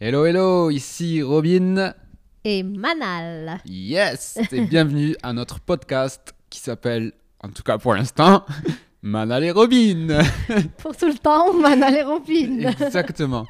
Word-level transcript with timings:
Hello, 0.00 0.24
hello, 0.24 0.70
ici 0.70 1.22
Robin. 1.22 1.92
Et 2.44 2.62
Manal. 2.62 3.60
Yes, 3.66 4.38
et 4.52 4.60
bienvenue 4.70 5.16
à 5.24 5.32
notre 5.32 5.58
podcast 5.58 6.36
qui 6.48 6.60
s'appelle, 6.60 7.10
en 7.42 7.48
tout 7.48 7.64
cas 7.64 7.78
pour 7.78 7.94
l'instant, 7.94 8.46
Manal 9.02 9.42
et 9.42 9.50
Robin. 9.50 10.20
Pour 10.78 10.96
tout 10.96 11.08
le 11.08 11.18
temps, 11.18 11.52
Manal 11.52 11.96
et 11.96 12.02
Robin. 12.04 12.72
Exactement. 12.80 13.44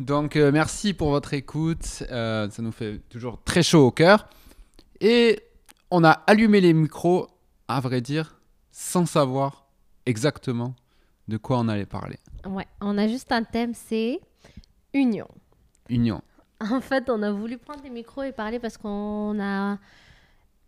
Donc 0.00 0.34
euh, 0.34 0.50
merci 0.50 0.94
pour 0.94 1.10
votre 1.10 1.32
écoute, 1.32 2.02
euh, 2.10 2.50
ça 2.50 2.60
nous 2.60 2.72
fait 2.72 3.00
toujours 3.08 3.40
très 3.44 3.62
chaud 3.62 3.86
au 3.86 3.90
cœur. 3.92 4.28
Et 5.00 5.38
on 5.92 6.02
a 6.02 6.10
allumé 6.10 6.60
les 6.60 6.72
micros, 6.72 7.28
à 7.68 7.78
vrai 7.78 8.00
dire, 8.00 8.40
sans 8.72 9.06
savoir 9.06 9.68
exactement 10.06 10.74
de 11.28 11.36
quoi 11.36 11.60
on 11.60 11.68
allait 11.68 11.86
parler. 11.86 12.18
Ouais, 12.46 12.66
on 12.80 12.98
a 12.98 13.06
juste 13.06 13.30
un 13.30 13.44
thème, 13.44 13.74
c'est 13.74 14.18
union. 14.92 15.28
Union. 15.88 16.22
En 16.60 16.80
fait, 16.80 17.10
on 17.10 17.22
a 17.22 17.32
voulu 17.32 17.58
prendre 17.58 17.82
des 17.82 17.90
micros 17.90 18.22
et 18.22 18.32
parler 18.32 18.58
parce 18.58 18.76
qu'on 18.76 19.38
a 19.40 19.78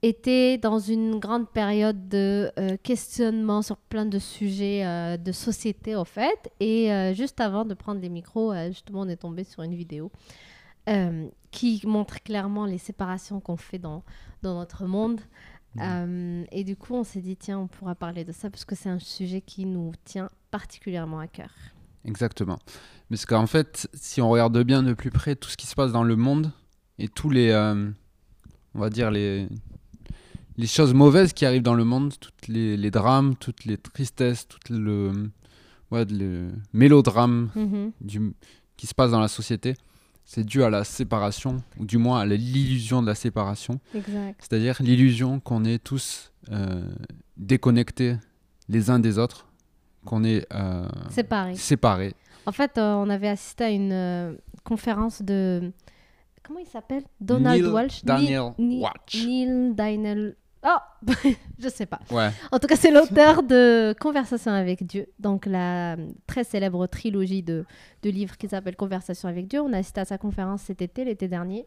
été 0.02 0.58
dans 0.58 0.78
une 0.78 1.18
grande 1.18 1.48
période 1.48 2.08
de 2.08 2.50
euh, 2.58 2.76
questionnement 2.82 3.62
sur 3.62 3.76
plein 3.76 4.04
de 4.04 4.18
sujets 4.18 4.84
euh, 4.84 5.16
de 5.16 5.32
société, 5.32 5.96
au 5.96 6.04
fait. 6.04 6.52
Et 6.60 6.92
euh, 6.92 7.14
juste 7.14 7.40
avant 7.40 7.64
de 7.64 7.74
prendre 7.74 8.00
des 8.00 8.08
micros, 8.08 8.52
justement, 8.68 9.02
on 9.02 9.08
est 9.08 9.16
tombé 9.16 9.44
sur 9.44 9.62
une 9.62 9.74
vidéo 9.74 10.10
qui 11.50 11.82
montre 11.84 12.22
clairement 12.22 12.64
les 12.64 12.78
séparations 12.78 13.40
qu'on 13.40 13.56
fait 13.56 13.78
dans, 13.78 14.04
dans 14.42 14.54
notre 14.54 14.84
monde. 14.84 15.20
Euh, 15.80 16.44
et 16.50 16.64
du 16.64 16.76
coup, 16.76 16.94
on 16.94 17.04
s'est 17.04 17.20
dit, 17.20 17.36
tiens, 17.36 17.58
on 17.58 17.66
pourra 17.66 17.94
parler 17.94 18.24
de 18.24 18.32
ça 18.32 18.50
parce 18.50 18.64
que 18.64 18.74
c'est 18.74 18.88
un 18.88 18.98
sujet 18.98 19.40
qui 19.40 19.66
nous 19.66 19.92
tient 20.04 20.30
particulièrement 20.50 21.18
à 21.18 21.26
cœur. 21.26 21.50
Exactement. 22.06 22.58
Parce 23.10 23.26
qu'en 23.26 23.46
fait, 23.46 23.88
si 23.94 24.20
on 24.20 24.28
regarde 24.30 24.58
bien 24.62 24.82
de 24.82 24.94
plus 24.94 25.10
près 25.10 25.36
tout 25.36 25.48
ce 25.50 25.56
qui 25.56 25.66
se 25.66 25.74
passe 25.74 25.92
dans 25.92 26.02
le 26.04 26.16
monde 26.16 26.50
et 26.98 27.08
tous 27.08 27.30
les, 27.30 27.50
euh, 27.50 27.90
on 28.74 28.78
va 28.80 28.90
dire 28.90 29.10
les, 29.10 29.46
les 30.56 30.66
choses 30.66 30.94
mauvaises 30.94 31.32
qui 31.32 31.44
arrivent 31.44 31.62
dans 31.62 31.74
le 31.74 31.84
monde, 31.84 32.14
toutes 32.18 32.48
les, 32.48 32.76
les 32.76 32.90
drames, 32.90 33.34
toutes 33.36 33.64
les 33.64 33.76
tristesses, 33.76 34.48
tout 34.48 34.58
le, 34.72 35.12
ouais, 35.90 36.04
le 36.06 36.48
mélodrame 36.72 37.50
Mhm. 37.54 37.92
du, 38.00 38.32
qui 38.76 38.86
se 38.86 38.94
passe 38.94 39.10
dans 39.10 39.20
la 39.20 39.28
société, 39.28 39.74
c'est 40.24 40.42
dû 40.44 40.64
à 40.64 40.70
la 40.70 40.82
séparation, 40.82 41.62
ou 41.78 41.84
du 41.84 41.98
moins 41.98 42.20
à 42.20 42.26
l'illusion 42.26 43.00
de 43.02 43.06
la 43.06 43.14
séparation. 43.14 43.78
C'est-à-dire 44.40 44.76
l'illusion 44.80 45.38
qu'on 45.38 45.64
est 45.64 45.78
tous 45.82 46.32
euh, 46.50 46.82
déconnectés 47.36 48.16
les 48.68 48.90
uns 48.90 48.98
des 48.98 49.18
autres, 49.18 49.46
qu'on 50.06 50.24
est 50.24 50.46
euh, 50.54 50.88
séparés. 51.10 52.14
En 52.46 52.52
fait, 52.52 52.78
euh, 52.78 52.94
on 52.94 53.10
avait 53.10 53.28
assisté 53.28 53.64
à 53.64 53.70
une 53.70 53.92
euh, 53.92 54.34
conférence 54.64 55.20
de. 55.20 55.72
Comment 56.42 56.60
il 56.60 56.66
s'appelle? 56.66 57.02
Donald 57.20 57.60
Neil 57.60 57.72
Walsh? 57.72 58.04
Daniel 58.04 58.52
Neil, 58.56 58.80
Watch. 58.80 59.24
Neil 59.24 59.74
Daniel. 59.74 60.36
Oh 60.64 60.78
Je 61.58 61.68
sais 61.68 61.86
pas. 61.86 62.00
Ouais. 62.10 62.30
En 62.52 62.58
tout 62.58 62.66
cas, 62.66 62.76
c'est 62.76 62.90
l'auteur 62.90 63.42
de 63.42 63.94
Conversation 64.00 64.52
avec 64.52 64.84
Dieu, 64.86 65.08
donc 65.18 65.46
la 65.46 65.96
très 66.26 66.44
célèbre 66.44 66.86
trilogie 66.86 67.42
de, 67.42 67.64
de 68.02 68.10
livres 68.10 68.36
qui 68.36 68.48
s'appelle 68.48 68.76
Conversation 68.76 69.28
avec 69.28 69.48
Dieu. 69.48 69.60
On 69.60 69.72
a 69.72 69.78
assisté 69.78 70.00
à 70.00 70.04
sa 70.04 70.18
conférence 70.18 70.62
cet 70.62 70.82
été, 70.82 71.04
l'été 71.04 71.28
dernier. 71.28 71.66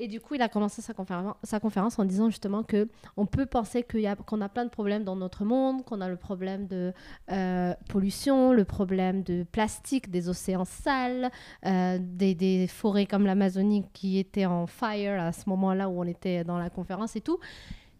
Et 0.00 0.06
du 0.06 0.20
coup, 0.20 0.34
il 0.36 0.42
a 0.42 0.48
commencé 0.48 0.80
sa, 0.80 0.92
conféren- 0.92 1.34
sa 1.42 1.58
conférence 1.58 1.98
en 1.98 2.04
disant 2.04 2.30
justement 2.30 2.62
que 2.62 2.88
on 3.16 3.26
peut 3.26 3.46
penser 3.46 3.84
a- 4.06 4.14
qu'on 4.16 4.40
a 4.40 4.48
plein 4.48 4.64
de 4.64 4.70
problèmes 4.70 5.02
dans 5.02 5.16
notre 5.16 5.44
monde, 5.44 5.84
qu'on 5.84 6.00
a 6.00 6.08
le 6.08 6.16
problème 6.16 6.68
de 6.68 6.92
euh, 7.32 7.74
pollution, 7.88 8.52
le 8.52 8.64
problème 8.64 9.22
de 9.24 9.42
plastique, 9.50 10.08
des 10.10 10.28
océans 10.28 10.64
sales, 10.64 11.30
euh, 11.66 11.98
des, 12.00 12.34
des 12.36 12.66
forêts 12.68 13.06
comme 13.06 13.26
l'Amazonie 13.26 13.84
qui 13.92 14.18
étaient 14.18 14.46
en 14.46 14.66
fire 14.68 15.20
à 15.20 15.32
ce 15.32 15.48
moment-là 15.48 15.88
où 15.88 16.00
on 16.00 16.04
était 16.04 16.44
dans 16.44 16.58
la 16.58 16.70
conférence 16.70 17.16
et 17.16 17.20
tout. 17.20 17.38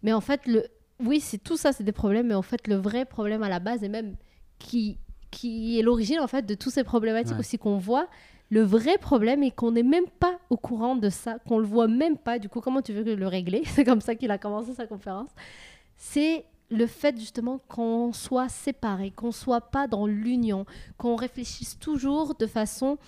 Mais 0.04 0.12
en 0.12 0.20
fait, 0.20 0.46
le, 0.46 0.64
oui, 1.00 1.18
c'est 1.18 1.38
tout 1.38 1.56
ça, 1.56 1.72
c'est 1.72 1.84
des 1.84 1.92
problèmes, 1.92 2.28
mais 2.28 2.34
en 2.34 2.42
fait, 2.42 2.68
le 2.68 2.76
vrai 2.76 3.04
problème 3.06 3.42
à 3.42 3.48
la 3.48 3.58
base, 3.58 3.82
et 3.82 3.88
même 3.88 4.14
qui, 4.60 4.98
qui 5.32 5.78
est 5.78 5.82
l'origine 5.82 6.20
en 6.20 6.26
fait 6.28 6.46
de 6.46 6.54
toutes 6.54 6.72
ces 6.72 6.84
problématiques 6.84 7.32
Ouais. 7.34 7.40
aussi 7.40 7.58
qu'on 7.58 7.78
voit, 7.78 8.08
le 8.50 8.62
vrai 8.62 8.96
problème 8.98 9.42
est 9.42 9.50
qu'on 9.50 9.72
n'est 9.72 9.82
même 9.82 10.08
pas 10.18 10.38
au 10.50 10.56
courant 10.56 10.96
de 10.96 11.10
ça, 11.10 11.38
qu'on 11.46 11.58
le 11.58 11.66
voit 11.66 11.88
même 11.88 12.16
pas. 12.16 12.38
Du 12.38 12.48
coup, 12.48 12.60
comment 12.60 12.82
tu 12.82 12.92
veux 12.92 13.14
le 13.14 13.26
régler? 13.26 13.62
C'est 13.66 13.84
comme 13.84 14.00
ça 14.00 14.14
qu'il 14.14 14.30
a 14.30 14.38
commencé 14.38 14.74
sa 14.74 14.86
conférence. 14.86 15.30
C'est 15.96 16.44
le 16.70 16.86
fait 16.86 17.18
justement 17.18 17.60
qu'on 17.68 18.12
soit 18.12 18.48
séparés, 18.48 19.10
qu'on 19.10 19.32
soit 19.32 19.60
pas 19.60 19.86
dans 19.86 20.06
l'union, 20.06 20.66
qu'on 20.96 21.16
réfléchisse 21.16 21.78
toujours 21.78 22.34
de 22.34 22.46
façon 22.46 22.98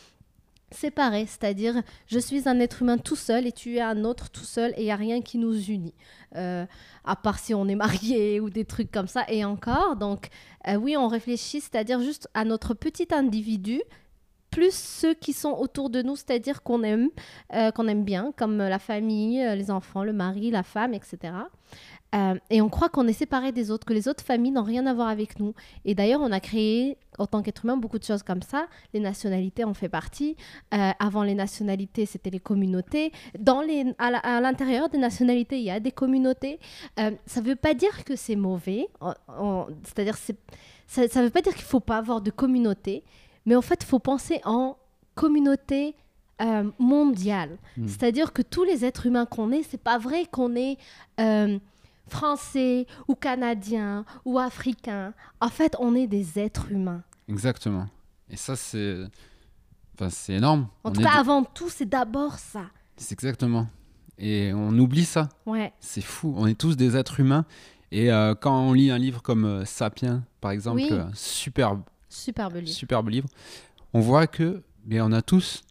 séparée, 0.72 1.26
c'est-à-dire 1.26 1.82
je 2.06 2.18
suis 2.18 2.48
un 2.48 2.60
être 2.60 2.82
humain 2.82 2.98
tout 2.98 3.16
seul 3.16 3.46
et 3.46 3.52
tu 3.52 3.76
es 3.76 3.80
un 3.80 4.04
autre 4.04 4.30
tout 4.30 4.44
seul 4.44 4.72
et 4.76 4.82
il 4.82 4.84
n'y 4.84 4.92
a 4.92 4.96
rien 4.96 5.20
qui 5.20 5.38
nous 5.38 5.58
unit, 5.70 5.94
Euh, 6.36 6.64
à 7.04 7.16
part 7.16 7.40
si 7.40 7.54
on 7.54 7.66
est 7.66 7.74
marié 7.74 8.38
ou 8.38 8.50
des 8.50 8.64
trucs 8.64 8.92
comme 8.92 9.08
ça. 9.08 9.24
Et 9.28 9.44
encore, 9.44 9.96
donc 9.96 10.28
euh, 10.68 10.76
oui, 10.76 10.96
on 10.96 11.08
réfléchit, 11.08 11.60
c'est-à-dire 11.60 12.00
juste 12.00 12.28
à 12.34 12.44
notre 12.44 12.72
petit 12.72 13.08
individu, 13.10 13.82
plus 14.50 14.74
ceux 14.74 15.14
qui 15.14 15.32
sont 15.32 15.52
autour 15.52 15.90
de 15.90 16.02
nous, 16.02 16.16
c'est-à-dire 16.16 16.62
qu'on 16.62 16.82
aime, 16.82 17.08
euh, 17.54 17.70
qu'on 17.70 17.86
aime 17.88 18.04
bien, 18.04 18.32
comme 18.36 18.58
la 18.58 18.78
famille, 18.78 19.42
euh, 19.42 19.54
les 19.54 19.70
enfants, 19.70 20.02
le 20.04 20.12
mari, 20.12 20.50
la 20.50 20.62
femme, 20.62 20.92
etc. 20.94 21.32
Euh, 22.12 22.34
et 22.50 22.60
on 22.60 22.68
croit 22.68 22.88
qu'on 22.88 23.06
est 23.06 23.12
séparé 23.12 23.52
des 23.52 23.70
autres, 23.70 23.84
que 23.86 23.92
les 23.92 24.08
autres 24.08 24.24
familles 24.24 24.50
n'ont 24.50 24.64
rien 24.64 24.84
à 24.86 24.94
voir 24.94 25.06
avec 25.06 25.38
nous. 25.38 25.54
Et 25.84 25.94
d'ailleurs, 25.94 26.20
on 26.20 26.32
a 26.32 26.40
créé, 26.40 26.96
en 27.18 27.26
tant 27.26 27.40
qu'être 27.40 27.64
humain, 27.64 27.76
beaucoup 27.76 28.00
de 28.00 28.04
choses 28.04 28.24
comme 28.24 28.42
ça. 28.42 28.66
Les 28.92 28.98
nationalités 28.98 29.62
en 29.62 29.74
fait 29.74 29.88
partie. 29.88 30.36
Euh, 30.74 30.90
avant 30.98 31.22
les 31.22 31.36
nationalités, 31.36 32.06
c'était 32.06 32.30
les 32.30 32.40
communautés. 32.40 33.12
Dans 33.38 33.60
les, 33.60 33.94
à 33.98 34.40
l'intérieur 34.40 34.88
des 34.88 34.98
nationalités, 34.98 35.58
il 35.58 35.64
y 35.64 35.70
a 35.70 35.78
des 35.78 35.92
communautés. 35.92 36.58
Euh, 36.98 37.12
ça 37.26 37.40
ne 37.40 37.46
veut 37.46 37.54
pas 37.56 37.74
dire 37.74 38.04
que 38.04 38.16
c'est 38.16 38.34
mauvais. 38.36 38.88
C'est-à-dire, 39.84 40.16
c'est- 40.16 40.36
ça 40.88 41.02
ne 41.20 41.24
veut 41.26 41.30
pas 41.30 41.42
dire 41.42 41.52
qu'il 41.54 41.62
ne 41.62 41.68
faut 41.68 41.78
pas 41.78 41.98
avoir 41.98 42.20
de 42.20 42.32
communauté. 42.32 43.04
Mais 43.50 43.56
en 43.56 43.62
fait, 43.62 43.80
il 43.82 43.86
faut 43.86 43.98
penser 43.98 44.40
en 44.44 44.76
communauté 45.16 45.96
euh, 46.40 46.70
mondiale. 46.78 47.58
Mm. 47.76 47.88
C'est-à-dire 47.88 48.32
que 48.32 48.42
tous 48.42 48.62
les 48.62 48.84
êtres 48.84 49.06
humains 49.06 49.26
qu'on 49.26 49.50
est, 49.50 49.64
c'est 49.64 49.82
pas 49.82 49.98
vrai 49.98 50.24
qu'on 50.30 50.54
est 50.54 50.78
euh, 51.18 51.58
français 52.06 52.86
ou 53.08 53.16
canadien 53.16 54.04
ou 54.24 54.38
africain. 54.38 55.14
En 55.40 55.48
fait, 55.48 55.74
on 55.80 55.96
est 55.96 56.06
des 56.06 56.38
êtres 56.38 56.70
humains. 56.70 57.02
Exactement. 57.26 57.88
Et 58.28 58.36
ça, 58.36 58.54
c'est. 58.54 58.98
Enfin, 59.96 60.10
c'est 60.10 60.34
énorme. 60.34 60.68
En 60.84 60.90
On 60.90 60.92
tout 60.92 61.00
cas, 61.02 61.18
avant 61.18 61.42
tout, 61.42 61.70
c'est 61.70 61.88
d'abord 61.88 62.38
ça. 62.38 62.66
C'est 62.96 63.14
exactement. 63.14 63.66
Et 64.16 64.52
on 64.54 64.78
oublie 64.78 65.04
ça. 65.04 65.28
Ouais. 65.44 65.72
C'est 65.80 66.02
fou. 66.02 66.32
On 66.36 66.46
est 66.46 66.54
tous 66.54 66.76
des 66.76 66.96
êtres 66.96 67.18
humains. 67.18 67.46
Et 67.90 68.12
euh, 68.12 68.36
quand 68.36 68.56
on 68.60 68.74
lit 68.74 68.92
un 68.92 68.98
livre 68.98 69.22
comme 69.22 69.64
Sapiens, 69.64 70.22
par 70.40 70.52
exemple, 70.52 70.76
Oui. 70.82 70.92
superbe, 71.14 71.82
Superbe 72.10 72.56
livre. 72.56 72.68
superbe 72.68 73.08
livre, 73.08 73.28
on 73.94 74.00
voit 74.00 74.26
que 74.26 74.62
on 74.92 75.12
a 75.12 75.22
tous 75.22 75.62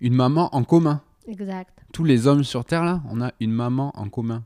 une 0.00 0.14
maman 0.14 0.48
en 0.54 0.64
commun. 0.64 1.02
Exact. 1.28 1.78
Tous 1.92 2.04
les 2.04 2.26
hommes 2.26 2.44
sur 2.44 2.64
Terre, 2.64 2.84
là, 2.84 3.02
on 3.10 3.20
a 3.20 3.32
une 3.40 3.52
maman 3.52 3.92
en 3.96 4.08
commun. 4.08 4.44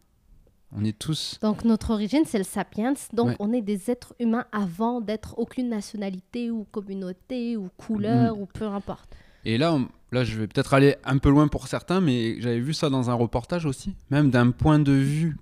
On 0.77 0.83
est 0.85 0.99
tous. 0.99 1.39
Donc, 1.41 1.65
notre 1.65 1.91
origine, 1.93 2.25
c'est 2.27 2.39
le 2.39 2.45
sapiens. 2.45 2.95
Donc, 3.13 3.29
Ouais. 3.29 3.37
on 3.39 3.53
est 3.53 3.63
des 3.63 3.91
êtres 3.91 4.13
humains 4.19 4.45
avant 4.51 5.01
d'être 5.01 5.39
aucune 5.39 5.69
nationalité 5.69 6.51
ou 6.51 6.65
communauté 6.73 7.57
ou 7.57 7.69
couleur 7.77 8.37
ou 8.39 8.47
peu 8.47 8.67
importe. 8.67 9.15
Et 9.45 9.57
là, 9.59 9.73
on- 9.75 9.89
là, 10.11 10.25
je 10.25 10.37
vais 10.41 10.49
peut-être 10.49 10.75
aller 10.75 10.97
un 11.05 11.19
peu 11.19 11.29
loin 11.31 11.47
pour 11.47 11.69
certains, 11.69 12.01
mais 12.01 12.41
j'avais 12.41 12.59
vu 12.61 12.75
ça 12.75 12.89
dans 12.91 13.09
un 13.11 13.15
reportage 13.15 13.67
aussi, 13.67 13.95
même 14.11 14.31
d'un 14.31 14.51
point 14.51 14.79
de 14.81 14.93
vue 14.93 15.37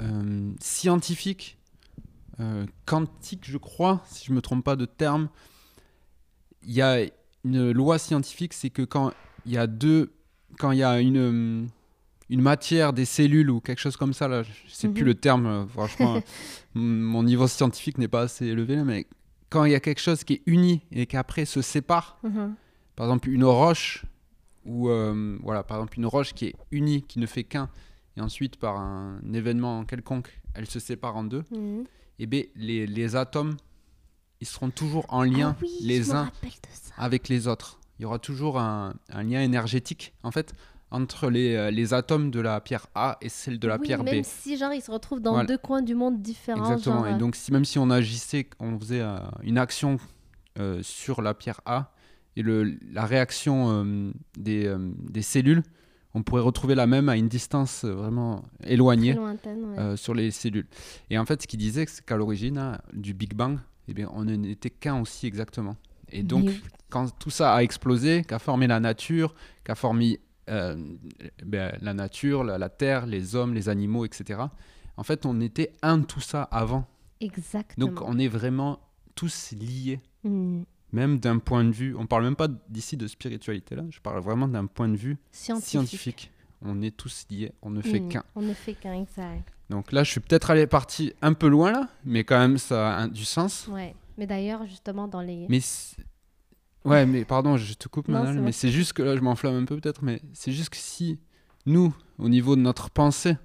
euh, 0.00 0.50
scientifique, 0.60 1.56
quantique, 2.86 3.44
je 3.44 3.58
crois, 3.58 4.02
si 4.06 4.26
je 4.26 4.32
me 4.32 4.40
trompe 4.40 4.64
pas 4.64 4.76
de 4.76 4.84
terme. 4.86 5.28
Il 6.62 6.72
y 6.72 6.82
a 6.82 6.98
une 7.44 7.70
loi 7.72 7.98
scientifique, 7.98 8.52
c'est 8.54 8.70
que 8.70 8.82
quand 8.82 9.12
il 9.46 9.52
y 9.52 9.58
a 9.58 9.66
deux, 9.66 10.12
quand 10.58 10.70
il 10.72 10.78
y 10.78 10.82
a 10.82 11.00
une 11.00 11.16
euh, 11.18 11.66
une 12.30 12.40
matière, 12.40 12.92
des 12.94 13.04
cellules 13.04 13.50
ou 13.50 13.60
quelque 13.60 13.78
chose 13.80 13.96
comme 13.98 14.14
ça, 14.14 14.28
là, 14.28 14.42
je 14.42 14.50
sais 14.68 14.88
plus 14.88 15.02
Mhm. 15.02 15.06
le 15.08 15.14
terme, 15.14 15.46
euh, 15.46 15.66
franchement, 15.66 16.20
mon 16.74 17.22
niveau 17.22 17.46
scientifique 17.46 17.98
n'est 17.98 18.08
pas 18.08 18.22
assez 18.22 18.46
élevé, 18.46 18.82
mais 18.82 19.06
quand 19.50 19.64
il 19.66 19.72
y 19.72 19.74
a 19.74 19.80
quelque 19.80 20.00
chose 20.00 20.24
qui 20.24 20.34
est 20.34 20.42
uni 20.46 20.80
et 20.90 21.04
qu'après 21.06 21.44
se 21.44 21.60
sépare, 21.60 22.18
Mhm. 22.22 22.54
par 22.96 23.06
exemple 23.06 23.28
une 23.28 23.44
roche 23.44 24.06
ou 24.64 24.88
euh, 24.88 25.36
voilà 25.42 25.62
par 25.62 25.76
exemple 25.76 25.98
une 25.98 26.06
roche 26.06 26.32
qui 26.32 26.46
est 26.46 26.54
unie 26.70 27.02
qui 27.02 27.18
ne 27.18 27.26
fait 27.26 27.44
qu'un 27.44 27.68
et 28.16 28.22
ensuite 28.22 28.56
par 28.56 28.78
un 28.78 29.20
événement 29.34 29.84
quelconque 29.84 30.40
elle 30.54 30.66
se 30.66 30.78
sépare 30.80 31.16
en 31.16 31.24
deux 31.24 31.44
Mhm. 31.50 31.84
Et 32.18 32.26
bien 32.26 32.42
les, 32.56 32.86
les 32.86 33.16
atomes 33.16 33.56
ils 34.40 34.46
seront 34.46 34.70
toujours 34.70 35.06
en 35.08 35.22
lien 35.22 35.56
Ah 35.58 35.62
oui, 35.62 35.70
les 35.82 36.12
uns 36.12 36.30
avec 36.96 37.28
les 37.28 37.46
autres 37.48 37.78
il 37.98 38.02
y 38.02 38.04
aura 38.06 38.18
toujours 38.18 38.58
un, 38.58 38.94
un 39.10 39.22
lien 39.22 39.40
énergétique 39.42 40.12
en 40.22 40.30
fait 40.30 40.52
entre 40.90 41.28
les, 41.28 41.54
euh, 41.54 41.70
les 41.72 41.92
atomes 41.92 42.30
de 42.30 42.38
la 42.40 42.60
pierre 42.60 42.86
A 42.94 43.18
et 43.20 43.28
celle 43.28 43.58
de 43.58 43.66
la 43.66 43.76
Oui, 43.78 43.82
pierre 43.86 44.04
B 44.04 44.10
même 44.10 44.22
si 44.24 44.56
genre 44.56 44.72
ils 44.72 44.80
se 44.82 44.90
retrouvent 44.92 45.20
dans 45.20 45.32
Voilà. 45.32 45.46
deux 45.48 45.58
coins 45.58 45.82
du 45.82 45.94
monde 45.96 46.22
différents. 46.22 46.60
Exactement. 46.62 46.98
genre, 46.98 47.06
Et 47.08 47.12
euh, 47.14 47.18
donc, 47.18 47.34
si, 47.34 47.50
même 47.50 47.64
si 47.64 47.80
on 47.80 47.90
agissait, 47.90 48.48
on 48.60 48.78
faisait 48.78 49.00
euh, 49.00 49.18
une 49.42 49.58
action 49.58 49.98
euh, 50.60 50.80
sur 50.84 51.20
la 51.20 51.34
pierre 51.34 51.60
A, 51.66 51.90
et 52.36 52.42
le, 52.42 52.78
la 52.92 53.06
réaction 53.06 53.70
euh, 53.84 54.12
des, 54.36 54.72
des 55.10 55.22
cellules, 55.22 55.64
on 56.14 56.22
pourrait 56.22 56.42
retrouver 56.42 56.74
la 56.74 56.86
même 56.86 57.08
à 57.08 57.16
une 57.16 57.28
distance 57.28 57.84
euh, 57.84 57.92
vraiment 57.94 58.42
éloignée 58.64 59.12
Très 59.12 59.20
lointaine, 59.20 59.64
ouais. 59.64 59.78
euh, 59.78 59.96
sur 59.96 60.14
les 60.14 60.30
cellules. 60.30 60.66
Et 61.10 61.18
en 61.18 61.24
fait, 61.24 61.42
ce 61.42 61.46
qu'il 61.46 61.58
disait, 61.58 61.86
c'est 61.86 62.04
qu'à 62.04 62.16
l'origine 62.16 62.58
hein, 62.58 62.78
du 62.92 63.14
Big 63.14 63.34
Bang, 63.34 63.58
eh 63.88 63.94
bien, 63.94 64.08
on 64.14 64.24
n'était 64.24 64.70
qu'un 64.70 65.00
aussi 65.00 65.26
exactement. 65.26 65.76
Et 66.10 66.22
donc, 66.22 66.44
oui. 66.46 66.62
quand 66.90 67.16
tout 67.18 67.30
ça 67.30 67.54
a 67.54 67.62
explosé, 67.62 68.22
qu'a 68.22 68.38
formé 68.38 68.66
la 68.66 68.80
nature, 68.80 69.34
qu'a 69.64 69.74
formé 69.74 70.20
euh, 70.48 70.76
ben, 71.44 71.76
la 71.80 71.94
nature, 71.94 72.44
la, 72.44 72.58
la 72.58 72.68
terre, 72.68 73.06
les 73.06 73.34
hommes, 73.34 73.54
les 73.54 73.68
animaux, 73.68 74.04
etc. 74.04 74.40
En 74.96 75.02
fait, 75.02 75.26
on 75.26 75.40
était 75.40 75.72
un 75.82 76.02
tout 76.02 76.20
ça 76.20 76.44
avant. 76.44 76.86
Exactement. 77.20 77.86
Donc, 77.86 78.00
on 78.02 78.18
est 78.18 78.28
vraiment 78.28 78.78
tous 79.14 79.52
liés, 79.52 80.00
Hmm. 80.26 80.62
Même 80.94 81.18
d'un 81.18 81.38
point 81.38 81.64
de 81.64 81.70
vue. 81.72 81.94
On 81.96 82.06
parle 82.06 82.24
même 82.24 82.36
pas 82.36 82.48
d'ici 82.68 82.96
de 82.96 83.06
spiritualité 83.06 83.74
là. 83.76 83.82
Je 83.90 84.00
parle 84.00 84.20
vraiment 84.22 84.48
d'un 84.48 84.66
point 84.66 84.88
de 84.88 84.96
vue 84.96 85.16
Scientifique. 85.32 85.68
scientifique. 85.70 86.30
On 86.62 86.80
est 86.82 86.96
tous 86.96 87.26
liés. 87.30 87.52
On 87.62 87.70
ne 87.70 87.82
fait 87.82 88.00
Hmm. 88.00 88.08
qu'un. 88.08 88.24
On 88.34 88.42
ne 88.42 88.54
fait 88.54 88.74
qu'un, 88.74 88.94
exact. 88.94 89.52
Donc 89.70 89.92
là, 89.92 90.02
je 90.04 90.10
suis 90.10 90.20
peut-être 90.20 90.50
allé 90.50 90.66
parti 90.66 91.12
un 91.20 91.32
peu 91.34 91.48
loin 91.48 91.72
là, 91.72 91.88
mais 92.04 92.24
quand 92.24 92.38
même, 92.38 92.58
ça 92.58 92.96
a 92.98 93.08
du 93.08 93.24
sens. 93.24 93.66
Ouais. 93.68 93.94
Mais 94.16 94.26
d'ailleurs, 94.26 94.64
justement, 94.66 95.08
dans 95.08 95.20
les. 95.20 95.46
Mais 95.48 95.60
ouais, 96.84 97.04
mais 97.06 97.24
pardon, 97.24 97.56
je 97.56 97.74
te 97.74 97.88
coupe, 97.88 98.08
Manal, 98.08 98.40
mais 98.40 98.52
c'est 98.52 98.70
juste 98.70 98.92
que 98.92 99.02
là, 99.02 99.16
je 99.16 99.20
m'enflamme 99.20 99.56
un 99.56 99.64
peu 99.64 99.78
peut-être, 99.80 100.02
mais 100.02 100.22
c'est 100.32 100.52
juste 100.52 100.70
que 100.70 100.76
si 100.76 101.18
nous, 101.66 101.94
au 102.18 102.28
niveau 102.28 102.56
de 102.56 102.60
notre 102.60 102.90
pensée, 102.90 103.36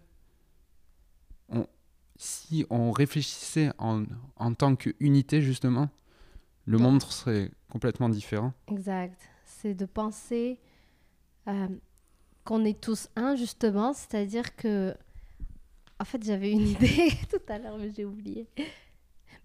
on, 1.49 1.65
si 2.17 2.65
on 2.69 2.91
réfléchissait 2.91 3.71
en, 3.79 4.03
en 4.35 4.53
tant 4.53 4.75
qu'unité 4.75 5.41
justement, 5.41 5.89
le 6.69 6.77
Donc- 6.77 6.81
monde 6.91 7.01
serait 7.03 7.51
complètement 7.69 8.09
différent. 8.09 8.53
Exact. 8.67 9.19
C'est 9.45 9.73
de 9.73 9.85
penser 9.85 10.59
euh, 11.47 11.67
qu'on 12.45 12.63
est 12.63 12.79
tous 12.79 13.09
un, 13.15 13.35
justement. 13.35 13.93
C'est-à-dire 13.93 14.55
que. 14.55 14.95
En 15.99 16.05
fait, 16.05 16.23
j'avais 16.23 16.51
une 16.51 16.67
idée 16.75 17.11
tout 17.29 17.41
à 17.51 17.57
l'heure, 17.57 17.77
mais 17.77 17.91
j'ai 17.91 18.05
oublié. 18.05 18.47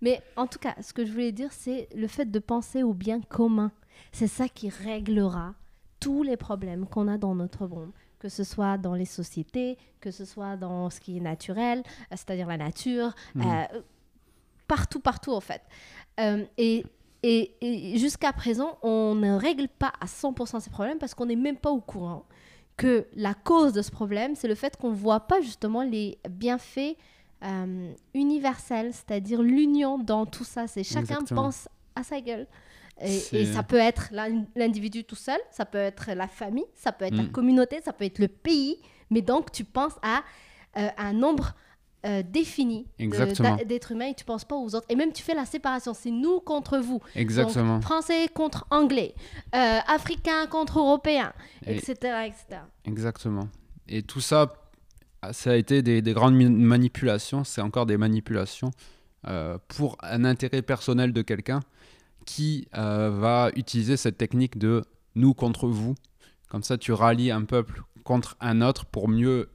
Mais 0.00 0.20
en 0.36 0.46
tout 0.46 0.58
cas, 0.58 0.74
ce 0.82 0.92
que 0.92 1.04
je 1.04 1.12
voulais 1.12 1.32
dire, 1.32 1.52
c'est 1.52 1.88
le 1.94 2.06
fait 2.08 2.26
de 2.30 2.38
penser 2.38 2.82
au 2.82 2.92
bien 2.92 3.20
commun. 3.20 3.72
C'est 4.12 4.26
ça 4.26 4.48
qui 4.48 4.68
réglera 4.68 5.54
tous 6.00 6.22
les 6.22 6.36
problèmes 6.36 6.86
qu'on 6.86 7.08
a 7.08 7.16
dans 7.16 7.34
notre 7.34 7.66
monde. 7.66 7.90
Que 8.18 8.28
ce 8.28 8.44
soit 8.44 8.76
dans 8.78 8.94
les 8.94 9.04
sociétés, 9.06 9.76
que 10.00 10.10
ce 10.10 10.24
soit 10.24 10.56
dans 10.56 10.90
ce 10.90 11.00
qui 11.00 11.16
est 11.16 11.20
naturel, 11.20 11.78
euh, 11.78 11.92
c'est-à-dire 12.10 12.46
la 12.46 12.56
nature, 12.58 13.14
Mhm. 13.34 13.42
euh, 13.46 13.82
partout, 14.66 15.00
partout 15.00 15.32
en 15.32 15.40
fait. 15.40 15.62
Euh, 16.20 16.44
et 16.58 16.84
et, 17.26 17.94
et 17.94 17.98
jusqu'à 17.98 18.32
présent, 18.32 18.78
on 18.82 19.14
ne 19.14 19.32
règle 19.34 19.68
pas 19.68 19.92
à 20.00 20.06
100% 20.06 20.60
ces 20.60 20.70
problèmes 20.70 20.98
parce 20.98 21.14
qu'on 21.14 21.26
n'est 21.26 21.36
même 21.36 21.56
pas 21.56 21.70
au 21.70 21.80
courant 21.80 22.24
que 22.76 23.06
la 23.14 23.34
cause 23.34 23.72
de 23.72 23.82
ce 23.82 23.90
problème, 23.90 24.34
c'est 24.34 24.48
le 24.48 24.54
fait 24.56 24.76
qu'on 24.76 24.90
ne 24.90 24.96
voit 24.96 25.20
pas 25.20 25.40
justement 25.40 25.82
les 25.82 26.18
bienfaits 26.28 26.96
euh, 27.44 27.92
universels, 28.14 28.92
c'est-à-dire 28.92 29.42
l'union 29.42 29.98
dans 29.98 30.26
tout 30.26 30.44
ça. 30.44 30.66
C'est 30.66 30.82
chacun 30.82 31.00
Exactement. 31.20 31.42
pense 31.44 31.68
à 31.94 32.02
sa 32.02 32.20
gueule. 32.20 32.46
Et, 33.00 33.46
ça 33.46 33.62
peut 33.62 33.76
être 33.76 34.08
l'in- 34.12 34.44
l'individu 34.54 35.02
tout 35.04 35.16
seul, 35.16 35.38
ça 35.50 35.64
peut 35.64 35.78
être 35.78 36.12
la 36.14 36.28
famille, 36.28 36.66
ça 36.74 36.92
peut 36.92 37.04
être 37.04 37.16
la 37.16 37.24
Mm. 37.24 37.32
communauté, 37.32 37.80
ça 37.84 37.92
peut 37.92 38.04
être 38.04 38.18
le 38.20 38.28
pays, 38.28 38.78
mais 39.10 39.20
donc 39.20 39.50
tu 39.50 39.64
penses 39.64 39.96
à 40.02 40.22
euh, 40.76 40.88
un 40.98 41.12
nombre 41.12 41.54
euh, 42.04 42.22
défini 42.22 42.86
d'êtres 42.98 43.92
humains 43.92 44.06
et 44.06 44.14
tu 44.14 44.24
penses 44.24 44.44
pas 44.44 44.56
aux 44.56 44.74
autres. 44.74 44.86
Et 44.88 44.96
même 44.96 45.12
tu 45.12 45.22
fais 45.22 45.34
la 45.34 45.46
séparation, 45.46 45.94
c'est 45.94 46.10
nous 46.10 46.40
contre 46.40 46.78
vous. 46.78 47.00
Exactement. 47.14 47.74
Donc, 47.74 47.82
français 47.82 48.28
contre 48.34 48.66
anglais, 48.70 49.14
euh, 49.54 49.78
africain 49.86 50.46
contre 50.46 50.78
européen, 50.78 51.32
Et- 51.66 51.76
etc., 51.76 51.92
etc. 52.26 52.60
Exactement. 52.84 53.48
Et 53.88 54.02
tout 54.02 54.20
ça, 54.20 54.52
ça 55.32 55.52
a 55.52 55.56
été 55.56 55.82
des, 55.82 56.02
des 56.02 56.12
grandes 56.12 56.34
manipulations, 56.36 57.44
c'est 57.44 57.60
encore 57.62 57.86
des 57.86 57.96
manipulations 57.96 58.70
euh, 59.26 59.56
pour 59.68 59.96
un 60.02 60.24
intérêt 60.24 60.62
personnel 60.62 61.12
de 61.12 61.22
quelqu'un 61.22 61.60
qui 62.26 62.68
euh, 62.76 63.10
va 63.10 63.50
utiliser 63.56 63.96
cette 63.96 64.18
technique 64.18 64.58
de 64.58 64.82
nous 65.14 65.32
contre 65.34 65.68
vous. 65.68 65.94
Comme 66.50 66.62
ça, 66.62 66.76
tu 66.78 66.92
rallies 66.92 67.30
un 67.30 67.44
peuple 67.44 67.82
contre 68.04 68.36
un 68.40 68.60
autre 68.60 68.84
pour 68.84 69.08
mieux 69.08 69.48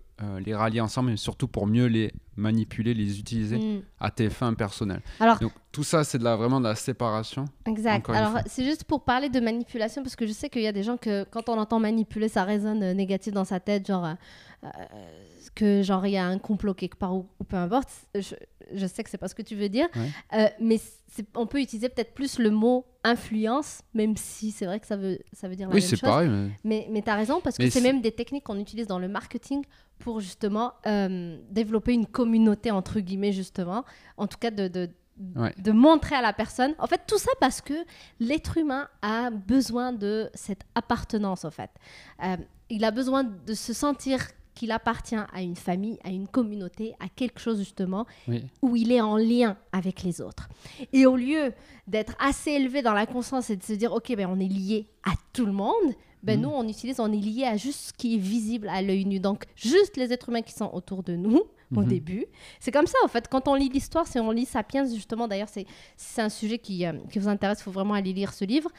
les 0.45 0.54
rallier 0.54 0.81
ensemble 0.81 1.12
et 1.12 1.16
surtout 1.18 1.48
pour 1.48 1.66
mieux 1.66 1.86
les 1.86 2.12
manipuler, 2.40 2.94
les 2.94 3.20
utiliser 3.20 3.58
Mm. 3.58 3.82
à 4.00 4.10
tes 4.12 4.30
fins 4.30 4.54
personnelles. 4.54 5.02
Alors, 5.20 5.38
Donc 5.40 5.52
tout 5.72 5.84
ça, 5.84 6.04
c'est 6.04 6.18
de 6.18 6.24
la, 6.24 6.36
vraiment 6.36 6.60
de 6.60 6.68
la 6.68 6.76
séparation. 6.76 7.46
exact. 7.68 8.10
Alors, 8.10 8.40
c'est 8.48 8.64
juste 8.64 8.84
pour 8.86 9.04
parler 9.04 9.30
de 9.30 9.40
manipulation, 9.40 10.02
parce 10.02 10.16
que 10.16 10.26
je 10.26 10.32
sais 10.34 10.50
qu'il 10.50 10.62
y 10.64 10.68
a 10.68 10.72
des 10.72 10.84
gens 10.84 10.98
que, 10.98 11.24
quand 11.26 11.50
on 11.50 11.58
entend 11.58 11.80
manipuler, 11.80 12.28
ça 12.30 12.44
résonne 12.44 12.82
euh, 12.82 12.94
négatif 12.94 13.34
dans 13.34 13.46
sa 13.46 13.60
tête, 13.60 13.86
genre, 13.88 14.06
euh, 14.06 14.14
euh, 14.64 14.70
que 15.56 15.82
genre, 15.84 16.06
il 16.06 16.12
y 16.14 16.18
a 16.18 16.26
un 16.26 16.38
complot 16.40 16.74
quelque 16.74 16.96
part 16.98 17.16
ou, 17.16 17.28
ou 17.40 17.44
peu 17.44 17.58
importe. 17.58 17.90
Je, 18.16 18.36
je 18.74 18.86
sais 18.88 19.04
que 19.04 19.10
c'est 19.10 19.18
pas 19.18 19.28
ce 19.28 19.36
que 19.36 19.42
tu 19.42 19.56
veux 19.56 19.70
dire, 19.70 19.88
Ouais. 19.96 20.10
Euh, 20.40 20.48
mais 20.60 20.80
on 21.36 21.48
peut 21.48 21.60
utiliser 21.60 21.90
peut-être 21.90 22.14
plus 22.14 22.38
le 22.40 22.52
mot 22.52 22.86
influence, 23.04 23.82
même 23.96 24.16
si 24.16 24.52
c'est 24.52 24.66
vrai 24.66 24.80
que 24.80 24.86
ça 24.86 24.96
veut, 24.96 25.18
ça 25.34 25.48
veut 25.48 25.56
dire 25.56 25.68
la 25.68 25.74
oui, 25.74 25.82
même 25.82 25.90
c'est 25.90 25.96
chose. 25.96 26.08
pareil. 26.10 26.30
mais- 26.30 26.50
Mais, 26.64 26.88
mais 26.92 27.02
tu 27.02 27.10
as 27.10 27.16
raison, 27.16 27.42
parce 27.42 27.58
que 27.58 27.64
Mais 27.64 27.70
c'est 27.72 27.80
c'est- 27.80 27.92
même 27.92 28.02
des 28.02 28.12
techniques 28.12 28.44
qu'on 28.44 28.60
utilise 28.60 28.86
dans 28.88 29.00
le 29.00 29.08
marketing 29.08 29.64
pour 29.98 30.20
justement 30.22 30.74
euh, 30.86 31.38
développer 31.50 31.94
une 31.94 32.06
communauté, 32.06 32.29
entre 32.72 33.00
guillemets, 33.00 33.31
justement. 33.34 33.84
En 34.18 34.28
tout 34.28 34.38
cas, 34.38 34.52
de, 34.52 34.68
de, 34.68 34.90
Ouais. 35.36 35.54
de 35.58 35.74
montrer 35.74 36.16
à 36.16 36.22
la 36.22 36.31
personne. 36.31 36.74
En 36.80 36.88
fait, 36.88 37.02
tout 37.06 37.18
ça 37.18 37.31
parce 37.42 37.60
que 37.60 37.74
l'être 38.22 38.58
humain 38.58 38.88
a 39.02 39.30
besoin 39.30 39.92
de 39.92 40.30
cette 40.34 40.62
appartenance, 40.76 41.44
en 41.44 41.52
fait. 41.52 41.70
Euh, 42.24 42.38
il 42.70 42.86
a 42.86 42.92
besoin 42.92 43.26
de 43.26 43.54
se 43.54 43.74
sentir 43.74 44.20
qu'il 44.56 44.72
appartient 44.72 45.16
à 45.18 45.42
une 45.42 45.58
famille, 45.58 46.00
à 46.06 46.10
une 46.10 46.28
communauté, 46.28 46.96
à 47.02 47.10
quelque 47.10 47.40
chose, 47.42 47.60
justement, 47.60 48.06
Oui. 48.30 48.46
où 48.62 48.78
il 48.78 48.94
est 48.94 49.02
en 49.02 49.18
lien 49.18 49.58
avec 49.74 50.04
les 50.04 50.22
autres. 50.22 50.48
Et 50.94 51.06
au 51.06 51.18
lieu 51.18 51.52
d'être 51.88 52.16
assez 52.20 52.52
élevé 52.52 52.81
dans 52.81 52.94
la 52.94 53.06
conscience 53.06 53.50
et 53.50 53.58
de 53.58 53.64
se 53.64 53.74
dire, 53.74 53.92
OK, 53.92 54.16
ben, 54.16 54.28
on 54.30 54.40
est 54.40 54.48
lié 54.48 54.88
à 55.06 55.12
tout 55.34 55.46
le 55.46 55.52
monde, 55.54 55.94
ben, 56.24 56.38
Mhm. 56.38 56.44
nous, 56.46 56.50
on 56.50 56.66
utilise, 56.68 57.00
on 57.02 57.12
est 57.12 57.18
lié 57.18 57.44
à 57.44 57.58
juste 57.58 57.80
ce 57.90 57.94
qui 57.94 58.16
est 58.16 58.20
visible 58.20 58.70
à 58.70 58.81
l'œil 58.81 59.04
nu. 59.06 59.20
Donc, 59.20 59.44
juste 59.56 59.98
les 59.98 60.14
êtres 60.14 60.30
humains 60.30 60.42
qui 60.44 60.54
sont 60.54 60.70
autour 60.74 61.04
de 61.04 61.16
nous 61.18 61.42
au 61.75 61.81
Mhm. 61.81 61.88
début. 61.88 62.25
C'est 62.60 62.71
comme 62.71 62.88
ça, 62.88 62.98
en 63.04 63.07
fait. 63.07 63.27
Quand 63.27 63.48
on 63.48 63.56
lit 63.56 63.69
l'histoire, 63.69 64.07
si 64.07 64.19
on 64.19 64.31
lit 64.31 64.45
Sapiens, 64.45 64.86
justement, 64.86 65.27
d'ailleurs, 65.27 65.50
c'est 65.50 65.66
si 65.98 66.13
c'est 66.13 66.21
un 66.21 66.30
sujet 66.30 66.57
qui, 66.60 66.86
euh, 66.86 66.94
qui 67.12 67.19
vous 67.19 67.27
intéresse, 67.27 67.60
il 67.60 67.63
faut 67.63 67.71
vraiment 67.71 67.94
aller 67.94 68.13
lire 68.13 68.33
ce 68.33 68.45
livre. 68.45 68.69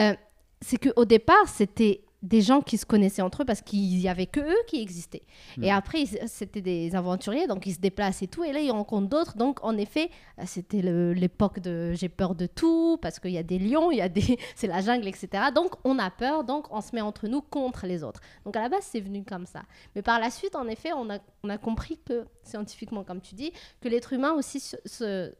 Euh, 0.00 0.14
c'est 0.60 0.78
qu'au 0.78 1.04
départ, 1.04 1.48
c'était 1.48 2.02
des 2.22 2.40
gens 2.40 2.60
qui 2.60 2.78
se 2.78 2.86
connaissaient 2.86 3.22
entre 3.22 3.42
eux 3.42 3.44
parce 3.44 3.60
qu'il 3.60 3.98
y 4.00 4.08
avait 4.08 4.26
que 4.26 4.40
eux 4.40 4.62
qui 4.66 4.80
existaient. 4.80 5.22
Et 5.62 5.70
après, 5.70 6.04
c'était 6.26 6.60
des 6.62 6.96
aventuriers, 6.96 7.46
donc 7.46 7.66
ils 7.66 7.74
se 7.74 7.78
déplacent 7.78 8.22
et 8.22 8.26
tout. 8.26 8.42
Et 8.42 8.52
là, 8.52 8.60
ils 8.60 8.70
rencontrent 8.70 9.08
d'autres. 9.08 9.36
Donc, 9.36 9.62
en 9.62 9.76
effet, 9.76 10.10
c'était 10.44 10.82
l'époque 10.82 11.60
de 11.60 11.92
j'ai 11.92 12.08
peur 12.08 12.34
de 12.34 12.46
tout 12.46 12.98
parce 13.00 13.20
qu'il 13.20 13.30
y 13.32 13.38
a 13.38 13.42
des 13.42 13.58
lions, 13.58 13.90
il 13.90 13.98
y 13.98 14.00
a 14.00 14.08
des, 14.08 14.38
c'est 14.56 14.66
la 14.66 14.80
jungle, 14.80 15.06
etc. 15.06 15.28
Donc, 15.54 15.74
on 15.84 15.98
a 15.98 16.10
peur, 16.10 16.42
donc 16.44 16.66
on 16.72 16.80
se 16.80 16.94
met 16.94 17.00
entre 17.02 17.28
nous 17.28 17.42
contre 17.42 17.86
les 17.86 18.02
autres. 18.02 18.20
Donc, 18.44 18.56
à 18.56 18.62
la 18.62 18.68
base, 18.68 18.86
c'est 18.90 19.00
venu 19.00 19.22
comme 19.24 19.46
ça. 19.46 19.62
Mais 19.94 20.02
par 20.02 20.18
la 20.18 20.30
suite, 20.30 20.56
en 20.56 20.66
effet, 20.68 20.92
on 20.94 21.10
a, 21.10 21.18
on 21.44 21.48
a 21.50 21.58
compris 21.58 21.98
que, 22.04 22.24
scientifiquement, 22.42 23.04
comme 23.04 23.20
tu 23.20 23.34
dis, 23.34 23.52
que 23.80 23.88
l'être 23.88 24.12
humain 24.12 24.32
aussi 24.32 24.58
se- 24.60 24.76
se- 24.84 25.32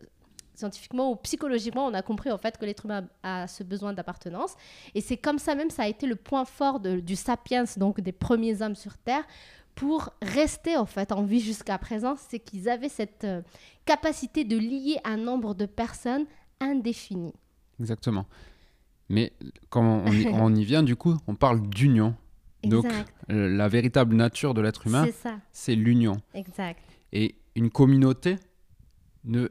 scientifiquement 0.58 1.10
ou 1.12 1.16
psychologiquement, 1.16 1.86
on 1.86 1.94
a 1.94 2.02
compris 2.02 2.30
en 2.30 2.38
fait 2.38 2.56
que 2.58 2.64
l'être 2.64 2.84
humain 2.86 3.06
a 3.22 3.46
ce 3.46 3.62
besoin 3.62 3.92
d'appartenance. 3.92 4.54
Et 4.94 5.00
c'est 5.00 5.16
comme 5.16 5.38
ça 5.38 5.54
même, 5.54 5.70
ça 5.70 5.82
a 5.84 5.88
été 5.88 6.06
le 6.06 6.16
point 6.16 6.44
fort 6.44 6.80
de- 6.80 7.00
du 7.00 7.16
sapiens, 7.16 7.64
donc 7.76 8.00
des 8.00 8.12
premiers 8.12 8.62
hommes 8.62 8.74
sur 8.74 8.96
Terre, 8.98 9.24
pour 9.74 10.10
rester 10.22 10.76
en 10.76 10.86
fait 10.86 11.12
en 11.12 11.22
vie 11.24 11.40
jusqu'à 11.40 11.76
présent, 11.78 12.14
c'est 12.16 12.38
qu'ils 12.38 12.68
avaient 12.68 12.88
cette 12.88 13.24
euh, 13.24 13.42
capacité 13.84 14.44
de 14.44 14.56
lier 14.56 14.98
un 15.04 15.16
nombre 15.18 15.54
de 15.54 15.66
personnes 15.66 16.24
indéfini. 16.60 17.34
Exactement. 17.78 18.26
Mais 19.08 19.32
quand 19.68 19.82
on 20.06 20.10
y, 20.10 20.26
on 20.28 20.54
y 20.54 20.64
vient, 20.64 20.82
du 20.82 20.96
coup, 20.96 21.16
on 21.26 21.34
parle 21.34 21.60
d'union. 21.68 22.14
Donc. 22.64 22.86
Euh, 23.30 23.48
La 23.56 23.68
véritable 23.68 24.16
nature 24.16 24.54
de 24.54 24.60
l'être 24.60 24.86
humain, 24.86 25.06
c'est 25.52 25.74
l'union. 25.74 26.16
exact. 26.34 26.80
Et 27.12 27.34
une 27.54 27.70
communauté, 27.70 28.36
ne... 29.24 29.48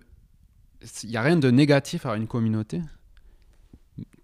il 1.03 1.10
n'y 1.10 1.17
a 1.17 1.22
rien 1.22 1.38
de 1.38 1.50
négatif 1.51 2.05
à 2.05 2.15
une 2.15 2.27
communauté, 2.27 2.82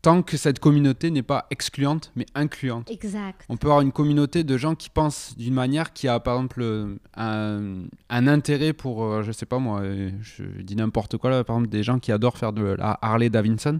tant 0.01 0.23
que 0.23 0.35
cette 0.35 0.59
communauté 0.59 1.11
n'est 1.11 1.23
pas 1.23 1.45
excluante, 1.51 2.11
mais 2.15 2.25
incluante. 2.33 2.89
Exact. 2.89 3.45
On 3.49 3.57
peut 3.57 3.67
avoir 3.67 3.81
une 3.81 3.91
communauté 3.91 4.43
de 4.43 4.57
gens 4.57 4.75
qui 4.75 4.89
pensent 4.89 5.37
d'une 5.37 5.53
manière 5.53 5.93
qui 5.93 6.07
a, 6.07 6.19
par 6.19 6.35
exemple, 6.37 6.97
un, 7.15 7.83
un 8.09 8.27
intérêt 8.27 8.73
pour, 8.73 9.03
euh, 9.03 9.21
je 9.23 9.31
sais 9.31 9.45
pas 9.45 9.59
moi, 9.59 9.81
euh, 9.81 10.11
je 10.21 10.43
dis 10.43 10.75
n'importe 10.75 11.17
quoi 11.17 11.29
là, 11.29 11.43
par 11.43 11.57
exemple, 11.57 11.69
des 11.69 11.83
gens 11.83 11.99
qui 11.99 12.11
adorent 12.11 12.37
faire 12.37 12.53
de 12.53 12.63
la 12.63 12.97
Harley 13.01 13.29
Davidson. 13.29 13.79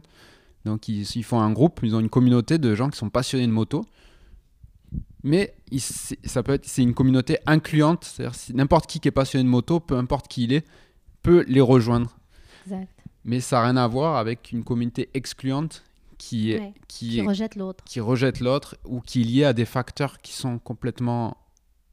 Donc, 0.66 0.88
ils, 0.88 1.10
ils 1.16 1.24
font 1.24 1.40
un 1.40 1.52
groupe, 1.52 1.80
ils 1.82 1.96
ont 1.96 2.00
une 2.00 2.10
communauté 2.10 2.60
de 2.60 2.76
gens 2.76 2.90
qui 2.90 2.98
sont 2.98 3.10
passionnés 3.10 3.48
de 3.48 3.52
moto. 3.52 3.84
Mais 5.24 5.54
ça 6.24 6.42
peut 6.44 6.54
être, 6.54 6.66
c'est 6.66 6.84
une 6.84 6.94
communauté 6.94 7.38
incluante, 7.46 8.06
c'est-à-dire 8.06 8.36
si 8.36 8.54
n'importe 8.56 8.88
qui 8.88 9.00
qui 9.00 9.08
est 9.08 9.12
passionné 9.12 9.44
de 9.44 9.50
moto, 9.50 9.80
peu 9.80 9.96
importe 9.96 10.28
qui 10.28 10.44
il 10.46 10.54
est, 10.54 10.66
peut 11.22 11.46
les 11.48 11.62
rejoindre. 11.62 12.18
Exact. 12.66 12.90
Mais 13.24 13.40
ça 13.40 13.58
n'a 13.58 13.64
rien 13.66 13.78
à 13.78 13.88
voir 13.88 14.18
avec 14.18 14.52
une 14.52 14.64
communauté 14.64 15.10
excluante 15.14 15.84
qui, 16.18 16.52
est, 16.52 16.60
Ouais, 16.60 16.74
qui, 16.88 17.10
qui 17.10 17.20
est- 17.20 17.28
rejette 17.28 17.56
l'autre. 17.56 17.84
qui 17.84 18.00
rejette 18.00 18.40
l'autre 18.40 18.78
ou 18.86 19.02
qui 19.02 19.22
est 19.22 19.26
lié 19.26 19.44
à 19.46 19.54
des 19.54 19.66
facteurs 19.66 20.18
qui 20.20 20.34
sont 20.34 20.58
complètement 20.60 21.38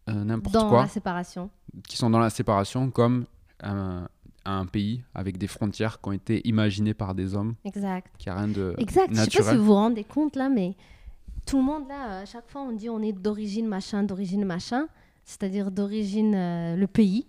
euh, 0.08 0.24
n'importe 0.24 0.54
Dans 0.54 0.68
quoi, 0.68 0.82
la 0.82 0.88
séparation. 0.88 1.50
qui 1.86 1.96
sont 1.98 2.08
dans 2.10 2.18
la 2.18 2.30
séparation, 2.30 2.90
comme 2.90 3.26
un, 3.62 4.08
un 4.46 4.64
pays 4.66 5.02
avec 5.14 5.36
des 5.36 5.46
frontières 5.48 6.00
qui 6.00 6.08
ont 6.08 6.12
été 6.12 6.46
imaginées 6.48 6.94
par 6.94 7.14
des 7.14 7.34
hommes, 7.34 7.54
Exact. 7.64 8.10
qui 8.18 8.30
a 8.30 8.34
rien 8.36 8.48
de 8.48 8.74
Exact. 8.78 9.08
Je 9.10 9.14
sais 9.16 9.24
pas 9.24 9.30
si 9.30 9.36
naturel. 9.38 9.58
vous 9.58 9.64
vous 9.66 9.74
rendez 9.74 10.04
compte 10.04 10.34
là, 10.36 10.48
mais 10.48 10.74
tout 11.46 11.58
le 11.58 11.64
monde 11.64 11.86
là, 11.88 12.20
à 12.20 12.24
chaque 12.24 12.48
fois 12.48 12.62
on 12.62 12.72
dit 12.72 12.88
on 12.88 13.02
est 13.02 13.12
d'origine 13.12 13.66
machin, 13.66 14.02
d'origine 14.02 14.44
machin, 14.46 14.86
c'est-à-dire 15.26 15.70
d'origine 15.70 16.34
euh, 16.34 16.76
le 16.76 16.86
pays. 16.86 17.26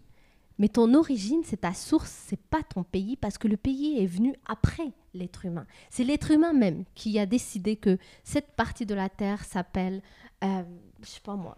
Mais 0.59 0.67
ton 0.67 0.93
origine, 0.93 1.41
c'est 1.43 1.61
ta 1.61 1.73
source, 1.73 2.11
c'est 2.27 2.39
pas 2.39 2.61
ton 2.61 2.83
pays, 2.83 3.15
parce 3.15 3.37
que 3.37 3.47
le 3.47 3.57
pays 3.57 3.97
est 3.97 4.05
venu 4.05 4.35
après 4.47 4.91
l'être 5.13 5.45
humain. 5.45 5.65
C'est 5.89 6.03
l'être 6.03 6.31
humain 6.31 6.53
même 6.53 6.83
qui 6.95 7.17
a 7.17 7.25
décidé 7.25 7.77
que 7.77 7.97
cette 8.23 8.51
partie 8.51 8.85
de 8.85 8.93
la 8.93 9.09
terre 9.09 9.43
s'appelle, 9.43 10.01
euh, 10.43 10.63
je 11.01 11.07
sais 11.07 11.21
pas 11.21 11.35
moi, 11.35 11.57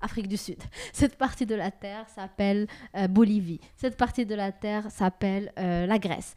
Afrique 0.00 0.26
du 0.26 0.36
Sud. 0.36 0.58
Cette 0.92 1.16
partie 1.16 1.46
de 1.46 1.54
la 1.54 1.70
terre 1.70 2.08
s'appelle 2.08 2.66
euh, 2.96 3.06
Bolivie. 3.06 3.60
Cette 3.76 3.96
partie 3.96 4.26
de 4.26 4.34
la 4.34 4.50
terre 4.50 4.90
s'appelle 4.90 5.52
euh, 5.58 5.86
la 5.86 5.98
Grèce. 6.00 6.34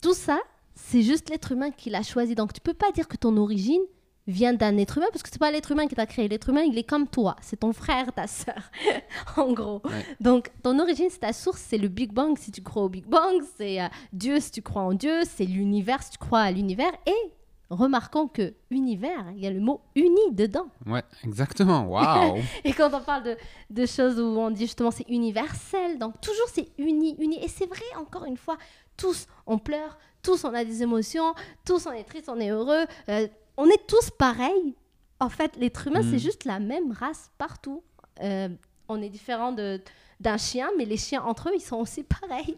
Tout 0.00 0.14
ça, 0.14 0.38
c'est 0.76 1.02
juste 1.02 1.28
l'être 1.30 1.50
humain 1.50 1.72
qui 1.72 1.90
l'a 1.90 2.02
choisi. 2.02 2.36
Donc 2.36 2.52
tu 2.52 2.60
peux 2.60 2.74
pas 2.74 2.92
dire 2.92 3.08
que 3.08 3.16
ton 3.16 3.36
origine 3.36 3.82
vient 4.26 4.52
d'un 4.52 4.76
être 4.78 4.98
humain 4.98 5.06
parce 5.12 5.22
que 5.22 5.28
c'est 5.30 5.38
pas 5.38 5.50
l'être 5.50 5.72
humain 5.72 5.86
qui 5.86 5.94
t'a 5.94 6.06
créé. 6.06 6.28
L'être 6.28 6.48
humain, 6.50 6.62
il 6.62 6.76
est 6.78 6.84
comme 6.84 7.08
toi. 7.08 7.36
C'est 7.40 7.60
ton 7.60 7.72
frère, 7.72 8.12
ta 8.12 8.26
sœur, 8.26 8.70
en 9.36 9.52
gros. 9.52 9.80
Ouais. 9.84 10.06
Donc 10.20 10.50
ton 10.62 10.78
origine, 10.78 11.08
c'est 11.10 11.20
ta 11.20 11.32
source, 11.32 11.64
c'est 11.68 11.78
le 11.78 11.88
Big 11.88 12.12
Bang 12.12 12.36
si 12.38 12.52
tu 12.52 12.62
crois 12.62 12.84
au 12.84 12.88
Big 12.88 13.06
Bang, 13.06 13.42
c'est 13.56 13.80
euh, 13.80 13.88
Dieu 14.12 14.40
si 14.40 14.50
tu 14.50 14.62
crois 14.62 14.82
en 14.82 14.92
Dieu, 14.92 15.22
c'est 15.24 15.44
l'univers 15.44 16.02
si 16.02 16.10
tu 16.10 16.18
crois 16.18 16.40
à 16.40 16.50
l'univers. 16.50 16.92
Et 17.06 17.32
remarquons 17.70 18.26
que 18.26 18.54
univers, 18.70 19.26
il 19.34 19.42
y 19.42 19.46
a 19.46 19.50
le 19.50 19.60
mot 19.60 19.80
uni 19.94 20.32
dedans. 20.32 20.68
Ouais, 20.86 21.04
exactement. 21.24 21.86
Waouh. 21.86 22.38
Et 22.64 22.72
quand 22.72 22.92
on 22.92 23.00
parle 23.00 23.22
de, 23.22 23.36
de 23.70 23.86
choses 23.86 24.20
où 24.20 24.24
on 24.38 24.50
dit 24.50 24.64
justement 24.64 24.90
c'est 24.90 25.08
universel, 25.08 25.98
donc 25.98 26.20
toujours 26.20 26.48
c'est 26.52 26.68
uni, 26.78 27.16
uni. 27.18 27.42
Et 27.42 27.48
c'est 27.48 27.66
vrai, 27.66 27.84
encore 27.98 28.24
une 28.24 28.36
fois, 28.36 28.58
tous 28.96 29.26
on 29.46 29.58
pleure, 29.58 29.98
tous 30.22 30.44
on 30.44 30.52
a 30.52 30.64
des 30.64 30.82
émotions, 30.82 31.34
tous 31.64 31.86
on 31.86 31.92
est 31.92 32.04
triste, 32.04 32.28
on 32.28 32.40
est 32.40 32.50
heureux, 32.50 32.84
euh, 33.08 33.28
on 33.60 33.66
est 33.68 33.86
tous 33.86 34.10
pareils. 34.10 34.74
En 35.20 35.28
fait, 35.28 35.54
l'être 35.56 35.86
humain, 35.86 36.00
c'est 36.02 36.18
juste 36.18 36.44
la 36.44 36.58
même 36.58 36.92
race 36.92 37.30
partout. 37.36 37.82
Euh, 38.22 38.48
on 38.88 39.02
est 39.02 39.10
différent 39.10 39.52
d'un 39.52 40.36
chien, 40.38 40.68
mais 40.78 40.86
les 40.86 40.96
chiens 40.96 41.22
entre 41.22 41.50
eux, 41.50 41.52
ils 41.54 41.60
sont 41.60 41.76
aussi 41.76 42.02
pareils. 42.02 42.56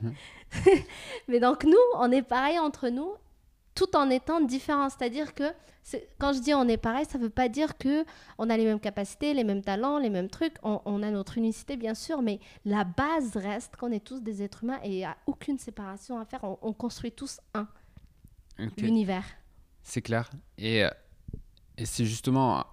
mais 1.29 1.41
donc 1.41 1.65
nous, 1.65 1.85
on 1.97 2.11
est 2.13 2.23
pareil 2.23 2.59
entre 2.59 2.89
nous, 2.89 3.15
tout 3.75 3.97
en 3.97 4.11
étant 4.11 4.41
différents. 4.41 4.89
C'est-à-dire 4.91 5.35
que 5.35 5.45
quand 6.21 6.33
je 6.33 6.39
dis 6.39 6.55
on 6.55 6.69
est 6.69 6.77
pareil, 6.77 7.05
ça 7.05 7.19
veut 7.19 7.31
pas 7.31 7.49
dire 7.49 7.77
que 7.77 8.05
on 8.39 8.49
a 8.49 8.57
les 8.57 8.65
mêmes 8.65 8.79
capacités, 8.79 9.35
les 9.35 9.43
mêmes 9.45 9.63
talents, 9.63 9.99
les 9.99 10.11
mêmes 10.11 10.31
trucs. 10.31 10.55
On, 10.63 10.81
on 10.85 11.03
a 11.03 11.11
notre 11.11 11.37
unicité, 11.39 11.77
bien 11.77 11.95
sûr, 11.95 12.23
mais 12.23 12.39
la 12.65 12.85
base 12.85 13.37
reste 13.37 13.75
qu'on 13.75 13.91
est 13.91 14.05
tous 14.05 14.21
des 14.23 14.43
êtres 14.45 14.63
humains 14.63 14.79
et 14.85 14.89
il 14.89 14.97
n'y 14.97 15.05
a 15.05 15.17
aucune 15.27 15.59
séparation 15.59 16.21
à 16.21 16.25
faire. 16.25 16.45
On, 16.45 16.59
on 16.63 16.73
construit 16.73 17.11
tous 17.11 17.41
un, 17.55 17.67
Ok. 18.61 18.81
l'univers. 18.83 19.25
C'est 19.83 20.03
clair. 20.03 20.31
Et, 20.59 20.85
euh, 20.85 20.91
et 21.79 21.87
c'est 21.87 22.05
justement. 22.05 22.67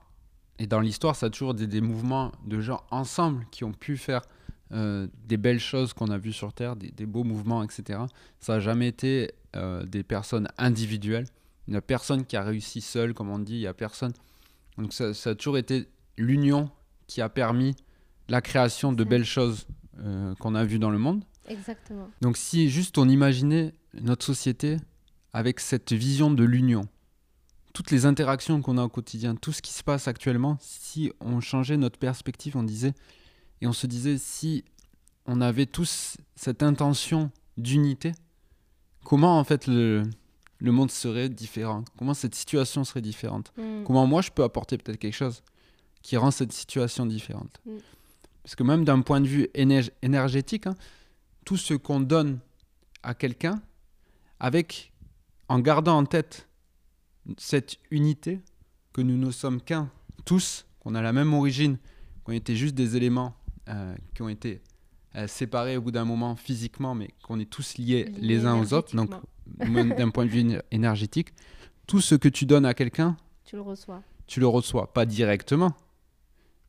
Et 0.58 0.68
dans 0.68 0.82
l'histoire, 0.82 1.16
ça 1.16 1.28
a 1.28 1.30
toujours 1.30 1.54
des, 1.54 1.68
des 1.68 1.82
mouvements 1.82 2.32
de 2.46 2.60
gens 2.60 2.82
ensemble 2.92 3.46
qui 3.50 3.64
ont 3.64 3.72
pu 3.72 3.96
faire 3.98 4.22
euh, 4.72 5.08
des 5.26 5.38
belles 5.38 5.60
choses 5.60 5.94
qu'on 5.94 6.10
a 6.10 6.18
vues 6.18 6.34
sur 6.34 6.54
Terre, 6.54 6.76
des, 6.76 6.92
des 6.92 7.06
beaux 7.08 7.24
mouvements, 7.24 7.64
etc. 7.64 8.02
Ça 8.40 8.54
n'a 8.54 8.60
jamais 8.60 8.88
été 8.88 9.32
euh, 9.56 9.84
des 9.86 10.04
personnes 10.04 10.48
individuelles. 10.60 11.26
Il 11.68 11.72
n'y 11.72 11.78
a 11.78 11.82
personne 11.82 12.26
qui 12.26 12.36
a 12.38 12.44
réussi 12.44 12.82
seul, 12.82 13.14
comme 13.14 13.30
on 13.30 13.40
dit. 13.40 13.56
Il 13.56 13.60
n'y 13.62 13.68
a 13.68 13.74
personne. 13.74 14.14
Donc 14.78 14.94
ça, 14.94 15.14
ça 15.14 15.32
a 15.32 15.36
toujours 15.36 15.58
été 15.58 15.88
l'union 16.18 16.70
qui 17.08 17.22
a 17.22 17.30
permis 17.30 17.76
la 18.28 18.42
création 18.42 18.94
de 18.94 19.04
belles 19.04 19.26
choses 19.26 19.66
euh, 20.00 20.36
qu'on 20.36 20.54
a 20.54 20.64
vues 20.64 20.78
dans 20.78 20.92
le 20.92 21.00
monde. 21.00 21.24
Exactement. 21.48 22.08
Donc 22.22 22.38
si 22.38 22.70
juste 22.70 23.00
on 23.00 23.10
imaginait 23.10 23.74
notre 24.00 24.24
société 24.24 24.78
avec 25.34 25.60
cette 25.60 25.94
vision 25.94 26.30
de 26.30 26.44
l'union, 26.44 26.82
toutes 27.74 27.92
les 27.92 28.06
interactions 28.06 28.62
qu'on 28.62 28.78
a 28.78 28.84
au 28.84 28.90
quotidien, 28.90 29.36
tout 29.36 29.52
ce 29.52 29.62
qui 29.62 29.74
se 29.74 29.84
passe 29.84 30.08
actuellement, 30.08 30.58
si 30.60 31.12
on 31.20 31.40
changeait 31.40 31.78
notre 31.78 32.00
perspective, 32.00 32.58
on 32.58 32.64
disait, 32.64 32.94
et 33.62 33.68
on 33.68 33.74
se 33.74 33.88
disait, 33.88 34.18
si 34.18 34.66
on 35.26 35.42
avait 35.42 35.68
tous 35.68 36.18
cette 36.36 36.64
intention 36.64 37.32
d'unité, 37.58 38.14
comment 39.04 39.40
en 39.40 39.44
fait 39.44 39.68
le, 39.68 40.04
le 40.58 40.72
monde 40.72 40.92
serait 40.92 41.30
différent? 41.30 41.86
Comment 41.98 42.14
cette 42.14 42.36
situation 42.36 42.84
serait 42.84 43.02
différente? 43.02 43.54
Mm. 43.58 43.84
Comment 43.86 44.08
moi 44.08 44.22
je 44.22 44.32
peux 44.32 44.44
apporter 44.44 44.78
peut-être 44.78 44.98
quelque 44.98 45.16
chose 45.16 45.44
qui 46.02 46.18
rend 46.18 46.32
cette 46.32 46.52
situation 46.52 47.06
différente? 47.06 47.60
Mm. 47.66 47.78
Parce 48.44 48.56
que 48.56 48.64
même 48.64 48.84
d'un 48.84 49.02
point 49.02 49.22
de 49.22 49.28
vue 49.28 49.48
éner- 49.54 49.92
énergétique, 50.02 50.66
hein, 50.66 50.76
tout 51.46 51.58
ce 51.58 51.76
qu'on 51.76 52.00
donne 52.00 52.40
à 53.04 53.14
quelqu'un, 53.14 53.62
avec 54.40 54.92
en 55.48 55.60
gardant 55.60 55.98
en 55.98 56.06
tête 56.06 56.49
cette 57.38 57.78
unité, 57.92 58.40
que 58.94 59.02
nous 59.02 59.18
ne 59.18 59.32
sommes 59.32 59.62
qu'un, 59.62 59.90
tous, 60.26 60.66
qu'on 60.80 60.96
a 60.96 61.02
la 61.02 61.14
même 61.14 61.34
origine, 61.34 61.78
qu'on 62.24 62.32
était 62.34 62.56
juste 62.56 62.76
des 62.76 62.96
éléments 62.98 63.36
euh, 63.70 63.96
qui 64.16 64.22
ont 64.22 64.30
été 64.30 64.62
euh, 65.16 65.28
séparés 65.28 65.78
au 65.78 65.82
bout 65.82 65.92
d'un 65.92 66.06
moment 66.06 66.36
physiquement, 66.36 66.96
mais 66.96 67.10
qu'on 67.24 67.40
est 67.40 67.50
tous 67.50 67.78
liés 67.78 68.06
Liés 68.06 68.14
les 68.20 68.46
uns 68.46 68.60
aux 68.60 68.74
autres, 68.74 68.96
donc 68.96 69.12
d'un 69.58 70.10
point 70.10 70.26
de 70.26 70.30
vue 70.32 70.40
éner- 70.42 70.62
énergétique, 70.72 71.30
tout 71.88 72.02
ce 72.02 72.16
que 72.16 72.30
tu 72.30 72.46
donnes 72.46 72.66
à 72.66 72.74
quelqu'un, 72.74 73.18
Tu 73.46 73.56
le 73.56 73.62
reçois. 73.62 74.02
tu 74.28 74.40
le 74.40 74.48
reçois, 74.48 74.92
pas 74.94 75.06
directement, 75.06 75.74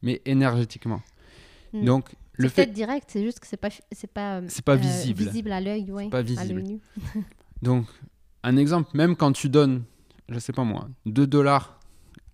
mais 0.02 0.20
énergétiquement. 0.24 1.02
Mm. 1.72 1.84
Donc, 1.84 2.10
le 2.32 2.48
fait, 2.48 2.66
direct, 2.68 3.10
c'est 3.12 3.22
juste 3.22 3.38
que 3.40 3.46
c'est 3.46 3.58
pas, 3.58 3.68
c'est 3.92 4.10
pas, 4.10 4.38
euh, 4.40 4.46
c'est 4.48 4.64
pas 4.64 4.72
euh, 4.74 4.76
visible. 4.76 5.24
visible 5.24 5.52
à 5.52 5.60
l'œil, 5.60 5.90
ouais, 5.92 6.08
pas 6.08 6.18
à 6.18 6.22
visible. 6.22 6.62
nu. 6.62 6.80
Donc, 7.60 7.86
un 8.42 8.56
exemple, 8.56 8.90
même 8.96 9.14
quand 9.14 9.32
tu 9.32 9.50
donnes, 9.50 9.84
je 10.30 10.38
sais 10.38 10.52
pas 10.52 10.64
moi, 10.64 10.88
2 11.06 11.26
dollars 11.26 11.78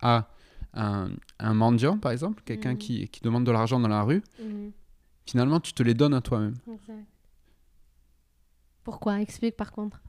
à 0.01 0.29
un, 0.73 1.09
un 1.39 1.53
mendiant, 1.53 1.97
par 1.97 2.11
exemple, 2.11 2.41
quelqu'un 2.45 2.71
Mhm. 2.73 2.77
qui, 2.77 3.07
qui 3.09 3.21
demande 3.21 3.43
de 3.45 3.51
l'argent 3.51 3.79
dans 3.79 3.87
la 3.87 4.03
rue, 4.03 4.21
Mhm. 4.39 4.71
finalement, 5.25 5.59
tu 5.59 5.73
te 5.73 5.83
les 5.83 5.93
donnes 5.93 6.13
à 6.13 6.21
toi-même. 6.21 6.53
Pourquoi? 8.83 9.19
Explique 9.21 9.57
par 9.57 9.71
contre. 9.71 10.01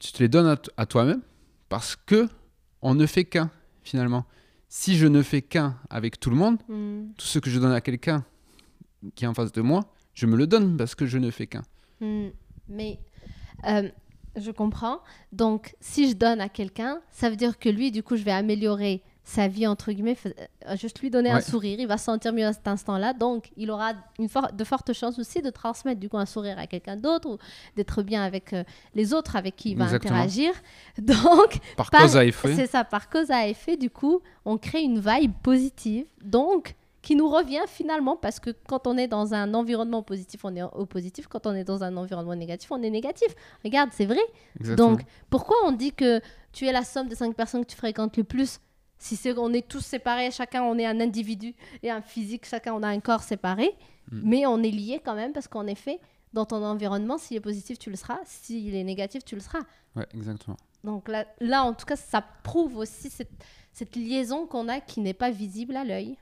Tu 0.00 0.12
te 0.12 0.18
les 0.22 0.28
donnes 0.28 0.56
à, 0.76 0.86
toi-même 0.86 1.22
parce 1.68 1.96
que 1.96 2.28
on 2.82 2.94
ne 2.94 3.06
fait 3.06 3.24
qu'un, 3.24 3.50
finalement. 3.82 4.26
Si 4.68 4.96
je 4.96 5.06
ne 5.06 5.22
fais 5.22 5.40
qu'un 5.42 5.78
avec 5.88 6.18
tout 6.18 6.30
le 6.30 6.36
monde, 6.36 6.58
Mm. 6.68 7.12
tout 7.16 7.26
ce 7.26 7.38
que 7.38 7.48
je 7.48 7.60
donne 7.60 7.72
à 7.72 7.80
quelqu'un 7.80 8.24
qui 9.14 9.24
est 9.24 9.28
en 9.28 9.34
face 9.34 9.52
de 9.52 9.62
moi, 9.62 9.84
je 10.14 10.26
me 10.26 10.36
le 10.36 10.46
donne 10.46 10.76
parce 10.76 10.94
que 10.94 11.06
je 11.06 11.18
ne 11.18 11.30
fais 11.30 11.46
qu'un. 11.46 11.62
Mais 12.68 12.98
euh, 13.66 13.88
je 14.36 14.50
comprends. 14.50 14.98
Donc, 15.32 15.74
si 15.80 16.08
je 16.10 16.14
donne 16.14 16.40
à 16.40 16.48
quelqu'un, 16.48 17.00
ça 17.10 17.30
veut 17.30 17.36
dire 17.36 17.58
que 17.58 17.68
lui, 17.68 17.90
du 17.90 18.02
coup, 18.02 18.16
je 18.16 18.22
vais 18.24 18.32
améliorer 18.32 19.02
sa 19.26 19.48
vie, 19.48 19.66
entre 19.66 19.90
guillemets, 19.90 20.14
fais- 20.16 20.34
euh, 20.68 20.76
juste 20.76 21.00
lui 21.00 21.08
donner 21.08 21.30
un 21.30 21.40
sourire, 21.40 21.80
il 21.80 21.86
va 21.86 21.96
se 21.96 22.04
sentir 22.04 22.34
mieux 22.34 22.44
à 22.44 22.52
cet 22.52 22.68
instant-là. 22.68 23.14
Donc, 23.14 23.50
il 23.56 23.70
aura 23.70 23.92
une 24.18 24.28
for- 24.28 24.52
de 24.52 24.64
fortes 24.64 24.92
chances 24.92 25.18
aussi 25.18 25.40
de 25.40 25.48
transmettre, 25.48 25.98
du 25.98 26.10
coup, 26.10 26.18
un 26.18 26.26
sourire 26.26 26.58
à 26.58 26.66
quelqu'un 26.66 26.96
d'autre 26.96 27.30
ou 27.30 27.38
d'être 27.74 28.02
bien 28.02 28.22
avec 28.22 28.52
euh, 28.52 28.64
les 28.94 29.14
autres 29.14 29.34
avec 29.36 29.56
qui 29.56 29.70
il 29.70 29.78
va 29.78 29.84
Exactement. 29.84 30.14
interagir. 30.16 30.52
Donc, 30.98 31.58
Par 31.76 31.90
Par- 31.90 32.02
cause 32.02 32.16
à 32.18 32.24
effet. 32.26 32.54
c'est 32.54 32.66
ça, 32.66 32.84
par 32.84 33.08
cause 33.08 33.30
à 33.30 33.48
effet, 33.48 33.78
du 33.78 33.88
coup, 33.88 34.20
on 34.44 34.58
crée 34.58 34.82
une 34.82 35.00
vibe 35.00 35.32
positive, 35.42 36.04
donc 36.22 36.74
qui 37.04 37.14
nous 37.14 37.28
revient 37.28 37.62
finalement, 37.68 38.16
parce 38.16 38.40
que 38.40 38.50
quand 38.50 38.86
on 38.86 38.96
est 38.96 39.08
dans 39.08 39.34
un 39.34 39.52
environnement 39.54 40.02
positif, 40.02 40.44
on 40.44 40.54
est 40.56 40.62
au 40.62 40.86
positif, 40.86 41.26
quand 41.28 41.46
on 41.46 41.54
est 41.54 41.64
dans 41.64 41.84
un 41.84 41.96
environnement 41.96 42.34
négatif, 42.34 42.70
on 42.72 42.82
est 42.82 42.90
négatif. 42.90 43.28
Regarde, 43.64 43.90
c'est 43.92 44.06
vrai. 44.06 44.24
Exactement. 44.58 44.90
Donc, 44.92 45.02
pourquoi 45.30 45.56
on 45.64 45.72
dit 45.72 45.92
que 45.92 46.20
tu 46.52 46.66
es 46.66 46.72
la 46.72 46.82
somme 46.82 47.08
des 47.08 47.14
cinq 47.16 47.34
personnes 47.36 47.64
que 47.64 47.70
tu 47.70 47.76
fréquentes 47.76 48.16
le 48.16 48.24
plus? 48.24 48.58
Si 48.98 49.16
c'est 49.16 49.36
on 49.38 49.52
est 49.52 49.68
tous 49.68 49.84
séparés, 49.84 50.30
chacun 50.30 50.62
on 50.62 50.78
est 50.78 50.86
un 50.86 50.98
individu 51.00 51.54
et 51.82 51.90
un 51.90 52.00
physique, 52.00 52.46
chacun 52.46 52.72
on 52.74 52.82
a 52.82 52.88
un 52.88 53.00
corps 53.00 53.22
séparé, 53.22 53.74
Mm. 54.10 54.20
mais 54.22 54.46
on 54.46 54.62
est 54.62 54.70
liés 54.70 55.00
quand 55.04 55.14
même 55.14 55.32
parce 55.32 55.48
qu'en 55.48 55.66
effet, 55.66 55.98
dans 56.34 56.44
ton 56.44 56.62
environnement, 56.62 57.16
s'il 57.16 57.36
est 57.36 57.40
positif, 57.40 57.78
tu 57.78 57.90
le 57.90 57.96
seras, 57.96 58.18
s'il 58.24 58.74
est 58.74 58.84
négatif, 58.84 59.24
tu 59.24 59.34
le 59.34 59.40
seras. 59.40 59.60
Ouais, 59.96 60.06
exactement. 60.14 60.56
Donc 60.82 61.08
là, 61.08 61.24
là, 61.40 61.64
en 61.64 61.72
tout 61.72 61.86
cas, 61.86 61.96
ça 61.96 62.22
prouve 62.42 62.76
aussi 62.76 63.08
cette, 63.08 63.30
cette 63.72 63.96
liaison 63.96 64.46
qu'on 64.46 64.68
a 64.68 64.80
qui 64.80 65.00
n'est 65.00 65.14
pas 65.14 65.30
visible 65.30 65.76
à 65.76 65.84
l'œil, 65.84 66.16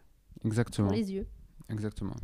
Exactement. 0.44 0.88
pour 0.88 0.96
les 0.96 1.12
yeux. 1.12 1.26
Exactement. 1.70 2.16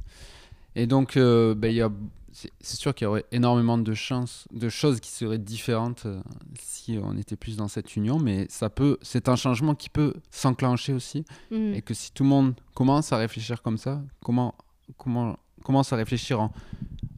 Et 0.75 0.87
donc, 0.87 1.17
euh, 1.17 1.55
y 1.63 1.81
a- 1.81 1.91
c'est 2.33 2.77
sûr 2.77 2.95
qu'il 2.95 3.07
y 3.07 3.09
aurait 3.09 3.25
énormément 3.33 3.79
de 3.79 3.95
chances, 3.95 4.47
de 4.53 4.69
choses 4.69 5.01
qui 5.01 5.11
seraient 5.11 5.39
différentes 5.39 6.05
euh, 6.07 6.21
si 6.61 6.99
on 7.03 7.17
était 7.17 7.37
plus 7.37 7.57
dans 7.57 7.67
cette 7.69 7.97
union, 7.97 8.19
mais 8.19 8.47
ça 8.51 8.69
peut, 8.71 8.99
c'est 9.03 9.29
un 9.29 9.35
changement 9.37 9.75
qui 9.75 9.89
peut 9.89 10.13
s'enclencher 10.31 10.93
aussi, 10.93 11.25
Mm. 11.51 11.73
et 11.75 11.83
que 11.83 11.95
si 11.95 12.13
tout 12.13 12.23
le 12.23 12.29
monde 12.29 12.55
commence 12.75 13.13
à 13.13 13.17
réfléchir 13.17 13.63
comme 13.63 13.79
ça, 13.79 14.03
comment, 14.23 14.55
comment, 14.99 15.37
commence 15.65 15.93
à 15.93 15.97
réfléchir 15.97 16.39
en, 16.41 16.53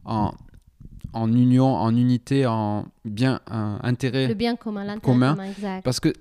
en, 0.05 0.33
en 1.13 1.31
union, 1.33 1.75
en 1.75 1.95
unité, 1.95 2.45
en 2.47 2.85
bien 3.05 3.41
un 3.47 3.79
intérêt 3.83 4.27
Le 4.29 4.33
bien 4.33 4.55
commun, 4.55 4.85
l'intérêt 4.85 5.01
commun. 5.13 5.31
commun, 5.35 5.49
exact. 5.51 5.83
parce 5.83 5.99
que 5.99 6.13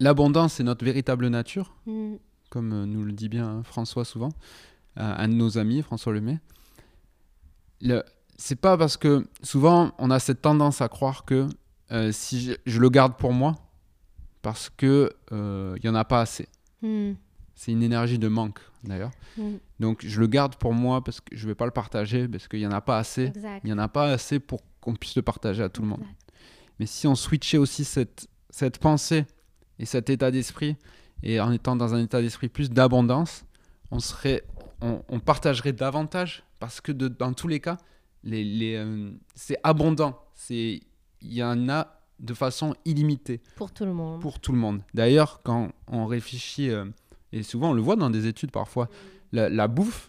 l'abondance 0.00 0.54
c'est 0.54 0.64
notre 0.64 0.84
véritable 0.84 1.28
nature, 1.28 1.74
Mm. 1.86 2.14
Comme 2.50 2.72
euh, 2.72 2.86
nous 2.86 3.04
le 3.04 3.12
dit 3.12 3.28
bien 3.28 3.46
hein, 3.46 3.62
François 3.62 4.04
souvent, 4.04 4.30
un 4.96 5.28
de 5.28 5.34
nos 5.34 5.58
amis, 5.58 5.82
François 5.82 6.12
Lemay. 6.12 6.40
Le, 7.80 8.02
c'est 8.36 8.60
pas 8.60 8.76
parce 8.76 8.96
que 8.96 9.26
souvent 9.42 9.92
on 9.98 10.10
a 10.10 10.18
cette 10.18 10.42
tendance 10.42 10.80
à 10.80 10.88
croire 10.88 11.24
que 11.24 11.48
euh, 11.90 12.12
si 12.12 12.40
je, 12.40 12.52
je 12.66 12.80
le 12.80 12.88
garde 12.88 13.16
pour 13.16 13.32
moi, 13.32 13.56
parce 14.42 14.70
que 14.70 15.10
euh, 15.32 15.76
il 15.78 15.84
y 15.84 15.88
en 15.88 15.94
a 15.94 16.04
pas 16.04 16.20
assez. 16.20 16.48
Mm. 16.82 17.12
C'est 17.54 17.72
une 17.72 17.82
énergie 17.82 18.18
de 18.18 18.28
manque 18.28 18.60
d'ailleurs. 18.84 19.10
Mm. 19.36 19.54
Donc 19.80 20.04
je 20.06 20.20
le 20.20 20.26
garde 20.26 20.56
pour 20.56 20.72
moi 20.72 21.02
parce 21.02 21.20
que 21.20 21.36
je 21.36 21.46
vais 21.46 21.54
pas 21.54 21.64
le 21.64 21.72
partager 21.72 22.28
parce 22.28 22.46
qu'il 22.48 22.60
y 22.60 22.66
en 22.66 22.72
a 22.72 22.80
pas 22.80 22.98
assez. 22.98 23.32
Il 23.64 23.70
y 23.70 23.72
en 23.72 23.78
a 23.78 23.88
pas 23.88 24.12
assez 24.12 24.38
pour 24.38 24.60
qu'on 24.80 24.94
puisse 24.94 25.16
le 25.16 25.22
partager 25.22 25.62
à 25.62 25.68
tout 25.68 25.82
le 25.82 25.88
monde. 25.88 26.04
Mais 26.78 26.86
si 26.86 27.06
on 27.06 27.16
switchait 27.16 27.58
aussi 27.58 27.84
cette, 27.84 28.28
cette 28.50 28.78
pensée 28.78 29.24
et 29.80 29.84
cet 29.84 30.10
état 30.10 30.30
d'esprit, 30.30 30.76
et 31.22 31.40
en 31.40 31.50
étant 31.52 31.76
dans 31.76 31.94
un 31.94 32.02
état 32.02 32.20
d'esprit 32.20 32.48
plus 32.48 32.70
d'abondance, 32.70 33.44
on, 33.90 34.00
serait, 34.00 34.44
on, 34.80 35.02
on 35.08 35.20
partagerait 35.20 35.72
davantage 35.72 36.42
parce 36.60 36.80
que 36.80 36.92
de- 36.92 37.08
dans 37.08 37.32
tous 37.32 37.48
les 37.48 37.60
cas, 37.60 37.78
les, 38.24 38.44
les, 38.44 38.74
euh, 38.76 39.10
c'est 39.34 39.58
abondant. 39.62 40.20
Il 40.50 40.80
y 41.22 41.42
en 41.42 41.68
a 41.68 42.00
de 42.20 42.34
façon 42.34 42.74
illimitée 42.84 43.40
Pour 43.56 43.72
tout 43.72 43.84
le 43.84 43.92
monde. 43.92 44.20
pour 44.20 44.40
tout 44.40 44.52
le 44.52 44.58
monde. 44.58 44.82
D'ailleurs, 44.94 45.40
quand 45.42 45.70
on 45.86 46.06
réfléchit, 46.06 46.70
euh, 46.70 46.84
et 47.32 47.42
souvent 47.42 47.70
on 47.70 47.74
le 47.74 47.82
voit 47.82 47.96
dans 47.96 48.10
des 48.10 48.26
études 48.26 48.50
parfois, 48.50 48.88
la, 49.32 49.48
la 49.48 49.68
bouffe, 49.68 50.08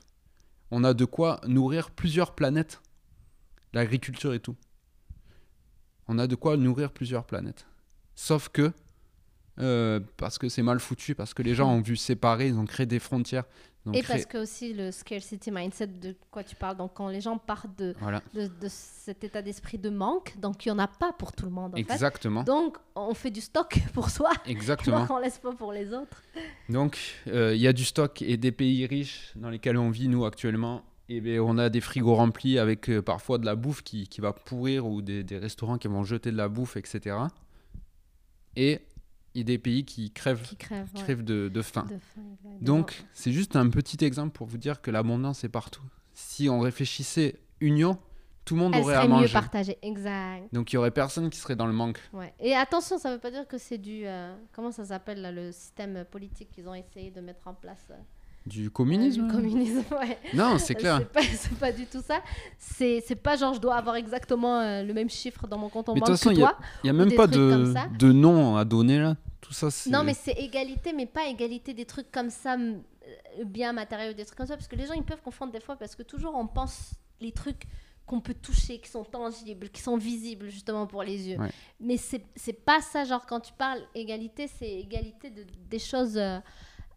on 0.71 0.83
a 0.83 0.93
de 0.93 1.05
quoi 1.05 1.39
nourrir 1.47 1.91
plusieurs 1.91 2.33
planètes. 2.35 2.81
L'agriculture 3.73 4.33
et 4.33 4.39
tout. 4.39 4.55
On 6.07 6.17
a 6.17 6.25
de 6.27 6.35
quoi 6.35 6.57
nourrir 6.57 6.91
plusieurs 6.91 7.25
planètes. 7.25 7.67
Sauf 8.15 8.49
que, 8.49 8.71
euh, 9.59 9.99
parce 10.17 10.37
que 10.37 10.49
c'est 10.49 10.61
mal 10.63 10.79
foutu, 10.79 11.15
parce 11.15 11.33
que 11.33 11.41
les 11.43 11.55
gens 11.55 11.69
ont 11.71 11.81
vu 11.81 11.95
séparer, 11.95 12.47
ils 12.47 12.57
ont 12.57 12.65
créé 12.65 12.85
des 12.85 12.99
frontières. 12.99 13.43
Et 13.93 14.01
créé- 14.01 14.03
parce 14.17 14.25
que 14.25 14.37
aussi 14.37 14.73
le 14.73 14.91
scarcity 14.91 15.49
mindset 15.51 15.87
de 15.87 16.15
quoi 16.29 16.43
tu 16.43 16.55
parles, 16.55 16.77
donc 16.77 16.91
quand 16.93 17.07
les 17.07 17.21
gens 17.21 17.37
partent 17.37 17.75
de, 17.79 17.95
Voilà, 18.01 18.21
de, 18.33 18.41
de 18.47 18.67
cet 18.67 19.23
état 19.23 19.41
d'esprit 19.41 19.77
de 19.77 19.89
manque, 19.89 20.35
donc 20.39 20.65
il 20.65 20.67
n'y 20.69 20.73
en 20.73 20.79
a 20.79 20.87
pas 20.87 21.11
pour 21.13 21.31
tout 21.31 21.45
le 21.45 21.51
monde 21.51 21.73
en 21.73 21.77
fait. 21.77 21.81
exactement. 21.93 22.43
Donc 22.43 22.77
on 22.95 23.13
fait 23.13 23.31
du 23.31 23.41
stock 23.41 23.73
pour 23.93 24.09
soi, 24.09 24.31
Exactement. 24.45 25.07
on 25.09 25.17
laisse 25.17 25.39
pas 25.39 25.53
pour 25.53 25.71
les 25.73 25.91
autres. 25.93 26.21
Donc, 26.67 26.99
euh, 27.27 27.55
il 27.55 27.61
y 27.61 27.67
a 27.67 27.73
du 27.73 27.85
stock 27.85 28.21
et 28.21 28.37
des 28.37 28.51
pays 28.51 28.85
riches 28.85 29.31
dans 29.37 29.49
lesquels 29.49 29.77
on 29.77 29.89
vit, 29.89 30.07
nous, 30.09 30.25
actuellement. 30.25 30.83
Et 31.07 31.21
ben, 31.21 31.39
on 31.39 31.57
a 31.57 31.69
des 31.69 31.81
frigos 31.81 32.13
remplis 32.15 32.59
avec 32.59 32.89
euh, 32.89 33.01
parfois 33.01 33.39
de 33.39 33.45
la 33.45 33.55
bouffe 33.55 33.81
qui, 33.81 34.07
qui 34.07 34.21
va 34.21 34.33
pourrir 34.33 34.85
ou 34.85 35.01
des, 35.01 35.23
des 35.23 35.37
restaurants 35.39 35.79
qui 35.79 35.87
vont 35.87 36.03
jeter 36.03 36.31
de 36.31 36.37
la 36.37 36.49
bouffe, 36.49 36.77
etc. 36.77 37.15
Et 38.55 38.79
il 39.35 39.39
y 39.39 39.41
a 39.41 39.43
des 39.45 39.57
pays 39.57 39.85
qui 39.85 40.11
crèvent, 40.11 40.41
Qui 40.41 40.55
crèvent. 40.55 40.89
qui 40.91 40.97
ouais. 40.97 41.03
crèvent 41.03 41.23
de, 41.23 41.49
de 41.49 41.61
faim. 41.61 41.83
De 41.83 41.97
faim, 41.99 42.21
exact. 42.33 42.63
Donc, 42.63 43.03
c'est 43.13 43.31
juste 43.31 43.55
un 43.55 43.69
petit 43.69 44.03
exemple 44.03 44.31
pour 44.31 44.47
vous 44.47 44.57
dire 44.57 44.81
que 44.81 44.91
l'abondance 44.91 45.43
est 45.43 45.49
partout. 45.49 45.83
Si 46.13 46.49
on 46.49 46.59
réfléchissait 46.59 47.39
union, 47.61 47.97
tout 48.45 48.55
le 48.55 48.61
monde 48.61 48.73
elle 48.75 48.81
aurait 48.81 48.93
serait 48.95 49.05
à 49.05 49.07
mieux 49.07 49.13
manger. 49.13 49.33
partagée, 49.33 49.77
exact. 49.83 50.51
Donc, 50.53 50.71
il 50.71 50.75
y 50.75 50.77
aurait 50.77 50.91
personne 50.91 51.29
qui 51.29 51.37
serait 51.37 51.55
dans 51.55 51.67
le 51.67 51.73
manque. 51.73 51.99
Ouais. 52.13 52.33
Et 52.39 52.55
attention, 52.55 52.97
ça 52.97 53.11
veut 53.13 53.19
pas 53.19 53.29
dire 53.31 53.47
que 53.47 53.57
c'est 53.59 53.77
du 53.77 54.01
euh, 54.05 54.35
comment 54.51 54.71
ça 54.71 54.85
s'appelle 54.85 55.21
le 55.35 55.51
système 55.51 56.03
politique 56.09 56.49
qu'ils 56.51 56.67
ont 56.67 56.73
essayé 56.73 57.11
de 57.11 57.21
mettre 57.21 57.47
en 57.47 57.53
place. 57.53 57.85
euh, 57.91 57.95
Du 58.45 58.71
communisme 58.71 59.27
du 59.27 59.31
communisme, 59.33 59.83
ouais. 59.91 60.17
Non, 60.33 60.57
c'est 60.57 60.75
clair. 60.75 61.01
C'est 61.21 61.49
pas, 61.51 61.67
pas 61.67 61.71
du 61.71 61.85
tout 61.85 62.01
ça. 62.01 62.21
C'est 62.57 63.21
pas 63.21 63.35
genre 63.35 63.53
je 63.53 63.59
dois 63.59 63.75
avoir 63.75 63.95
exactement 63.95 64.59
euh, 64.59 64.81
le 64.83 64.93
même 64.93 65.09
chiffre 65.09 65.45
dans 65.47 65.57
mon 65.57 65.69
compte 65.69 65.89
en 65.89 65.93
Mais 65.93 65.99
banque 65.99 66.09
façon, 66.09 66.29
que 66.29 66.35
il 66.35 66.39
y 66.39 66.43
a- 66.43 66.47
toi. 66.47 66.57
Il 66.83 66.87
n'y 66.87 66.89
a 66.89 66.93
ou 66.93 67.05
même 67.05 67.15
pas 67.15 67.27
de, 67.27 67.73
de 67.97 68.11
nom 68.11 68.55
à 68.55 68.65
donner 68.65 68.99
là. 68.99 69.15
Tout 69.41 69.53
ça. 69.53 69.67
Non, 69.89 70.03
mais 70.03 70.13
c'est 70.13 70.31
égalité, 70.33 70.93
mais 70.93 71.05
pas 71.05 71.27
égalité 71.27 71.73
des 71.73 71.85
trucs 71.85 72.11
comme 72.11 72.29
ça, 72.29 72.55
euh, 72.57 72.75
bien 73.45 73.73
matériaux, 73.73 74.13
des 74.13 74.25
trucs 74.25 74.37
comme 74.37 74.47
ça, 74.47 74.55
parce 74.57 74.67
que 74.67 74.75
les 74.75 74.85
gens 74.85 74.93
ils 74.93 75.03
peuvent 75.03 75.21
confondre 75.21 75.51
des 75.51 75.59
fois, 75.59 75.75
parce 75.75 75.95
que 75.95 76.03
toujours 76.03 76.35
on 76.35 76.47
pense 76.47 76.91
les 77.21 77.31
trucs 77.31 77.63
qu'on 78.05 78.21
peut 78.21 78.33
toucher, 78.33 78.79
qui 78.79 78.89
sont 78.89 79.03
tangibles, 79.03 79.69
qui 79.69 79.81
sont 79.81 79.97
visibles 79.97 80.49
justement 80.49 80.87
pour 80.87 81.03
les 81.03 81.29
yeux. 81.29 81.37
Ouais. 81.37 81.51
Mais 81.79 81.97
c'est 81.97 82.23
c'est 82.35 82.53
pas 82.65 82.81
ça, 82.81 83.03
genre 83.03 83.25
quand 83.27 83.39
tu 83.39 83.53
parles 83.53 83.81
égalité, 83.93 84.47
c'est 84.47 84.69
égalité 84.79 85.29
de, 85.29 85.45
des 85.69 85.79
choses 85.79 86.17
euh, 86.17 86.39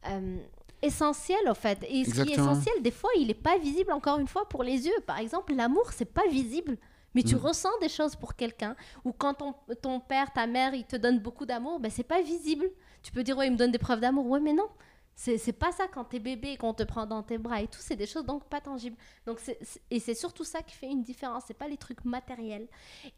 euh, 0.08 0.36
essentielles 0.82 1.48
en 1.48 1.54
fait. 1.54 1.78
Et 1.88 2.04
ce 2.04 2.10
qui 2.10 2.18
est 2.18 2.22
Exactement. 2.22 2.52
essentiel, 2.52 2.82
des 2.82 2.90
fois, 2.90 3.10
il 3.18 3.30
est 3.30 3.34
pas 3.34 3.56
visible 3.58 3.92
encore 3.92 4.18
une 4.18 4.28
fois 4.28 4.48
pour 4.48 4.62
les 4.62 4.86
yeux. 4.86 5.00
Par 5.06 5.18
exemple, 5.18 5.54
l'amour, 5.54 5.92
c'est 5.92 6.04
pas 6.12 6.26
visible. 6.28 6.76
Mais 7.14 7.22
tu 7.22 7.34
Mm. 7.36 7.38
ressens 7.40 7.78
des 7.80 7.90
choses 7.90 8.16
pour 8.16 8.34
quelqu'un. 8.36 8.74
Ou 9.04 9.12
quand 9.12 9.34
ton, 9.34 9.54
ton 9.82 10.00
père, 10.00 10.32
ta 10.32 10.46
mère, 10.46 10.72
ils 10.74 10.86
te 10.86 10.96
donnent 10.96 11.18
beaucoup 11.20 11.44
d'amour, 11.44 11.78
ben 11.78 11.90
c'est 11.90 12.02
pas 12.04 12.22
visible. 12.22 12.70
Tu 13.02 13.12
peux 13.12 13.22
dire, 13.22 13.36
ouais, 13.36 13.48
il 13.48 13.52
me 13.52 13.56
donne 13.58 13.70
des 13.70 13.78
preuves 13.78 14.00
d'amour. 14.00 14.26
Ouais, 14.26 14.40
mais 14.40 14.54
non. 14.54 14.66
C'est 15.14 15.52
pas 15.52 15.72
ça 15.72 15.84
quand 15.92 16.04
t'es 16.04 16.18
bébé 16.20 16.52
et 16.52 16.56
qu'on 16.56 16.72
te 16.72 16.82
prend 16.84 17.04
dans 17.04 17.22
tes 17.22 17.36
bras 17.36 17.60
et 17.60 17.66
tout. 17.68 17.80
C'est 17.82 17.96
des 17.96 18.06
choses 18.06 18.24
donc 18.24 18.44
pas 18.48 18.62
tangibles. 18.62 18.96
Donc 19.26 19.40
c'est- 19.40 19.58
et 19.90 20.00
c'est 20.00 20.14
surtout 20.14 20.42
ça 20.42 20.62
qui 20.62 20.74
fait 20.74 20.86
une 20.90 21.02
différence. 21.02 21.44
C'est 21.46 21.52
pas 21.54 21.68
les 21.68 21.76
trucs 21.76 22.02
matériels. 22.06 22.66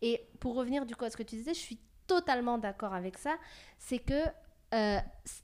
Et 0.02 0.26
pour 0.40 0.56
revenir 0.56 0.86
du 0.86 0.96
coup 0.96 1.04
à 1.04 1.10
ce 1.10 1.16
que 1.16 1.22
tu 1.22 1.36
disais, 1.36 1.54
je 1.54 1.60
suis 1.60 1.78
totalement 2.08 2.58
d'accord 2.58 2.94
avec 2.94 3.16
ça. 3.16 3.36
C'est 3.78 4.00
que 4.00 4.24
euh, 4.74 4.98
c- 5.24 5.42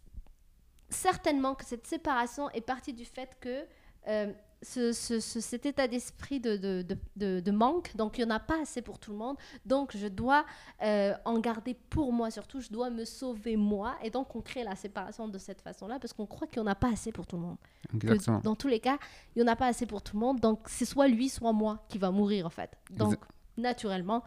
certainement 0.90 1.54
que 1.54 1.64
cette 1.64 1.86
séparation 1.86 2.50
est 2.50 2.60
partie 2.60 2.92
du 2.92 3.04
fait 3.04 3.36
que 3.40 3.64
euh, 4.08 4.32
ce, 4.62 4.92
ce- 4.92 5.20
ce- 5.20 5.40
cet 5.40 5.64
état 5.66 5.88
d'esprit 5.88 6.38
de, 6.40 6.56
de, 6.56 6.82
de- 6.82 6.98
de- 7.16 7.40
de 7.40 7.50
manque, 7.50 7.94
donc 7.96 8.18
il 8.18 8.24
n'y 8.26 8.30
en 8.30 8.34
a 8.34 8.40
pas 8.40 8.60
assez 8.60 8.82
pour 8.82 8.98
tout 8.98 9.10
le 9.10 9.16
monde, 9.16 9.36
donc 9.64 9.96
je 9.96 10.06
dois 10.06 10.44
euh, 10.82 11.14
en 11.24 11.38
garder 11.38 11.74
pour 11.88 12.12
moi 12.12 12.30
surtout, 12.30 12.60
je 12.60 12.68
dois 12.68 12.90
me 12.90 13.04
sauver 13.06 13.56
moi, 13.56 13.94
et 14.02 14.10
donc 14.10 14.34
on 14.36 14.40
crée 14.42 14.62
la 14.64 14.76
séparation 14.76 15.28
de 15.28 15.38
cette 15.38 15.60
façon-là 15.62 15.98
parce 15.98 16.12
qu'on 16.12 16.26
croit 16.26 16.46
qu'il 16.46 16.60
n'y 16.62 16.68
en 16.68 16.70
a 16.72 16.74
pas 16.74 16.90
assez 16.92 17.10
pour 17.12 17.26
tout 17.26 17.36
le 17.36 17.42
monde. 17.42 17.56
Que 17.98 18.06
dans 18.42 18.54
tous 18.54 18.68
les 18.68 18.80
cas, 18.80 18.98
il 19.34 19.42
n'y 19.42 19.48
en 19.48 19.52
a 19.52 19.56
pas 19.56 19.66
assez 19.66 19.86
pour 19.86 20.02
tout 20.02 20.16
le 20.16 20.20
monde, 20.20 20.40
donc 20.40 20.60
c'est 20.66 20.84
soit 20.84 21.08
lui, 21.08 21.28
soit 21.30 21.52
moi 21.52 21.84
qui 21.88 21.96
va 21.98 22.10
mourir 22.10 22.44
en 22.46 22.50
fait. 22.50 22.70
Donc 22.90 23.18
naturellement, 23.56 24.24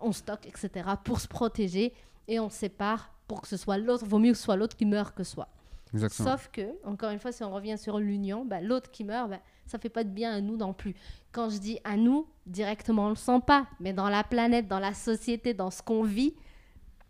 on 0.00 0.12
stocke, 0.12 0.46
etc. 0.46 0.86
pour 1.04 1.20
se 1.20 1.28
protéger 1.28 1.92
et 2.28 2.40
on 2.40 2.48
se 2.48 2.56
sépare 2.56 3.10
pour 3.26 3.40
que 3.42 3.48
ce 3.48 3.56
soit 3.56 3.78
l'autre, 3.78 4.04
vaut 4.06 4.18
mieux 4.18 4.32
que 4.32 4.38
ce 4.38 4.44
soit 4.44 4.56
l'autre 4.56 4.76
qui 4.76 4.84
meurt 4.86 5.14
que 5.14 5.24
soi. 5.24 5.48
Exactement. 5.94 6.30
Sauf 6.30 6.50
que, 6.52 6.62
encore 6.84 7.10
une 7.10 7.20
fois, 7.20 7.32
si 7.32 7.44
on 7.44 7.52
revient 7.52 7.78
sur 7.78 7.98
l'union, 7.98 8.44
bah, 8.44 8.60
l'autre 8.60 8.90
qui 8.90 9.04
meurt, 9.04 9.30
bah, 9.30 9.40
ça 9.66 9.78
fait 9.78 9.88
pas 9.88 10.04
de 10.04 10.10
bien 10.10 10.32
à 10.34 10.40
nous 10.40 10.56
non 10.56 10.74
plus. 10.74 10.94
Quand 11.32 11.48
je 11.48 11.58
dis 11.58 11.78
à 11.84 11.96
nous, 11.96 12.26
directement, 12.46 13.06
on 13.06 13.10
le 13.10 13.14
sent 13.14 13.40
pas, 13.46 13.66
mais 13.80 13.92
dans 13.92 14.08
la 14.08 14.24
planète, 14.24 14.68
dans 14.68 14.80
la 14.80 14.92
société, 14.92 15.54
dans 15.54 15.70
ce 15.70 15.82
qu'on 15.82 16.02
vit, 16.02 16.34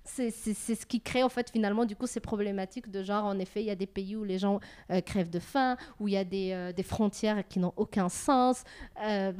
c'est 0.04 0.30
ce 0.30 0.84
qui 0.84 1.00
crée 1.00 1.22
en 1.22 1.30
fait 1.30 1.50
finalement 1.50 1.86
du 1.86 1.96
coup 1.96 2.06
ces 2.06 2.20
problématiques 2.20 2.90
de 2.90 3.02
genre 3.02 3.24
en 3.24 3.38
effet 3.38 3.62
il 3.62 3.66
y 3.66 3.70
a 3.70 3.74
des 3.74 3.86
pays 3.86 4.16
où 4.16 4.22
les 4.22 4.38
gens 4.38 4.60
euh, 4.90 5.00
crèvent 5.00 5.30
de 5.30 5.38
faim 5.38 5.78
où 5.98 6.08
il 6.08 6.12
y 6.12 6.16
a 6.18 6.24
des, 6.24 6.52
euh, 6.52 6.72
des 6.72 6.82
frontières 6.82 7.46
qui 7.48 7.58
n'ont 7.58 7.72
aucun 7.76 8.10
sens 8.10 8.64
euh, 9.02 9.32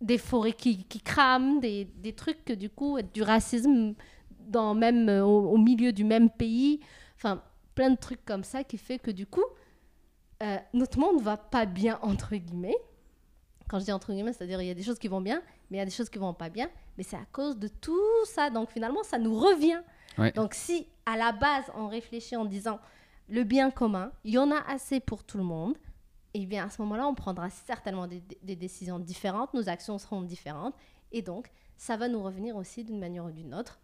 des 0.00 0.18
forêts 0.18 0.52
qui, 0.52 0.82
qui 0.84 1.00
crament 1.00 1.60
des, 1.60 1.84
des 1.84 2.14
trucs 2.14 2.44
que 2.44 2.52
du 2.52 2.68
coup 2.68 2.98
du 3.14 3.22
racisme 3.22 3.94
dans 4.40 4.74
même 4.74 5.08
au, 5.08 5.50
au 5.50 5.56
milieu 5.56 5.92
du 5.92 6.02
même 6.02 6.30
pays 6.30 6.80
enfin 7.14 7.40
plein 7.78 7.90
de 7.90 7.96
trucs 7.96 8.24
comme 8.24 8.42
ça 8.42 8.64
qui 8.64 8.76
fait 8.76 8.98
que 8.98 9.12
du 9.12 9.24
coup 9.24 9.44
euh, 10.42 10.56
notre 10.72 10.98
monde 10.98 11.22
va 11.22 11.36
pas 11.36 11.64
bien 11.64 12.00
entre 12.02 12.34
guillemets. 12.34 12.76
Quand 13.68 13.78
je 13.78 13.84
dis 13.84 13.92
entre 13.92 14.12
guillemets 14.12 14.32
c'est-à-dire 14.32 14.60
il 14.60 14.66
y 14.66 14.70
a 14.72 14.74
des 14.74 14.82
choses 14.82 14.98
qui 14.98 15.06
vont 15.06 15.20
bien 15.20 15.40
mais 15.70 15.76
il 15.76 15.78
y 15.78 15.82
a 15.82 15.84
des 15.84 15.92
choses 15.92 16.10
qui 16.10 16.18
vont 16.18 16.34
pas 16.34 16.48
bien. 16.48 16.68
Mais 16.96 17.04
c'est 17.04 17.14
à 17.14 17.24
cause 17.30 17.56
de 17.56 17.68
tout 17.68 18.24
ça. 18.24 18.50
Donc 18.50 18.72
finalement 18.72 19.04
ça 19.04 19.16
nous 19.16 19.38
revient. 19.38 19.80
Ouais. 20.18 20.32
donc 20.32 20.54
si 20.54 20.88
à 21.06 21.16
la 21.16 21.30
base 21.30 21.66
on 21.76 21.86
réfléchit 21.86 22.34
en 22.34 22.44
disant 22.44 22.80
le 23.28 23.44
bien 23.44 23.70
commun 23.70 24.10
il 24.24 24.32
y 24.32 24.38
en 24.38 24.50
a 24.50 24.58
assez 24.66 24.98
pour 24.98 25.22
tout 25.22 25.38
le 25.38 25.44
monde 25.44 25.76
et 26.34 26.46
bien 26.46 26.66
à 26.66 26.70
ce 26.70 26.82
moment-là 26.82 27.06
on 27.06 27.14
prendra 27.14 27.48
certainement 27.50 28.08
des, 28.08 28.24
des 28.42 28.56
décisions 28.56 28.98
différentes 28.98 29.54
nos 29.54 29.68
actions 29.68 29.98
seront 29.98 30.22
différentes. 30.22 30.74
Et 31.12 31.22
donc 31.22 31.52
ça 31.76 31.96
va 31.96 32.08
nous 32.08 32.24
revenir 32.24 32.56
aussi 32.56 32.82
d'une 32.82 32.98
manière 32.98 33.24
ou 33.24 33.30
d'une 33.30 33.54
autre 33.54 33.78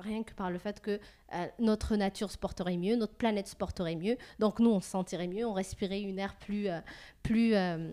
rien 0.00 0.22
que 0.22 0.32
par 0.34 0.50
le 0.50 0.58
fait 0.58 0.80
que 0.80 0.98
euh, 1.34 1.46
notre 1.58 1.96
nature 1.96 2.30
se 2.30 2.38
porterait 2.38 2.76
mieux, 2.76 2.96
notre 2.96 3.14
planète 3.14 3.48
se 3.48 3.56
porterait 3.56 3.96
mieux, 3.96 4.16
donc 4.38 4.58
nous 4.58 4.70
on 4.70 4.80
se 4.80 4.88
sentirait 4.90 5.28
mieux, 5.28 5.46
on 5.46 5.52
respirait 5.52 6.00
une 6.02 6.18
air 6.18 6.36
plus, 6.36 6.68
euh, 6.68 6.80
plus, 7.22 7.54
euh, 7.54 7.90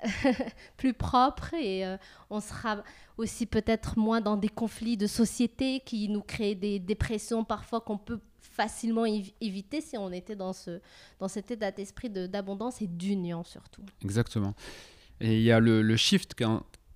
plus 0.76 0.92
propre 0.94 1.54
et 1.54 1.84
on 2.30 2.40
sera 2.40 2.82
aussi 3.16 3.46
peut-être 3.46 3.98
moins 3.98 4.20
dans 4.20 4.36
des 4.36 4.48
conflits 4.48 4.96
de 4.96 5.06
société 5.06 5.80
qui 5.80 6.08
nous 6.08 6.22
créent 6.22 6.54
des 6.54 6.78
dépressions 6.78 7.44
parfois 7.44 7.80
qu'on 7.80 7.98
peut 7.98 8.20
facilement 8.40 9.04
évi- 9.04 9.34
éviter 9.40 9.80
si 9.80 9.96
on 9.96 10.10
était 10.10 10.36
dans, 10.36 10.52
ce, 10.52 10.80
dans 11.18 11.28
cet 11.28 11.50
état 11.50 11.70
d'esprit 11.70 12.10
de- 12.10 12.26
d'abondance 12.26 12.82
et 12.82 12.86
d'union 12.86 13.44
surtout. 13.44 13.82
Exactement. 14.02 14.54
Et 15.20 15.36
il 15.36 15.42
y 15.42 15.52
a 15.52 15.60
le, 15.60 15.82
le 15.82 15.96
shift 15.96 16.34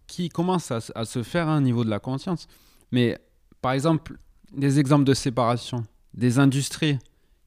qui 0.07 0.29
commence 0.29 0.70
à, 0.70 0.81
se 0.81 1.22
faire 1.22 1.48
hein, 1.48 1.59
au 1.59 1.61
niveau 1.61 1.85
de 1.85 1.90
la 1.90 1.98
conscience. 2.00 2.46
Mais 2.90 3.18
par 3.61 3.72
exemple, 3.72 4.18
des 4.56 4.78
exemples 4.78 5.04
de 5.04 5.14
séparation, 5.14 5.84
des 6.14 6.38
industries 6.38 6.98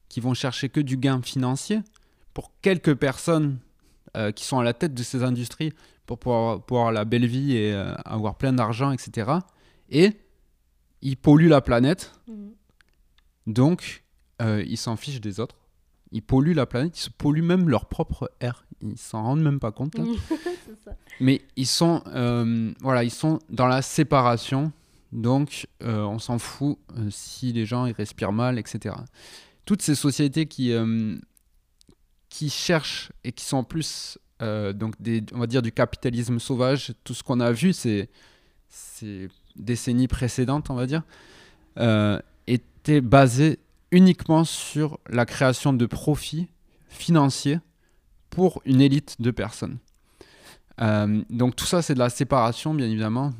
qui 0.08 0.20
vont 0.20 0.34
chercher 0.34 0.68
que 0.68 0.80
du 0.80 0.96
gain 0.96 1.20
financier 1.22 1.80
pour 2.34 2.52
quelques 2.62 2.94
personnes 2.94 3.58
euh, 4.16 4.32
qui 4.32 4.44
sont 4.44 4.58
à 4.58 4.64
la 4.64 4.72
tête 4.72 4.94
de 4.94 5.02
ces 5.02 5.22
industries 5.22 5.72
pour 6.06 6.18
pouvoir, 6.18 6.60
avoir 6.70 6.92
la 6.92 7.04
belle 7.04 7.26
vie 7.26 7.56
et 7.56 7.72
euh, 7.72 7.94
avoir 8.04 8.36
plein 8.36 8.52
d'argent, 8.52 8.90
etc. 8.90 9.32
Et 9.90 10.12
ils 11.02 11.16
polluent 11.16 11.48
la 11.48 11.60
planète. 11.60 12.12
Donc, 13.46 14.04
euh, 14.40 14.64
ils 14.66 14.78
s'en 14.78 14.96
fichent 14.96 15.20
des 15.20 15.40
autres. 15.40 15.56
Ils 16.10 16.22
polluent 16.22 16.54
la 16.54 16.64
planète, 16.64 16.98
ils 16.98 17.02
se 17.02 17.10
polluent 17.10 17.42
même 17.42 17.68
leur 17.68 17.86
propre 17.86 18.30
air. 18.40 18.64
Ils 18.80 18.96
s'en 18.96 19.22
rendent 19.22 19.42
même 19.42 19.60
pas 19.60 19.72
compte. 19.72 19.94
ça. 20.84 20.92
Mais 21.20 21.42
ils 21.56 21.66
sont, 21.66 22.02
voilà, 22.80 23.04
ils 23.04 23.10
sont 23.10 23.40
dans 23.50 23.66
la 23.66 23.82
séparation. 23.82 24.72
Donc, 25.12 25.66
euh, 25.82 26.02
on 26.02 26.18
s'en 26.18 26.38
fout 26.38 26.78
euh, 26.96 27.08
si 27.10 27.52
les 27.52 27.64
gens 27.64 27.86
ils 27.86 27.92
respirent 27.92 28.32
mal, 28.32 28.58
etc. 28.58 28.94
Toutes 29.64 29.82
ces 29.82 29.94
sociétés 29.94 30.46
qui, 30.46 30.72
euh, 30.72 31.16
qui 32.28 32.50
cherchent 32.50 33.10
et 33.24 33.32
qui 33.32 33.44
sont 33.44 33.58
en 33.58 33.64
plus, 33.64 34.18
donc 34.40 34.94
on 35.32 35.38
va 35.38 35.46
dire, 35.46 35.62
du 35.62 35.72
capitalisme 35.72 36.38
sauvage, 36.38 36.92
tout 37.04 37.14
ce 37.14 37.22
qu'on 37.22 37.40
a 37.40 37.50
vu 37.50 37.72
ces, 37.72 38.08
ces 38.68 39.28
décennies 39.56 40.08
précédentes, 40.08 40.70
on 40.70 40.74
va 40.74 40.86
dire, 40.86 41.02
étaient 42.46 43.00
basées 43.00 43.58
uniquement 43.90 44.44
sur 44.44 45.00
la 45.08 45.26
création 45.26 45.72
de 45.72 45.86
profits 45.86 46.48
financiers 46.88 47.58
pour 48.30 48.62
une 48.64 48.80
élite 48.80 49.20
de 49.20 49.32
personnes. 49.32 49.78
Donc 50.78 51.56
tout 51.56 51.66
ça, 51.66 51.82
c'est 51.82 51.94
de 51.94 51.98
la 51.98 52.10
séparation, 52.10 52.74
bien 52.74 52.86
évidemment. 52.86 53.32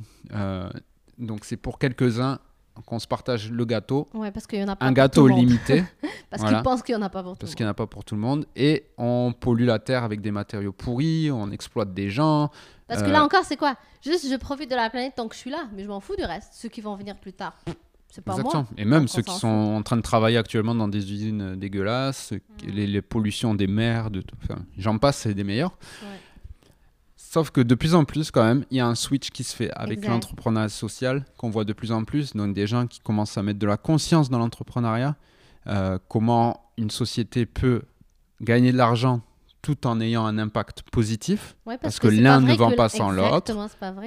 Donc 1.18 1.44
c'est 1.44 1.57
pour 1.57 1.78
quelques-uns 1.78 2.38
qu'on 2.87 3.00
se 3.00 3.09
partage 3.09 3.50
le 3.50 3.64
gâteau. 3.64 4.07
Ouais, 4.14 4.31
parce 4.31 4.46
qu'il 4.46 4.61
y 4.61 4.62
en 4.62 4.68
a 4.68 4.76
pas 4.76 4.85
Un 4.87 4.90
pour 4.90 4.94
gâteau 4.96 5.22
tout 5.22 5.28
le 5.28 5.35
monde. 5.35 5.46
limité, 5.46 5.83
Parce 6.31 6.42
Voilà. 6.42 6.59
qu'ils 6.59 6.62
pensent 6.64 6.83
qu'il 6.83 6.94
y 6.94 6.98
en 6.98 7.02
a 7.02 7.09
pas 7.09 7.22
pour 7.24 7.33
tout 7.33 7.38
parce 7.40 7.52
le 7.52 7.57
qu'il 7.57 7.64
n'y 7.64 7.68
en 7.68 7.72
a 7.72 7.74
pas 7.74 7.87
pour 7.88 8.04
tout 8.04 8.14
le 8.14 8.20
monde. 8.20 8.46
Et 8.54 8.85
on 8.98 9.33
pollue 9.38 9.64
la 9.64 9.78
terre 9.81 10.04
avec 10.04 10.20
des 10.20 10.31
matériaux 10.31 10.72
pourris, 10.72 11.31
on 11.33 11.50
exploite 11.50 11.92
des 11.92 12.09
gens. 12.11 12.50
Parce 12.87 13.02
que 13.02 13.09
Euh, 13.09 13.12
là 13.12 13.24
encore, 13.24 13.44
c'est 13.44 13.57
quoi? 13.57 13.74
Juste, 14.02 14.28
je 14.31 14.37
profite 14.37 14.70
de 14.70 14.76
la 14.76 14.90
planète 14.90 15.14
tant 15.16 15.26
que 15.26 15.35
je 15.35 15.40
suis 15.40 15.50
là, 15.50 15.68
mais 15.74 15.83
je 15.83 15.88
m'en 15.88 15.98
fous 16.00 16.14
du 16.16 16.24
reste. 16.24 16.50
Ceux 16.52 16.68
qui 16.68 16.81
vont 16.81 16.94
venir 16.94 17.16
plus 17.16 17.33
tard, 17.33 17.54
c'est 18.11 18.22
pas 18.24 18.33
Exactement. 18.33 18.62
moi. 18.62 18.72
Et 18.78 18.85
même 18.85 19.00
Donc, 19.00 19.09
ceux 19.09 19.22
qui 19.22 19.35
sont 19.35 19.48
en 19.48 19.83
train 19.83 19.96
de 19.96 20.02
travailler 20.02 20.37
actuellement 20.38 20.74
dans 20.74 20.88
des 20.88 21.12
usines 21.12 21.57
dégueulasses, 21.57 22.33
Mm. 22.33 22.68
les, 22.70 22.87
les 22.87 23.02
pollutions 23.02 23.54
des 23.54 23.66
mers, 23.66 24.11
de 24.12 24.20
tout, 24.20 24.37
enfin, 24.44 24.61
j'en 24.76 24.98
passe, 24.98 25.16
c'est 25.18 25.35
des 25.35 25.44
meilleurs. 25.44 25.76
Ouais. 26.02 26.09
Sauf 27.31 27.51
que 27.51 27.61
de 27.61 27.75
plus 27.75 27.95
en 27.95 28.07
plus, 28.07 28.31
quand 28.31 28.43
même, 28.43 28.64
il 28.71 28.79
y 28.79 28.81
a 28.81 28.87
un 28.87 28.95
switch 28.95 29.29
qui 29.29 29.45
se 29.45 29.55
fait 29.55 29.71
avec 29.73 30.07
l'entrepreneuriat 30.07 30.71
social, 30.71 31.27
qu'on 31.37 31.51
voit 31.51 31.67
de 31.67 31.75
plus 31.75 31.93
en 31.93 32.05
plus. 32.05 32.33
Donc, 32.33 32.55
des 32.55 32.67
gens 32.67 32.87
qui 32.87 33.01
commencent 33.01 33.37
à 33.37 33.43
mettre 33.43 33.59
de 33.59 33.67
la 33.67 33.77
conscience 33.77 34.31
dans 34.31 34.38
l'entrepreneuriat, 34.38 35.14
euh, 35.67 35.99
comment 36.09 36.73
une 36.79 36.88
société 36.88 37.45
peut 37.45 37.83
gagner 38.41 38.73
de 38.73 38.79
l'argent 38.79 39.21
tout 39.61 39.87
en 39.87 40.01
ayant 40.01 40.25
un 40.25 40.38
impact 40.38 40.85
positif. 40.91 41.55
Ouais, 41.67 41.77
Parce 41.77 41.99
que 41.99 42.09
l'un 42.09 42.41
ne 42.41 42.55
vend 42.55 42.73
pas 42.73 42.88
sans 42.88 43.11
l'autre. 43.11 43.53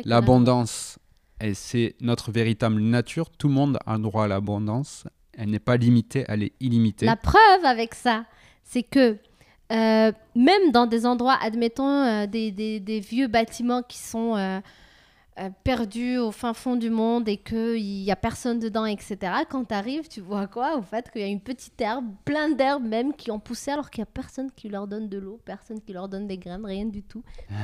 L'abondance, 0.03 0.97
et 1.39 1.53
c'est 1.53 1.95
notre 2.01 2.31
véritable 2.31 2.81
nature. 2.81 3.29
Tout 3.29 3.49
le 3.49 3.53
monde 3.53 3.77
a 3.85 3.99
droit 3.99 4.23
à 4.23 4.27
l'abondance. 4.27 5.03
Elle 5.33 5.51
n'est 5.51 5.59
pas 5.59 5.77
limitée, 5.77 6.25
elle 6.27 6.41
est 6.41 6.53
illimitée. 6.59 7.05
La 7.05 7.17
preuve 7.17 7.65
avec 7.65 7.93
ça, 7.93 8.25
c'est 8.63 8.81
que 8.81 9.19
euh, 9.71 10.11
même 10.35 10.71
dans 10.71 10.85
des 10.87 11.05
endroits, 11.05 11.37
admettons, 11.41 11.87
euh, 11.87 12.27
des, 12.27 12.51
des- 12.51 12.79
des 12.79 12.99
vieux 12.99 13.27
bâtiments 13.27 13.81
qui 13.83 13.97
sont 13.97 14.35
euh, 14.35 14.59
perdus 15.63 16.17
au 16.17 16.31
fin 16.31 16.53
fond 16.53 16.75
du 16.75 16.89
monde 16.89 17.27
et 17.27 17.37
qu'il 17.37 17.81
n'y 17.81 18.11
a 18.11 18.15
personne 18.15 18.59
dedans, 18.59 18.85
etc., 18.85 19.17
quand 19.49 19.65
tu 19.65 19.73
arrives, 19.73 20.07
tu 20.07 20.21
vois 20.21 20.45
quoi 20.45 20.77
Au 20.77 20.81
fait, 20.81 21.09
qu'il 21.09 21.21
y 21.21 21.23
a 21.23 21.27
une 21.27 21.39
petite 21.39 21.79
herbe, 21.81 22.05
plein 22.25 22.49
d'herbes 22.49 22.83
même 22.85 23.13
qui 23.13 23.31
ont 23.31 23.39
poussé 23.39 23.71
alors 23.71 23.89
qu'il 23.89 24.01
n'y 24.01 24.07
a 24.09 24.11
personne 24.13 24.51
qui 24.51 24.69
leur 24.69 24.87
donne 24.87 25.07
de 25.09 25.17
l'eau, 25.17 25.39
personne 25.43 25.79
qui 25.81 25.93
leur 25.93 26.07
donne 26.09 26.27
des 26.27 26.37
graines, 26.37 26.65
rien 26.65 26.85
du 26.85 27.01
tout. 27.01 27.23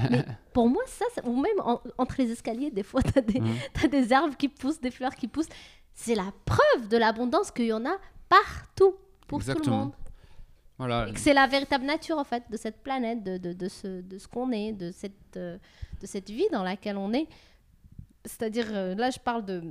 Mais 0.10 0.24
pour 0.54 0.70
moi, 0.70 0.82
ça, 0.88 1.06
ou 1.26 1.36
même 1.36 1.60
en- 1.64 1.82
entre 1.98 2.16
les 2.20 2.32
escaliers, 2.32 2.72
des 2.72 2.84
fois, 2.84 3.02
tu 3.04 3.12
as 3.20 3.22
des, 3.22 3.40
Mhm. 3.42 3.54
T'as 3.74 3.88
des 3.90 4.12
arbres 4.14 4.38
qui 4.38 4.48
poussent, 4.48 4.80
des 4.82 4.92
fleurs 4.92 5.14
qui 5.16 5.28
poussent. 5.28 5.50
C'est 5.94 6.16
la 6.16 6.32
preuve 6.46 6.88
de 6.90 6.98
l'abondance 6.98 7.52
qu'il 7.52 7.66
y 7.66 7.74
en 7.74 7.86
a 7.86 7.98
partout 8.30 8.96
pour 9.28 9.40
tout 9.40 9.46
le 9.70 9.76
monde. 9.78 9.92
Voilà. 10.78 11.08
Et 11.10 11.14
que 11.14 11.20
c'est 11.20 11.34
la 11.34 11.48
véritable 11.48 11.86
nature, 11.86 12.18
en 12.18 12.24
fait, 12.24 12.44
de 12.52 12.58
cette 12.58 12.84
planète, 12.84 13.24
de, 13.24 13.38
de, 13.38 13.54
de 13.54 13.68
ce, 13.68 14.02
de 14.02 14.18
ce 14.18 14.28
qu'on 14.28 14.52
est, 14.52 14.74
de 14.74 14.92
cette, 14.92 15.38
euh, 15.38 15.58
de 16.02 16.06
cette 16.06 16.30
vie 16.30 16.48
dans 16.52 16.64
laquelle 16.64 16.98
on 16.98 17.14
est. 17.14 17.28
C'est-à-dire, 18.26 18.68
euh, 18.72 18.96
là, 18.96 19.10
je 19.10 19.20
parle 19.20 19.46
de 19.46 19.64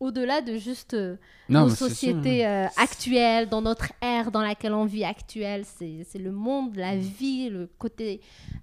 au-delà 0.00 0.40
de 0.40 0.56
juste 0.56 0.94
euh, 0.94 1.16
Non, 1.48 1.62
nos 1.62 1.70
sociétés 1.70 2.46
euh, 2.46 2.66
actuelles, 2.76 3.48
dans 3.48 3.62
notre 3.62 3.92
ère 4.00 4.30
dans 4.30 4.42
laquelle 4.42 4.72
on 4.72 4.84
vit 4.84 5.04
actuelle. 5.04 5.64
C'est 5.64 6.18
le 6.18 6.30
monde, 6.30 6.76
la 6.76 6.96
vie, 6.96 7.48
le 7.50 7.68
côté 7.78 8.20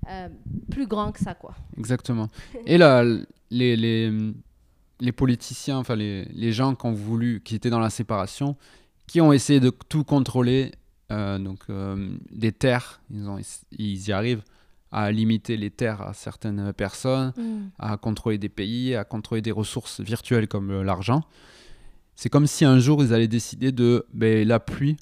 euh, 0.10 0.30
plus 0.72 0.88
grand 0.88 1.12
que 1.12 1.20
ça, 1.20 1.34
quoi. 1.34 1.54
Exactement. 1.78 2.30
Et 2.66 2.78
là, 2.78 3.04
les, 3.50 3.76
les, 3.76 4.12
les 5.00 5.12
politiciens, 5.12 5.78
enfin 5.78 5.96
les, 5.96 6.26
les 6.26 6.52
gens 6.52 6.74
qui 6.74 6.86
ont 6.86 6.94
voulu, 6.94 7.42
qui 7.44 7.56
étaient 7.56 7.70
dans 7.70 7.80
la 7.80 7.90
séparation, 7.90 8.56
qui 9.08 9.20
ont 9.22 9.34
essayé 9.34 9.60
de 9.60 9.72
tout 9.90 10.04
contrôler, 10.04 10.72
donc 11.10 11.60
euh, 11.70 12.16
des 12.32 12.52
terres, 12.52 13.02
ils, 13.12 13.28
ont, 13.30 13.38
ils 13.72 14.08
y 14.08 14.12
arrivent 14.12 14.44
à 14.92 15.12
limiter 15.12 15.58
les 15.58 15.72
terres 15.72 16.02
à 16.02 16.14
certaines 16.14 16.72
personnes, 16.74 17.34
à 17.80 17.98
contrôler 17.98 18.38
des 18.38 18.50
pays, 18.50 18.96
à 18.96 19.04
contrôler 19.04 19.42
des 19.42 19.52
ressources 19.52 20.00
virtuelles 20.02 20.48
comme 20.48 20.72
euh, 20.72 20.84
l'argent. 20.84 21.22
C'est 22.16 22.30
comme 22.30 22.48
si 22.48 22.64
un 22.64 22.80
jour 22.80 23.04
ils 23.04 23.14
allaient 23.14 23.28
décider 23.28 23.72
de 23.74 24.06
ben, 24.14 24.48
la 24.48 24.60
pluie, 24.60 24.96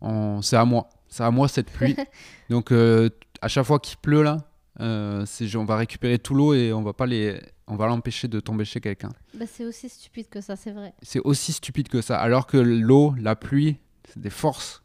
on- 0.00 0.42
c'est 0.42 0.56
à 0.56 0.64
moi, 0.64 0.88
c'est 1.08 1.22
à 1.22 1.30
moi 1.30 1.46
cette 1.48 1.70
pluie. 1.70 1.94
Donc 2.50 2.72
euh, 2.72 3.10
à 3.40 3.46
chaque 3.48 3.64
fois 3.64 3.78
qu'il 3.78 3.96
pleut 3.98 4.22
là, 4.22 4.38
euh, 4.80 5.24
on 5.54 5.64
va 5.64 5.76
récupérer 5.76 6.18
tout 6.18 6.34
l'eau 6.34 6.54
et 6.54 6.72
on 6.72 6.82
va 6.82 6.92
pas 6.92 7.06
les, 7.06 7.40
on 7.68 7.76
va 7.76 7.86
l'empêcher 7.86 8.26
de 8.28 8.40
tomber 8.40 8.64
chez 8.64 8.80
quelqu'un. 8.80 9.10
Bah, 9.34 9.44
c'est 9.46 9.64
aussi 9.64 9.88
stupide 9.88 10.28
que 10.28 10.40
ça, 10.40 10.56
c'est 10.56 10.72
vrai. 10.72 10.94
C'est 11.02 11.20
aussi 11.20 11.52
stupide 11.52 11.88
que 11.88 12.00
ça. 12.00 12.18
Alors 12.18 12.46
que 12.46 12.56
l'eau, 12.56 13.14
la 13.20 13.36
pluie, 13.36 13.76
c'est 14.08 14.18
des 14.20 14.30
forces 14.30 14.82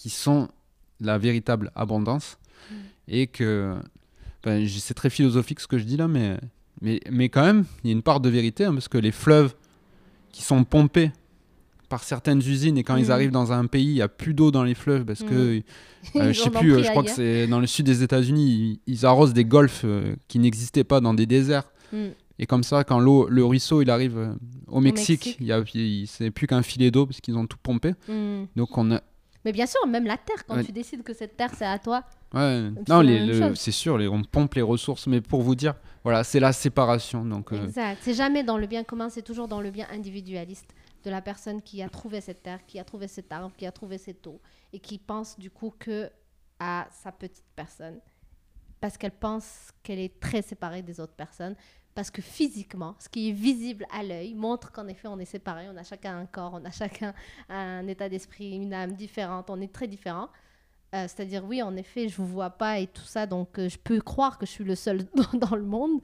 qui 0.00 0.08
sont 0.08 0.48
la 1.00 1.18
véritable 1.18 1.70
abondance 1.74 2.38
Mm. 2.70 2.74
et 3.08 3.26
que 3.26 3.74
ben, 4.44 4.66
c'est 4.68 4.94
très 4.94 5.10
philosophique 5.10 5.60
ce 5.60 5.66
que 5.66 5.78
je 5.78 5.84
dis 5.84 5.96
là, 5.96 6.08
mais, 6.08 6.36
mais, 6.80 7.00
mais 7.10 7.28
quand 7.28 7.42
même, 7.42 7.64
il 7.82 7.88
y 7.88 7.90
a 7.90 7.96
une 7.96 8.02
part 8.02 8.20
de 8.20 8.28
vérité 8.28 8.64
hein, 8.64 8.72
parce 8.74 8.88
que 8.88 8.98
les 8.98 9.12
fleuves 9.12 9.54
qui 10.30 10.42
sont 10.42 10.62
pompés 10.64 11.10
par 11.88 12.04
certaines 12.04 12.38
usines 12.38 12.78
et 12.78 12.84
quand 12.84 12.96
ils 12.96 13.06
Mhm. 13.06 13.10
arrivent 13.10 13.30
dans 13.32 13.52
un 13.52 13.66
pays, 13.66 13.86
il 13.86 13.94
n'y 13.94 14.02
a 14.02 14.08
plus 14.08 14.32
d'eau 14.34 14.50
dans 14.50 14.62
les 14.62 14.74
fleuves 14.74 15.04
parce 15.04 15.22
que, 15.24 15.34
euh, 15.34 15.62
je 16.32 16.40
sais 16.40 16.50
plus, 16.50 16.74
euh, 16.74 16.82
je 16.84 16.90
crois 16.90 17.02
que 17.02 17.10
c'est 17.10 17.46
dans 17.48 17.58
le 17.60 17.66
sud 17.66 17.86
des 17.86 18.02
États-Unis, 18.02 18.78
ils, 18.86 18.92
ils 18.94 19.06
arrosent 19.06 19.32
des 19.34 19.44
golfs 19.44 19.82
euh, 19.84 20.14
qui 20.28 20.38
n'existaient 20.38 20.84
pas 20.84 21.00
dans 21.00 21.14
des 21.14 21.26
déserts. 21.26 21.68
Mm. 21.92 21.96
Et 22.38 22.46
comme 22.46 22.62
ça, 22.62 22.84
quand 22.84 23.00
l'eau, 23.00 23.26
le 23.28 23.44
ruisseau, 23.44 23.82
il 23.82 23.90
arrive 23.90 24.16
euh, 24.16 24.32
au 24.68 24.80
Mexique, 24.80 25.36
il 25.40 25.46
y 25.46 25.52
a, 25.52 25.62
c'est 26.06 26.30
plus 26.30 26.46
qu'un 26.46 26.62
filet 26.62 26.90
d'eau 26.90 27.06
parce 27.06 27.20
qu'ils 27.20 27.36
ont 27.36 27.46
tout 27.46 27.58
pompé. 27.62 27.94
Mm. 28.08 28.44
Donc 28.56 28.78
on 28.78 28.92
a, 28.92 29.00
Mais 29.44 29.52
bien 29.52 29.66
sûr, 29.66 29.86
même 29.86 30.04
la 30.04 30.16
terre, 30.18 30.44
quand 30.46 30.56
Ouais. 30.56 30.64
tu 30.64 30.72
décides 30.72 31.02
que 31.02 31.14
cette 31.14 31.36
terre 31.36 31.50
c'est 31.56 31.64
à 31.64 31.78
toi, 31.78 32.04
ouais, 32.34 32.70
c'est 32.76 32.88
non, 32.88 33.00
le- 33.02 33.54
c'est 33.54 33.70
sûr, 33.72 33.96
les- 33.96 34.06
on 34.08 34.22
pompe 34.22 34.54
les 34.54 34.62
ressources, 34.62 35.06
mais 35.06 35.20
pour 35.22 35.40
vous 35.42 35.54
dire, 35.54 35.74
voilà, 36.04 36.24
c'est 36.24 36.40
la 36.40 36.52
séparation. 36.52 37.24
Donc 37.24 37.52
euh, 37.52 37.64
exact. 37.64 37.98
C'est 38.02 38.14
jamais 38.14 38.42
dans 38.44 38.58
le 38.58 38.66
bien 38.66 38.84
commun, 38.84 39.08
c'est 39.08 39.22
toujours 39.22 39.48
dans 39.48 39.60
le 39.62 39.70
bien 39.70 39.86
individualiste 39.90 40.74
de 41.04 41.10
la 41.10 41.22
personne 41.22 41.62
qui 41.62 41.82
a 41.82 41.88
trouvé 41.88 42.20
cette 42.20 42.42
terre, 42.42 42.60
qui 42.66 42.78
a 42.78 42.84
trouvé 42.84 43.08
cet 43.08 43.32
arbre, 43.32 43.52
qui 43.56 43.64
a 43.66 43.72
trouvé 43.72 43.96
cette 43.96 44.26
eau 44.26 44.40
et 44.72 44.78
qui 44.78 44.98
pense 44.98 45.38
du 45.38 45.50
coup 45.50 45.72
que 45.78 46.10
à 46.58 46.86
sa 47.02 47.10
petite 47.10 47.44
personne 47.56 47.98
parce 48.82 48.98
qu'elle 48.98 49.12
pense 49.12 49.70
qu'elle 49.82 49.98
est 49.98 50.20
très 50.20 50.42
séparée 50.42 50.82
des 50.82 51.00
autres 51.00 51.14
personnes. 51.14 51.54
Parce 51.94 52.10
que 52.10 52.22
physiquement, 52.22 52.94
ce 52.98 53.08
qui 53.08 53.30
est 53.30 53.32
visible 53.32 53.86
à 53.92 54.02
l'œil 54.02 54.34
montre 54.34 54.70
qu'en 54.70 54.86
effet, 54.86 55.08
on 55.08 55.18
est 55.18 55.24
séparés. 55.24 55.68
On 55.68 55.76
a 55.76 55.82
chacun 55.82 56.18
un 56.18 56.26
corps, 56.26 56.52
on 56.54 56.64
a 56.64 56.70
chacun 56.70 57.12
un 57.48 57.86
état 57.88 58.08
d'esprit, 58.08 58.52
une 58.52 58.72
âme 58.72 58.92
différente. 58.92 59.50
On 59.50 59.60
est 59.60 59.72
très 59.72 59.88
différents. 59.88 60.28
Euh, 60.94 61.06
C'est-à-dire, 61.08 61.44
oui, 61.44 61.62
en 61.62 61.76
effet, 61.76 62.08
je 62.08 62.16
vous 62.16 62.26
vois 62.26 62.50
pas 62.50 62.78
et 62.78 62.86
tout 62.86 63.04
ça, 63.04 63.26
donc 63.26 63.58
euh, 63.58 63.68
je 63.68 63.78
peux 63.78 64.00
croire 64.00 64.38
que 64.38 64.46
je 64.46 64.50
suis 64.50 64.64
le 64.64 64.74
seul 64.74 65.04
dans 65.34 65.56
le 65.56 65.64
monde. 65.64 66.00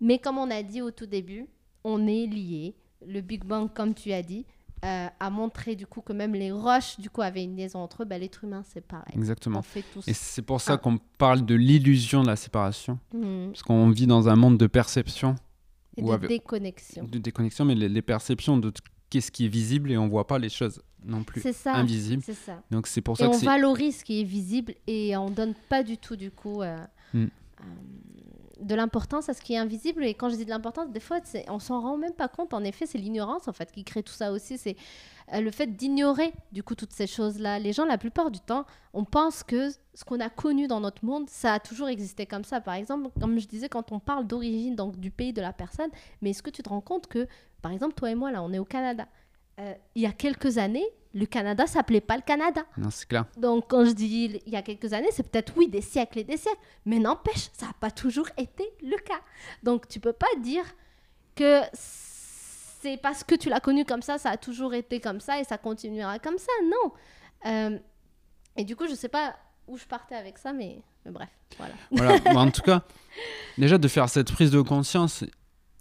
Mais 0.00 0.18
comme 0.18 0.38
on 0.38 0.50
a 0.50 0.62
dit 0.62 0.82
au 0.82 0.90
tout 0.90 1.06
début, 1.06 1.46
on 1.84 2.06
est 2.06 2.26
liés. 2.26 2.74
Le 3.06 3.20
Big 3.20 3.44
Bang, 3.44 3.72
comme 3.72 3.94
tu 3.94 4.12
as 4.12 4.22
dit, 4.22 4.46
euh, 4.84 5.06
a 5.18 5.30
montré 5.30 5.74
du 5.76 5.86
coup 5.86 6.00
que 6.02 6.12
même 6.12 6.34
les 6.34 6.52
roches 6.52 7.00
du 7.00 7.08
coup 7.10 7.22
avaient 7.22 7.42
une 7.42 7.56
liaison 7.56 7.78
entre 7.80 8.02
eux. 8.02 8.04
Ben, 8.06 8.20
L'être 8.20 8.44
humain, 8.44 8.62
c'est 8.64 8.80
pareil. 8.86 9.14
exactement. 9.14 9.60
On 9.60 9.62
fait 9.62 9.84
tous. 9.92 10.06
Et 10.06 10.12
c'est 10.12 10.42
pour 10.42 10.60
ça 10.60 10.74
Ah. 10.74 10.76
qu'on 10.76 10.98
parle 11.18 11.44
de 11.44 11.54
l'illusion 11.54 12.22
de 12.22 12.26
la 12.28 12.36
séparation, 12.36 12.98
Mhm. 13.14 13.48
parce 13.52 13.62
qu'on 13.62 13.88
vit 13.90 14.06
dans 14.06 14.28
un 14.28 14.36
monde 14.36 14.58
de 14.58 14.66
perception, 14.66 15.34
Et 15.96 16.02
de 16.02 16.10
avec- 16.10 16.28
déconnexion. 16.28 17.04
de 17.04 17.18
déconnexion, 17.18 17.64
mais 17.64 17.74
les, 17.74 17.88
les 17.88 18.02
perceptions 18.02 18.56
de 18.58 18.72
qu'est-ce 19.10 19.30
qui 19.30 19.46
est 19.46 19.48
visible 19.48 19.90
et 19.92 19.96
on 19.96 20.08
voit 20.08 20.26
pas 20.26 20.38
les 20.38 20.48
choses 20.48 20.82
non 21.04 21.22
plus 21.22 21.40
C'est 21.40 21.52
ça. 21.52 21.74
invisibles. 21.74 22.22
C'est 22.24 22.34
ça. 22.34 22.62
Donc 22.70 22.86
c'est 22.86 23.00
pour 23.00 23.14
Et 23.14 23.22
ça 23.22 23.28
on 23.28 23.32
que 23.32 23.36
c'est 23.38 23.46
valorise 23.46 23.98
ce 24.00 24.04
qui 24.04 24.20
est 24.20 24.24
visible 24.24 24.74
et 24.86 25.16
on 25.16 25.30
donne 25.30 25.54
pas 25.68 25.82
du 25.82 25.98
tout 25.98 26.16
du 26.16 26.30
coup 26.30 26.62
euh, 26.62 26.76
Mm. 27.12 27.24
euh, 27.24 27.28
de 28.60 28.74
l'importance 28.74 29.28
à 29.28 29.34
ce 29.34 29.42
qui 29.42 29.54
est 29.54 29.58
invisible. 29.58 30.04
Et 30.04 30.14
quand 30.14 30.28
je 30.28 30.36
dis 30.36 30.44
de 30.44 30.50
l'importance, 30.50 30.90
des 30.90 31.00
fois, 31.00 31.18
on 31.48 31.58
s'en 31.58 31.80
rend 31.80 31.96
même 31.96 32.12
pas 32.12 32.28
compte. 32.28 32.54
En 32.54 32.62
effet, 32.64 32.86
c'est 32.86 32.98
l'ignorance 32.98 33.48
en 33.48 33.52
fait 33.52 33.70
qui 33.72 33.84
crée 33.84 34.02
tout 34.02 34.12
ça 34.12 34.32
aussi. 34.32 34.58
C'est 34.58 34.76
euh, 35.32 35.40
le 35.40 35.50
fait 35.50 35.66
d'ignorer 35.66 36.32
du 36.52 36.62
coup 36.62 36.74
toutes 36.74 36.92
ces 36.92 37.06
choses-là. 37.06 37.58
Les 37.58 37.72
gens, 37.72 37.84
la 37.84 37.98
plupart 37.98 38.30
du 38.30 38.40
temps, 38.40 38.66
on 38.92 39.04
pense 39.04 39.42
que 39.42 39.70
ce 39.94 40.04
qu'on 40.04 40.20
a 40.20 40.28
connu 40.28 40.66
dans 40.66 40.80
notre 40.80 41.04
monde, 41.04 41.28
ça 41.28 41.54
a 41.54 41.60
toujours 41.60 41.88
existé 41.88 42.26
comme 42.26 42.44
ça. 42.44 42.60
Par 42.60 42.74
exemple, 42.74 43.08
comme 43.20 43.38
je 43.38 43.46
disais, 43.46 43.68
quand 43.68 43.92
on 43.92 44.00
parle 44.00 44.26
d'origine, 44.26 44.76
donc 44.76 44.98
du 44.98 45.10
pays 45.10 45.32
de 45.32 45.40
la 45.40 45.52
personne, 45.52 45.90
mais 46.20 46.30
est-ce 46.30 46.42
que 46.42 46.50
tu 46.50 46.62
te 46.62 46.68
rends 46.68 46.80
compte 46.80 47.06
que, 47.06 47.26
par 47.62 47.72
exemple, 47.72 47.94
toi 47.94 48.10
et 48.10 48.14
moi, 48.14 48.30
là, 48.30 48.42
on 48.42 48.52
est 48.52 48.58
au 48.58 48.64
Canada. 48.64 49.06
Euh, 49.60 49.74
il 49.94 50.02
y 50.02 50.06
a 50.06 50.12
quelques 50.12 50.58
années, 50.58 50.86
le 51.14 51.26
Canada 51.26 51.66
s'appelait 51.66 52.00
pas 52.00 52.16
le 52.16 52.22
Canada. 52.22 52.62
Non, 52.76 52.90
c'est 52.90 53.08
clair. 53.08 53.24
Donc, 53.36 53.66
quand 53.68 53.84
je 53.84 53.92
dis 53.92 54.40
il 54.46 54.52
y 54.52 54.56
a 54.56 54.62
quelques 54.62 54.92
années, 54.92 55.08
c'est 55.12 55.28
peut-être 55.28 55.52
oui, 55.56 55.68
des 55.68 55.80
siècles 55.80 56.18
et 56.18 56.24
des 56.24 56.36
siècles. 56.36 56.60
Mais 56.84 56.98
n'empêche, 56.98 57.50
ça 57.52 57.66
n'a 57.66 57.72
pas 57.74 57.90
toujours 57.90 58.28
été 58.36 58.64
le 58.82 58.96
cas. 58.96 59.20
Donc, 59.62 59.88
tu 59.88 60.00
peux 60.00 60.12
pas 60.12 60.26
dire 60.40 60.64
que 61.36 61.60
c'est 61.72 62.96
parce 62.98 63.22
que 63.24 63.34
tu 63.36 63.48
l'as 63.48 63.60
connu 63.60 63.84
comme 63.84 64.02
ça, 64.02 64.18
ça 64.18 64.30
a 64.30 64.36
toujours 64.36 64.74
été 64.74 65.00
comme 65.00 65.20
ça 65.20 65.40
et 65.40 65.44
ça 65.44 65.56
continuera 65.56 66.18
comme 66.18 66.38
ça. 66.38 66.52
Non. 66.64 66.92
Euh, 67.46 67.78
et 68.56 68.64
du 68.64 68.74
coup, 68.74 68.86
je 68.88 68.94
sais 68.94 69.08
pas 69.08 69.36
où 69.66 69.78
je 69.78 69.84
partais 69.84 70.16
avec 70.16 70.38
ça, 70.38 70.52
mais, 70.52 70.82
mais 71.04 71.12
bref, 71.12 71.30
voilà. 71.58 71.74
Voilà. 71.90 72.18
Bon, 72.34 72.40
en 72.40 72.50
tout 72.50 72.62
cas, 72.62 72.82
déjà 73.56 73.78
de 73.78 73.88
faire 73.88 74.08
cette 74.08 74.32
prise 74.32 74.50
de 74.50 74.60
conscience, 74.60 75.24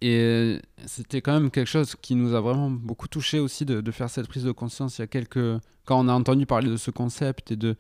et 0.06 0.60
c'était 0.86 1.22
quand 1.22 1.32
même 1.32 1.50
quelque 1.50 1.70
chose 1.70 1.96
qui 1.96 2.16
nous 2.16 2.36
a 2.36 2.42
vraiment 2.42 2.70
beaucoup 2.70 3.08
touché 3.08 3.40
aussi 3.40 3.64
de, 3.64 3.80
de 3.80 3.92
faire 3.92 4.10
cette 4.10 4.28
prise 4.28 4.44
de 4.44 4.52
conscience. 4.52 4.98
Il 4.98 5.02
y 5.02 5.04
a 5.06 5.08
quelques. 5.08 5.62
Quand 5.86 6.04
on 6.04 6.10
a 6.10 6.14
entendu 6.14 6.46
parler 6.46 6.70
de 6.70 6.76
ce 6.76 6.92
concept 6.92 7.52
et 7.52 7.56
de. 7.56 7.78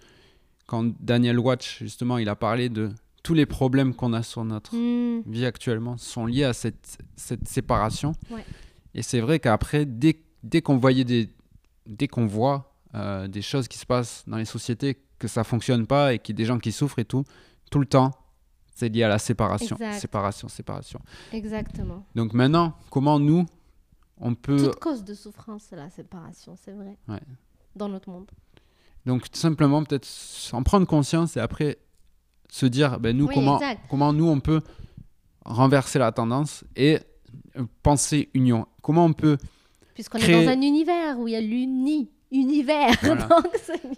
Quand 0.65 0.85
Daniel 1.01 1.37
Watch, 1.37 1.79
justement, 1.79 2.17
il 2.17 2.29
a 2.29 2.37
parlé 2.37 2.69
de 2.69 2.91
tous 3.23 3.33
les 3.33 3.45
problèmes 3.45 3.93
qu'on 3.93 4.13
a 4.13 4.23
sur 4.23 4.45
notre 4.45 4.73
Hmm, 4.73 5.29
vie 5.29 5.45
actuellement 5.45 5.97
sont 5.97 6.25
liés 6.25 6.45
à 6.45 6.53
cette, 6.53 6.97
cette 7.17 7.49
séparation. 7.49 8.13
Ouais. 8.31 8.45
Et 8.95 9.01
c'est 9.01 9.19
vrai 9.19 9.39
qu'après, 9.39 9.85
dès, 9.85 10.21
dès 10.43 10.61
qu'on 10.61 10.77
voyait 10.77 11.03
des, 11.03 11.29
dès 11.85 12.07
qu'on 12.07 12.25
voit 12.25 12.73
euh, 12.95 13.27
des 13.27 13.41
choses 13.41 13.67
qui 13.67 13.77
se 13.77 13.85
passent 13.85 14.23
dans 14.27 14.37
les 14.37 14.45
sociétés, 14.45 14.97
que 15.19 15.27
ça 15.27 15.43
fonctionne 15.43 15.87
pas 15.87 16.13
et 16.13 16.19
qu'il 16.19 16.35
y 16.35 16.37
a 16.37 16.39
des 16.39 16.45
gens 16.45 16.59
qui 16.59 16.71
souffrent 16.71 16.99
et 16.99 17.05
tout, 17.05 17.25
tout 17.69 17.79
le 17.79 17.85
temps, 17.85 18.11
c'est 18.75 18.89
lié 18.89 19.03
à 19.03 19.07
la 19.09 19.19
séparation, 19.19 19.75
Exact. 19.75 19.99
séparation, 19.99 20.47
séparation. 20.49 20.99
exactement. 21.31 22.05
Donc 22.15 22.33
maintenant, 22.33 22.73
comment 22.89 23.19
nous, 23.19 23.45
on 24.19 24.35
peut 24.35 24.57
Toute 24.57 24.79
cause 24.79 25.03
de 25.03 25.13
souffrance, 25.13 25.63
c'est 25.69 25.75
la 25.75 25.89
séparation, 25.89 26.55
c'est 26.63 26.71
vrai. 26.71 26.97
Ouais. 27.07 27.19
Dans 27.75 27.89
notre 27.89 28.09
monde. 28.09 28.29
donc 29.05 29.29
tout 29.29 29.39
simplement 29.39 29.83
peut-être 29.83 30.07
en 30.53 30.63
prendre 30.63 30.85
conscience 30.87 31.35
et 31.37 31.39
après 31.39 31.77
se 32.49 32.65
dire, 32.67 32.99
ben 32.99 33.17
nous 33.17 33.25
Oui, 33.27 33.33
comment, 33.33 33.59
exact. 33.59 33.81
comment 33.89 34.13
nous 34.13 34.27
on 34.27 34.39
peut 34.39 34.61
renverser 35.45 35.99
la 35.99 36.11
tendance 36.11 36.63
et 36.75 36.99
euh, 37.57 37.65
penser 37.81 38.29
union. 38.33 38.67
Comment 38.81 39.05
on 39.05 39.13
peut 39.13 39.37
Puisqu'on 39.95 40.19
Créer- 40.19 40.41
est 40.41 40.45
dans 40.45 40.51
un 40.51 40.61
univers 40.61 41.19
où 41.19 41.27
il 41.27 41.31
y 41.31 41.35
a 41.35 41.41
Voilà. 43.01 43.27
Donc, 43.27 43.45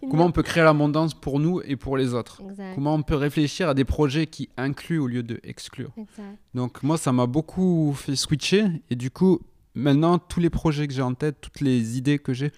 une- 0.01 0.09
comment 0.09 0.25
on 0.25 0.31
peut 0.31 0.43
créer 0.43 0.63
l'abondance 0.63 1.13
pour 1.13 1.39
nous 1.39 1.61
et 1.63 1.75
pour 1.75 1.95
les 1.97 2.13
autres. 2.13 2.41
Exact. 2.49 2.75
Comment 2.75 2.95
on 2.95 3.01
peut 3.01 3.15
réfléchir 3.15 3.69
à 3.69 3.73
des 3.73 3.85
projets 3.85 4.27
qui 4.27 4.49
incluent 4.57 4.99
au 4.99 5.07
lieu 5.07 5.23
de 5.23 5.39
exclure. 5.43 5.91
exact. 5.97 6.37
Donc 6.53 6.83
moi, 6.83 6.97
ça 6.97 7.11
m'a 7.11 7.25
beaucoup 7.27 7.93
fait 7.93 8.15
switcher. 8.15 8.65
Et 8.89 8.95
du 8.95 9.09
coup, 9.11 9.39
maintenant, 9.73 10.19
tous 10.19 10.39
les 10.39 10.49
projets 10.49 10.87
que 10.87 10.93
j'ai 10.93 11.01
en 11.01 11.13
tête, 11.13 11.37
toutes 11.41 11.61
les 11.61 11.97
idées 11.97 12.19
que 12.19 12.33
j'ai, 12.33 12.51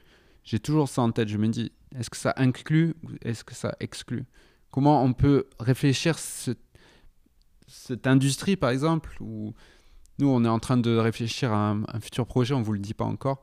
j'ai 0.43 0.59
toujours 0.59 0.87
ça 0.89 1.01
en 1.01 1.11
tête. 1.11 1.27
Je 1.29 1.37
me 1.37 1.47
dis, 1.47 1.71
est-ce 1.97 2.09
que 2.09 2.17
ça 2.17 2.33
inclut 2.37 2.95
ou 3.03 3.09
est-ce 3.21 3.43
que 3.43 3.53
ça 3.53 3.75
exclut? 3.79 4.25
Comment 4.71 5.03
on 5.03 5.13
peut 5.13 5.45
réfléchir 5.59 6.17
ce- 6.19 6.51
cette 7.67 8.07
industrie, 8.07 8.55
par 8.55 8.69
exemple, 8.69 9.15
où 9.21 9.53
nous, 10.19 10.27
on 10.29 10.43
est 10.45 10.49
en 10.49 10.59
train 10.59 10.77
de 10.77 10.95
réfléchir 10.97 11.51
à 11.51 11.69
un, 11.71 11.83
un 11.83 11.99
futur 11.99 12.25
projet, 12.25 12.53
on 12.53 12.59
ne 12.59 12.63
vous 12.63 12.73
le 12.73 12.79
dit 12.79 12.93
pas 12.93 13.05
encore, 13.05 13.41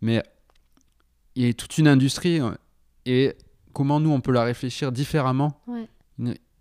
mais 0.00 0.22
il 1.36 1.46
y 1.46 1.48
a 1.48 1.52
toute 1.54 1.78
une 1.78 1.86
industrie 1.88 2.40
euh, 2.40 2.50
et 3.04 3.36
comment 3.72 4.00
nous, 4.00 4.10
on 4.10 4.20
peut 4.20 4.32
la 4.32 4.42
réfléchir 4.42 4.90
différemment 4.90 5.60
Ouais. 5.68 5.88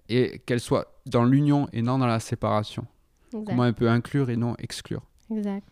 et 0.10 0.40
qu'elle 0.46 0.60
soit 0.60 1.00
dans 1.06 1.24
l'union 1.26 1.68
et 1.74 1.82
non 1.82 1.98
dans 1.98 2.08
la 2.08 2.20
séparation. 2.20 2.86
Exact. 3.34 3.46
Comment 3.48 3.66
elle 3.66 3.74
peut 3.74 3.90
inclure 3.90 4.30
et 4.30 4.36
non 4.38 4.56
exclure. 4.60 5.02
exact. 5.32 5.68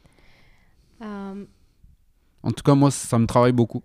Euh, 1.02 1.46
En 2.44 2.52
tout 2.52 2.64
cas, 2.64 2.76
moi, 2.76 2.92
ça 2.92 3.18
me 3.20 3.26
travaille 3.26 3.52
beaucoup. 3.54 3.84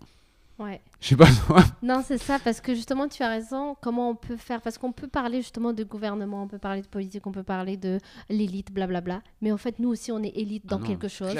ouais. 0.59 0.81
Je 1.01 1.09
sais 1.11 1.17
pas 1.17 1.27
toi. 1.47 1.63
Non, 1.81 2.03
c'est 2.05 2.19
ça, 2.19 2.39
parce 2.43 2.61
que 2.61 2.75
justement, 2.75 3.07
tu 3.07 3.23
as 3.23 3.29
raison. 3.29 3.77
Comment 3.81 4.11
on 4.11 4.17
peut 4.17 4.37
faire? 4.37 4.61
Parce 4.61 4.79
qu'on 4.79 4.91
peut 4.91 5.07
parler 5.07 5.39
justement 5.43 5.73
de 5.73 5.85
gouvernement, 5.85 6.43
on 6.43 6.49
peut 6.49 6.59
parler 6.59 6.83
de 6.83 6.89
politique, 6.89 7.25
on 7.27 7.31
peut 7.31 7.45
parler 7.45 7.77
de 7.77 7.99
l'élite, 8.29 8.73
blablabla. 8.73 9.23
Mais 9.41 9.53
en 9.53 9.59
fait, 9.59 9.79
nous 9.79 9.91
aussi, 9.91 10.11
on 10.11 10.21
est 10.25 10.37
élite 10.37 10.67
dans 10.67 10.77
Ah 10.79 10.81
non, 10.81 10.87
quelque 10.87 11.07
chose. 11.07 11.37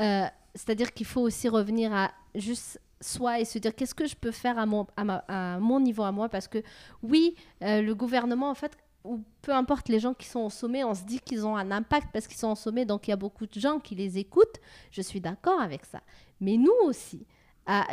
Euh, 0.00 0.24
C'est-à-dire 0.54 0.92
qu'il 0.92 1.06
faut 1.06 1.20
aussi 1.20 1.48
revenir 1.48 1.92
à 1.92 2.12
juste 2.36 2.80
soi 3.02 3.40
et 3.40 3.44
se 3.44 3.58
dire 3.58 3.74
qu'est-ce 3.74 3.94
que 3.94 4.06
je 4.06 4.16
peux 4.16 4.30
faire 4.30 4.58
à 4.58 4.64
mon, 4.66 4.86
à, 4.96 5.04
ma- 5.04 5.24
à 5.28 5.58
mon 5.58 5.80
niveau 5.80 6.02
à 6.04 6.12
moi? 6.12 6.28
Parce 6.28 6.48
que 6.48 6.62
oui 7.02 7.34
euh, 7.62 7.82
le 7.82 7.94
gouvernement 7.94 8.48
en 8.50 8.54
fait 8.54 8.72
ou 9.04 9.20
peu 9.42 9.52
importe 9.52 9.88
les 9.88 9.98
gens 9.98 10.14
qui 10.14 10.26
sont 10.28 10.40
au 10.40 10.50
sommet 10.50 10.84
on 10.84 10.94
se 10.94 11.02
dit 11.04 11.18
qu'ils 11.20 11.44
ont 11.44 11.56
un 11.56 11.70
impact 11.72 12.08
parce 12.12 12.26
qu'ils 12.28 12.38
sont 12.38 12.52
au 12.52 12.56
sommet 12.56 12.84
donc 12.84 13.08
il 13.08 13.10
y 13.10 13.14
a 13.14 13.16
beaucoup 13.16 13.46
de 13.46 13.58
gens 13.60 13.78
qui 13.80 13.94
les 13.96 14.16
écoutent. 14.18 14.58
Je 14.92 15.02
suis 15.02 15.20
d'accord 15.20 15.60
avec 15.60 15.84
ça. 15.84 16.00
Mais 16.40 16.56
nous 16.56 16.72
aussi 16.84 17.26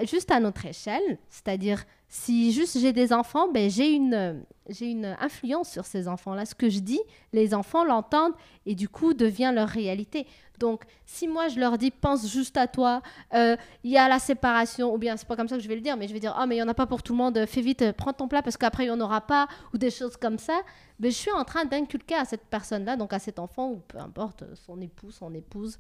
juste 0.03 0.31
à 0.31 0.39
notre 0.39 0.65
échelle 0.65 1.19
c'est-à-dire 1.29 1.83
si 2.07 2.51
juste 2.51 2.79
j'ai 2.79 2.91
des 2.91 3.13
enfants 3.13 3.51
ben 3.51 3.69
j'ai 3.69 3.91
une 3.91 4.43
j'ai 4.67 4.87
une 4.87 5.15
influence 5.19 5.69
sur 5.69 5.85
ces 5.85 6.07
enfants 6.07 6.33
là 6.33 6.45
ce 6.45 6.55
que 6.55 6.69
je 6.69 6.79
dis 6.79 6.99
les 7.33 7.53
enfants 7.53 7.83
l'entendent 7.83 8.33
et 8.65 8.73
du 8.73 8.89
coup 8.89 9.13
devient 9.13 9.51
leur 9.53 9.69
réalité 9.69 10.25
donc, 10.59 10.83
si 11.05 11.27
moi 11.27 11.47
je 11.47 11.59
leur 11.59 11.77
dis 11.77 11.89
pense 11.89 12.27
juste 12.27 12.57
à 12.57 12.67
toi, 12.67 13.01
euh, 13.33 13.55
il 13.83 13.91
y 13.91 13.97
a 13.97 14.07
la 14.07 14.19
séparation, 14.19 14.93
ou 14.93 14.97
bien 14.97 15.15
c'est 15.17 15.27
pas 15.27 15.35
comme 15.35 15.47
ça 15.47 15.55
que 15.55 15.63
je 15.63 15.67
vais 15.67 15.75
le 15.75 15.81
dire, 15.81 15.95
mais 15.97 16.07
je 16.07 16.13
vais 16.13 16.19
dire 16.19 16.37
oh 16.39 16.45
mais 16.45 16.57
il 16.57 16.59
y 16.59 16.63
en 16.63 16.67
a 16.67 16.73
pas 16.73 16.85
pour 16.85 17.01
tout 17.01 17.13
le 17.13 17.17
monde, 17.17 17.45
fais 17.47 17.61
vite, 17.61 17.81
euh, 17.81 17.93
prends 17.93 18.13
ton 18.13 18.27
plat 18.27 18.41
parce 18.41 18.57
qu'après 18.57 18.85
il 18.85 18.87
y 18.87 18.91
en 18.91 18.99
aura 18.99 19.21
pas, 19.21 19.47
ou 19.73 19.77
des 19.77 19.89
choses 19.89 20.17
comme 20.17 20.37
ça. 20.37 20.61
Mais 20.99 21.11
je 21.11 21.15
suis 21.15 21.31
en 21.31 21.45
train 21.45 21.63
d'inculquer 21.63 22.15
à 22.15 22.25
cette 22.25 22.45
personne-là, 22.45 22.97
donc 22.97 23.13
à 23.13 23.19
cet 23.19 23.39
enfant 23.39 23.69
ou 23.69 23.77
peu 23.87 23.97
importe 23.99 24.43
euh, 24.43 24.53
son 24.55 24.81
époux, 24.81 25.11
son 25.11 25.33
épouse, 25.33 25.79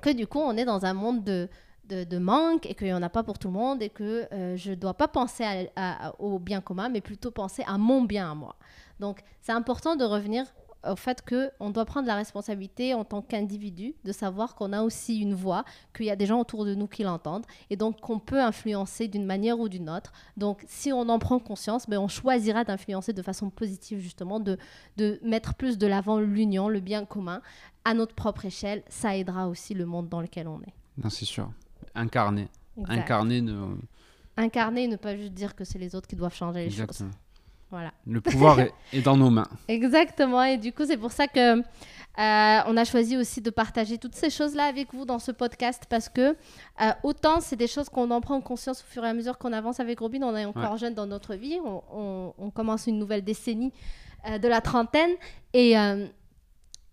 que 0.00 0.12
du 0.12 0.26
coup 0.26 0.38
on 0.38 0.56
est 0.56 0.64
dans 0.64 0.84
un 0.86 0.94
monde 0.94 1.24
de 1.24 1.48
de, 1.84 2.16
manque 2.16 2.64
et 2.64 2.74
qu'il 2.74 2.86
n'y 2.86 2.94
en 2.94 3.02
a 3.02 3.10
pas 3.10 3.22
pour 3.22 3.38
tout 3.38 3.48
le 3.48 3.52
monde 3.52 3.82
et 3.82 3.90
que 3.90 4.26
je 4.56 4.70
ne 4.70 4.74
dois 4.76 4.94
pas 4.94 5.08
penser 5.08 5.68
au 6.18 6.38
bien 6.38 6.62
commun, 6.62 6.88
mais 6.88 7.02
plutôt 7.02 7.30
penser 7.30 7.62
à 7.66 7.76
mon 7.76 8.00
bien 8.00 8.30
à 8.30 8.34
moi. 8.34 8.56
Donc 8.98 9.22
c'est 9.42 9.52
important 9.52 9.94
de 9.94 10.04
revenir 10.04 10.46
au 10.88 10.96
fait 10.96 11.22
qu'on 11.26 11.70
doit 11.70 11.84
prendre 11.84 12.06
la 12.06 12.16
responsabilité 12.16 12.94
en 12.94 13.04
tant 13.04 13.22
qu'individu 13.22 13.94
de 14.04 14.12
savoir 14.12 14.54
qu'on 14.54 14.72
a 14.72 14.82
aussi 14.82 15.20
une 15.20 15.34
voix, 15.34 15.64
qu'il 15.94 16.06
y 16.06 16.10
a 16.10 16.16
des 16.16 16.26
gens 16.26 16.40
autour 16.40 16.64
de 16.64 16.74
nous 16.74 16.86
qui 16.86 17.02
l'entendent 17.02 17.46
et 17.70 17.76
donc 17.76 18.00
qu'on 18.00 18.18
peut 18.18 18.40
influencer 18.40 19.08
d'une 19.08 19.24
manière 19.24 19.58
ou 19.58 19.68
d'une 19.68 19.88
autre. 19.88 20.12
Donc 20.36 20.64
si 20.66 20.92
on 20.92 21.08
en 21.08 21.18
prend 21.18 21.38
conscience, 21.38 21.88
ben, 21.88 21.98
on 21.98 22.08
choisira 22.08 22.64
d'influencer 22.64 23.12
de 23.12 23.22
façon 23.22 23.50
positive 23.50 24.00
justement, 24.00 24.40
de, 24.40 24.58
de 24.96 25.20
mettre 25.22 25.54
plus 25.54 25.78
de 25.78 25.86
l'avant 25.86 26.18
l'union, 26.18 26.68
le 26.68 26.80
bien 26.80 27.04
commun 27.04 27.40
à 27.84 27.94
notre 27.94 28.14
propre 28.14 28.44
échelle. 28.46 28.82
Ça 28.88 29.16
aidera 29.16 29.48
aussi 29.48 29.74
le 29.74 29.86
monde 29.86 30.08
dans 30.08 30.20
lequel 30.20 30.48
on 30.48 30.60
est. 30.62 30.74
Non, 30.98 31.10
c'est 31.10 31.24
sûr. 31.24 31.50
Incarner. 31.94 32.48
Exact. 32.78 32.98
Incarner. 32.98 33.40
Ne... 33.40 33.76
Incarner 34.36 34.84
et 34.84 34.88
ne 34.88 34.96
pas 34.96 35.16
juste 35.16 35.32
dire 35.32 35.54
que 35.54 35.64
c'est 35.64 35.78
les 35.78 35.94
autres 35.94 36.08
qui 36.08 36.16
doivent 36.16 36.34
changer 36.34 36.64
les 36.64 36.70
choses. 36.70 37.04
Voilà. 37.72 37.90
Le 38.06 38.20
pouvoir 38.20 38.60
est, 38.60 38.72
est 38.92 39.00
dans 39.00 39.16
nos 39.16 39.30
mains. 39.30 39.48
Exactement. 39.66 40.44
Et 40.44 40.58
du 40.58 40.72
coup, 40.72 40.84
c'est 40.86 40.96
pour 40.96 41.10
ça 41.10 41.26
que 41.26 41.58
euh, 41.58 41.62
on 42.66 42.76
a 42.76 42.84
choisi 42.84 43.16
aussi 43.16 43.40
de 43.40 43.48
partager 43.50 43.96
toutes 43.98 44.14
ces 44.14 44.28
choses-là 44.30 44.64
avec 44.64 44.92
vous 44.92 45.04
dans 45.06 45.18
ce 45.18 45.32
podcast 45.32 45.84
parce 45.88 46.08
que 46.10 46.20
euh, 46.82 46.90
autant 47.02 47.40
c'est 47.40 47.56
des 47.56 47.66
choses 47.66 47.88
qu'on 47.88 48.10
en 48.10 48.20
prend 48.20 48.38
conscience 48.42 48.82
au 48.82 48.92
fur 48.92 49.02
et 49.04 49.08
à 49.08 49.14
mesure 49.14 49.38
qu'on 49.38 49.52
avance 49.54 49.80
avec 49.80 49.98
Robin. 50.00 50.20
On 50.22 50.36
est 50.36 50.44
encore 50.44 50.76
jeune 50.76 50.92
dans 50.94 51.06
notre 51.06 51.34
vie. 51.34 51.58
On, 51.64 51.82
on- 51.92 52.34
on 52.38 52.50
commence 52.50 52.86
une 52.86 52.98
nouvelle 52.98 53.24
décennie 53.24 53.72
euh, 54.28 54.36
de 54.38 54.46
la 54.46 54.60
trentaine 54.60 55.10
et 55.54 55.72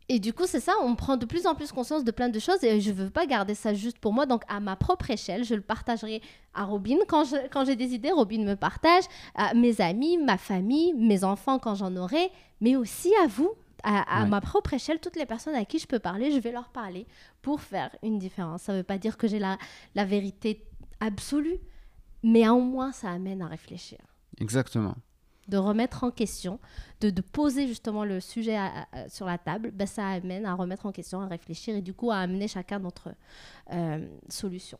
et 0.09 0.19
du 0.19 0.33
coup, 0.33 0.43
c'est 0.47 0.59
ça, 0.59 0.73
on 0.83 0.95
prend 0.95 1.15
de 1.17 1.25
plus 1.25 1.45
en 1.47 1.55
plus 1.55 1.71
conscience 1.71 2.03
de 2.03 2.11
plein 2.11 2.29
de 2.29 2.39
choses 2.39 2.63
et 2.63 2.81
je 2.81 2.89
ne 2.89 2.95
veux 2.95 3.09
pas 3.09 3.25
garder 3.25 3.53
ça 3.55 3.73
juste 3.73 3.99
pour 3.99 4.11
moi. 4.11 4.25
Donc, 4.25 4.41
à 4.47 4.59
ma 4.59 4.75
propre 4.75 5.09
échelle, 5.11 5.43
je 5.43 5.55
le 5.55 5.61
partagerai 5.61 6.21
à 6.53 6.65
Robin. 6.65 6.97
Quand 7.07 7.23
je- 7.25 7.47
quand 7.51 7.63
j'ai 7.65 7.75
des 7.75 7.93
idées, 7.93 8.11
Robin 8.11 8.43
me 8.43 8.55
partage, 8.55 9.03
à 9.35 9.53
mes 9.53 9.79
amis, 9.81 10.17
ma 10.17 10.37
famille, 10.37 10.93
mes 10.95 11.23
enfants 11.23 11.59
quand 11.59 11.75
j'en 11.75 11.95
aurai, 11.95 12.29
mais 12.59 12.75
aussi 12.75 13.11
à 13.23 13.27
vous, 13.27 13.51
à, 13.83 14.19
à 14.19 14.23
Ouais. 14.23 14.29
ma 14.29 14.41
propre 14.41 14.73
échelle, 14.73 14.99
toutes 14.99 15.15
les 15.15 15.25
personnes 15.25 15.55
à 15.55 15.63
qui 15.63 15.79
je 15.79 15.87
peux 15.87 15.99
parler, 15.99 16.31
je 16.31 16.39
vais 16.39 16.51
leur 16.51 16.67
parler 16.69 17.07
pour 17.41 17.61
faire 17.61 17.95
une 18.03 18.17
différence. 18.19 18.63
Ça 18.63 18.73
ne 18.73 18.77
veut 18.79 18.83
pas 18.83 18.97
dire 18.97 19.15
que 19.17 19.27
j'ai 19.27 19.39
la, 19.39 19.57
la 19.95 20.03
vérité 20.05 20.65
absolue, 20.99 21.57
mais 22.23 22.47
au 22.49 22.59
moins 22.59 22.91
ça 22.91 23.09
amène 23.09 23.41
à 23.41 23.47
réfléchir 23.47 23.99
Exactement. 24.39 24.95
De 25.49 25.57
remettre 25.57 26.03
en 26.03 26.11
question, 26.11 26.59
de, 27.01 27.09
de 27.09 27.21
poser 27.21 27.67
justement 27.67 28.05
le 28.05 28.19
sujet 28.21 28.55
à- 28.57 28.87
à- 28.93 29.09
sur 29.09 29.25
la 29.25 29.37
table, 29.37 29.71
ben, 29.73 29.87
ça 29.87 30.07
amène 30.07 30.45
à 30.45 30.53
remettre 30.53 30.85
en 30.85 30.91
question, 30.91 31.19
à 31.21 31.27
réfléchir 31.27 31.75
et 31.75 31.81
du 31.81 31.93
coup 31.93 32.11
à 32.11 32.17
amener 32.17 32.47
chacun 32.47 32.79
notre 32.79 33.09
euh, 33.73 34.05
solution. 34.29 34.77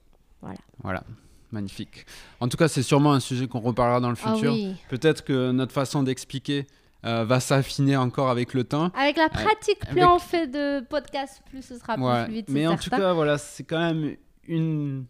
Voilà. 0.82 1.04
Magnifique. 1.52 2.06
En 2.40 2.48
tout 2.48 2.58
cas, 2.58 2.68
c'est 2.68 2.84
sûrement 2.84 3.12
un 3.12 3.20
sujet 3.20 3.48
qu'on 3.48 3.60
reparlera 3.60 4.00
dans 4.00 4.10
le 4.12 4.16
Ah 4.24 4.34
futur. 4.36 4.54
oui. 4.54 4.76
Peut-être 4.90 5.24
que 5.26 5.52
notre 5.52 5.72
façon 5.74 6.04
d'expliquer 6.04 6.68
euh, 7.06 7.24
va 7.26 7.40
s'affiner 7.40 7.96
encore 7.98 8.30
avec 8.30 8.54
le 8.54 8.64
temps. 8.66 8.92
Avec 8.96 9.18
la 9.18 9.30
pratique, 9.30 9.80
plus 9.80 10.02
avec- 10.02 10.04
on 10.10 10.20
fait 10.20 10.48
de 10.48 10.82
podcasts, 10.86 11.42
plus 11.50 11.62
ce 11.64 11.78
sera 11.80 11.98
Ouais. 11.98 12.24
plus 12.26 12.32
fluide. 12.34 12.46
Mais 12.50 12.68
en 12.68 12.72
certain. 12.78 12.98
tout 12.98 13.02
cas, 13.02 13.14
voilà, 13.14 13.38
c'est 13.38 13.64
quand 13.64 13.80
même 13.80 14.16
une. 14.48 15.06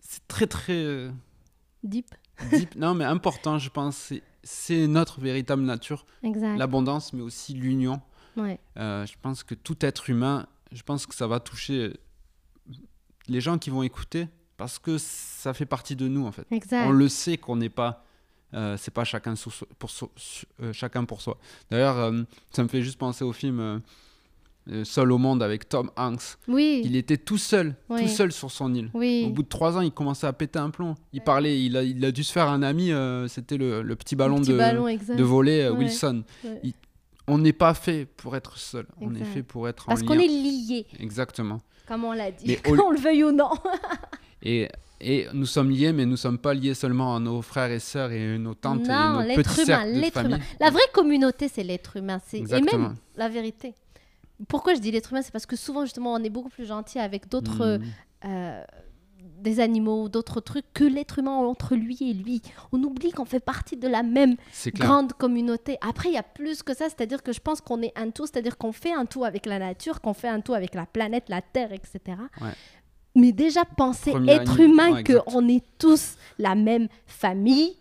C'est 0.00 0.26
très 0.26 0.46
très 0.46 0.72
euh, 0.82 1.10
Deep. 1.84 2.06
deep. 2.50 2.74
non, 2.76 2.94
mais 2.94 3.04
important, 3.04 3.58
je 3.58 3.70
pense. 3.70 3.96
C'est- 3.96 4.22
C'est 4.42 4.86
notre 4.86 5.20
véritable 5.20 5.62
nature, 5.62 6.06
l'abondance, 6.56 7.12
mais 7.12 7.22
aussi 7.22 7.52
l'union. 7.54 8.00
Ouais. 8.36 8.58
Euh, 8.78 9.04
je 9.06 9.14
pense 9.20 9.42
que 9.42 9.54
tout 9.54 9.76
être 9.84 10.08
humain, 10.10 10.46
je 10.72 10.82
pense 10.82 11.06
que 11.06 11.14
ça 11.14 11.26
va 11.26 11.40
toucher 11.40 11.92
les 13.28 13.40
gens 13.40 13.58
qui 13.58 13.70
vont 13.70 13.82
écouter. 13.82 14.28
parce 14.56 14.78
que 14.78 14.98
ça 14.98 15.54
fait 15.54 15.64
partie 15.64 15.96
de 15.96 16.06
nous 16.06 16.26
en 16.26 16.32
fait. 16.32 16.46
Exact. 16.50 16.86
On 16.86 16.90
le 16.92 17.08
sait 17.08 17.38
qu'on 17.38 17.56
n'est 17.56 17.70
pas. 17.70 18.04
euh, 18.52 18.76
c'est 18.76 18.90
pas 18.90 19.04
chacun, 19.04 19.34
sous- 19.34 19.64
pour, 19.78 19.88
so- 19.88 20.12
euh, 20.62 20.72
chacun 20.74 21.04
pour 21.06 21.22
soi. 21.22 21.38
D'ailleurs, 21.70 22.12
ça 22.50 22.62
me 22.62 22.68
fait 22.68 22.82
juste 22.82 22.98
penser 22.98 23.24
au 23.24 23.32
film 23.32 23.80
Seul 24.84 25.10
au 25.10 25.18
monde 25.18 25.42
avec 25.42 25.68
Tom 25.68 25.90
Hanks. 25.96 26.36
Oui. 26.46 26.82
Il 26.84 26.94
était 26.94 27.16
tout 27.16 27.38
seul, 27.38 27.74
Oui. 27.88 28.02
tout 28.02 28.08
seul 28.08 28.30
sur 28.30 28.50
son 28.50 28.72
île. 28.74 28.90
Oui. 28.94 29.24
Au 29.26 29.30
bout 29.30 29.42
de 29.42 29.48
trois 29.48 29.76
ans, 29.76 29.80
il 29.80 29.90
commençait 29.90 30.26
à 30.28 30.32
péter 30.32 30.58
un 30.60 30.70
plomb. 30.70 30.94
Il 31.12 31.22
parlait, 31.22 31.60
il 31.60 31.76
a, 31.76 31.82
il 31.82 32.04
a 32.04 32.12
dû 32.12 32.22
se 32.22 32.30
faire 32.32 32.48
un 32.48 32.62
ami. 32.62 32.92
euh, 32.92 33.26
C'était 33.26 33.56
le, 33.56 33.82
le 33.82 33.96
petit 33.96 34.14
ballon, 34.16 34.36
Le 34.36 34.42
petit 34.42 34.52
de, 34.52 34.56
ballon, 34.58 34.86
exact. 34.86 35.16
de 35.16 35.22
volet 35.24 35.64
euh, 35.64 35.72
Ouais. 35.72 35.78
Wilson. 35.78 36.22
Ouais. 36.44 36.60
Il- 36.62 36.74
on 37.26 37.38
n'est 37.38 37.52
pas 37.52 37.74
fait 37.74 38.06
pour 38.16 38.36
être 38.36 38.58
seul. 38.58 38.86
On 39.00 39.14
est 39.14 39.24
fait 39.24 39.42
pour 39.42 39.68
être 39.68 39.86
Parce 39.86 40.02
en 40.02 40.06
qu'on 40.06 40.14
lien. 40.14 40.20
est 40.22 40.28
liés, 40.28 40.86
Exactement. 40.98 41.58
comme 41.88 42.04
on 42.04 42.12
l'a 42.12 42.30
dit, 42.30 42.44
Mais 42.46 42.56
qu'on 42.64 42.76
au- 42.78 42.90
le 42.92 42.98
veuille 42.98 43.24
ou 43.24 43.32
non. 43.32 43.50
Et, 44.42 44.68
et 45.00 45.26
nous 45.34 45.46
sommes 45.46 45.70
liés, 45.70 45.92
mais 45.92 46.04
nous 46.06 46.12
ne 46.12 46.16
sommes 46.16 46.38
pas 46.38 46.54
liés 46.54 46.74
seulement 46.74 47.14
à 47.16 47.20
nos 47.20 47.42
frères 47.42 47.70
et 47.70 47.78
sœurs 47.78 48.10
et 48.12 48.38
nos 48.38 48.54
tantes 48.54 48.86
non, 48.86 49.20
et 49.20 49.22
nos 49.22 49.28
l'être 49.28 49.42
petits 49.54 49.62
humain, 49.70 49.86
de 49.86 50.26
humain. 50.28 50.38
La 50.60 50.70
vraie 50.70 50.80
communauté, 50.94 51.48
c'est 51.48 51.62
l'être 51.62 51.96
humain. 51.96 52.18
C'est... 52.26 52.38
Et 52.38 52.60
même 52.62 52.94
la 53.16 53.28
vérité. 53.28 53.74
Pourquoi 54.48 54.74
je 54.74 54.80
dis 54.80 54.90
l'être 54.90 55.12
humain 55.12 55.22
C'est 55.22 55.32
parce 55.32 55.46
que 55.46 55.56
souvent, 55.56 55.84
justement, 55.84 56.12
on 56.12 56.22
est 56.22 56.30
beaucoup 56.30 56.50
plus 56.50 56.66
gentil 56.66 56.98
avec 56.98 57.28
d'autres... 57.28 57.78
Mm. 57.78 57.84
euh, 58.26 58.64
des 59.40 59.60
animaux, 59.60 60.08
d'autres 60.08 60.40
trucs 60.40 60.70
que 60.72 60.84
l'être 60.84 61.18
humain 61.18 61.32
entre 61.32 61.74
lui 61.74 61.96
et 62.00 62.12
lui. 62.12 62.42
On 62.72 62.82
oublie 62.82 63.10
qu'on 63.10 63.24
fait 63.24 63.40
partie 63.40 63.76
de 63.76 63.88
la 63.88 64.02
même 64.02 64.36
grande 64.74 65.12
communauté. 65.14 65.78
Après, 65.80 66.10
il 66.10 66.14
y 66.14 66.18
a 66.18 66.22
plus 66.22 66.62
que 66.62 66.74
ça, 66.74 66.86
c'est-à-dire 66.88 67.22
que 67.22 67.32
je 67.32 67.40
pense 67.40 67.60
qu'on 67.60 67.82
est 67.82 67.92
un 67.96 68.10
tout, 68.10 68.26
c'est-à-dire 68.26 68.58
qu'on 68.58 68.72
fait 68.72 68.92
un 68.92 69.06
tout 69.06 69.24
avec 69.24 69.46
la 69.46 69.58
nature, 69.58 70.00
qu'on 70.00 70.14
fait 70.14 70.28
un 70.28 70.40
tout 70.40 70.54
avec 70.54 70.74
la 70.74 70.86
planète, 70.86 71.24
la 71.28 71.42
Terre, 71.42 71.72
etc. 71.72 72.00
Ouais. 72.40 72.50
Mais 73.16 73.32
déjà, 73.32 73.64
penser 73.64 74.12
Premier 74.12 74.32
être 74.32 74.60
humain, 74.60 74.92
ouais, 74.92 75.04
qu'on 75.04 75.48
est 75.48 75.64
tous 75.78 76.16
la 76.38 76.54
même 76.54 76.88
famille, 77.06 77.76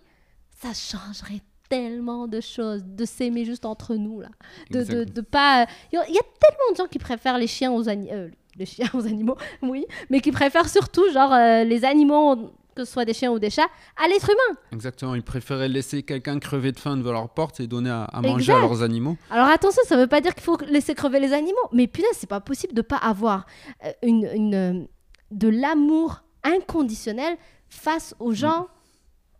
ça 0.61 0.73
changerait 0.73 1.41
tellement 1.69 2.27
de 2.27 2.41
choses, 2.41 2.83
de 2.83 3.05
s'aimer 3.05 3.45
juste 3.45 3.65
entre 3.65 3.95
nous, 3.95 4.21
là. 4.21 4.29
De, 4.71 5.03
de, 5.03 5.21
pas... 5.21 5.65
Il 5.91 5.95
y, 5.95 5.97
a 5.99 6.07
il 6.07 6.15
y 6.15 6.17
a 6.17 6.21
tellement 6.39 6.71
de 6.71 6.75
gens 6.75 6.87
qui 6.87 6.99
préfèrent 6.99 7.37
les 7.37 7.47
chiens 7.47 7.71
aux 7.71 7.87
animaux... 7.87 8.29
les 8.57 8.65
chiens 8.65 8.89
aux 8.93 9.05
animaux, 9.05 9.37
oui, 9.61 9.85
mais 10.09 10.19
qui 10.19 10.31
préfèrent 10.31 10.67
surtout, 10.69 11.09
genre, 11.13 11.31
euh, 11.31 11.63
les 11.63 11.85
animaux, 11.85 12.51
que 12.75 12.85
ce 12.85 12.91
soit 12.91 13.05
des 13.05 13.13
chiens 13.13 13.31
ou 13.31 13.39
des 13.39 13.49
chats, 13.49 13.67
à 14.03 14.07
l'être 14.07 14.29
humain. 14.29 14.59
Exactement. 14.71 15.13
Ils 15.15 15.23
préféraient 15.23 15.67
laisser 15.69 16.03
quelqu'un 16.03 16.39
crever 16.39 16.71
de 16.71 16.79
faim 16.79 16.97
devant 16.97 17.11
leur 17.11 17.29
porte 17.29 17.59
et 17.59 17.67
donner 17.67 17.89
à, 17.89 18.03
à 18.05 18.21
manger 18.21 18.51
Exact. 18.51 18.57
à 18.57 18.59
leurs 18.61 18.81
animaux. 18.83 19.17
Alors 19.29 19.47
attention, 19.47 19.81
ça 19.85 19.95
veut 19.97 20.07
pas 20.07 20.21
dire 20.21 20.33
qu'il 20.33 20.43
faut 20.43 20.57
laisser 20.67 20.95
crever 20.95 21.19
les 21.19 21.33
animaux, 21.33 21.57
mais 21.71 21.87
punaise, 21.87 22.11
c'est 22.13 22.29
pas 22.29 22.39
possible 22.41 22.73
de 22.73 22.81
pas 22.81 22.97
avoir 22.97 23.45
euh, 23.85 23.91
une, 24.01 24.27
une, 24.33 24.55
euh, 24.55 24.85
de 25.31 25.47
l'amour 25.49 26.23
inconditionnel 26.43 27.37
face 27.69 28.15
aux 28.19 28.31
gens, 28.33 28.67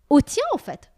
aux 0.10 0.22
tiens 0.22 0.44
en 0.54 0.58
fait. 0.58 0.92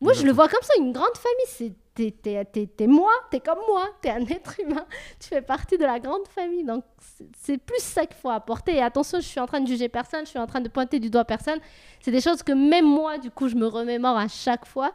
Moi, 0.00 0.12
je 0.12 0.24
le 0.24 0.32
vois 0.32 0.48
comme 0.48 0.62
ça, 0.62 0.74
une 0.78 0.92
grande 0.92 1.16
famille, 1.16 1.46
c'est 1.46 1.72
t'es, 1.96 2.86
moi, 2.86 3.10
t'es 3.30 3.40
comme 3.40 3.58
moi, 3.66 3.84
t'es 4.02 4.10
un 4.10 4.26
être 4.26 4.60
humain, 4.60 4.84
tu 5.20 5.28
fais 5.28 5.42
partie 5.42 5.78
de 5.78 5.84
la 5.84 5.98
grande 5.98 6.26
famille, 6.28 6.64
donc 6.64 6.84
c'est, 6.98 7.26
c'est 7.38 7.58
plus 7.58 7.80
ça 7.80 8.04
qu'il 8.04 8.16
faut 8.16 8.30
apporter. 8.30 8.76
Et 8.76 8.82
attention, 8.82 9.18
je 9.20 9.26
suis 9.26 9.40
en 9.40 9.46
train 9.46 9.60
de 9.60 9.66
juger 9.66 9.88
personne, 9.88 10.24
je 10.24 10.30
suis 10.30 10.38
en 10.38 10.46
train 10.46 10.60
de 10.60 10.68
pointer 10.68 11.00
du 11.00 11.10
doigt 11.10 11.24
personne. 11.24 11.58
C'est 12.00 12.10
des 12.10 12.20
choses 12.20 12.42
que 12.42 12.52
même 12.52 12.84
moi, 12.84 13.18
du 13.18 13.30
coup, 13.30 13.48
je 13.48 13.56
me 13.56 13.66
remémore 13.66 14.16
à 14.16 14.28
chaque 14.28 14.66
fois. 14.66 14.92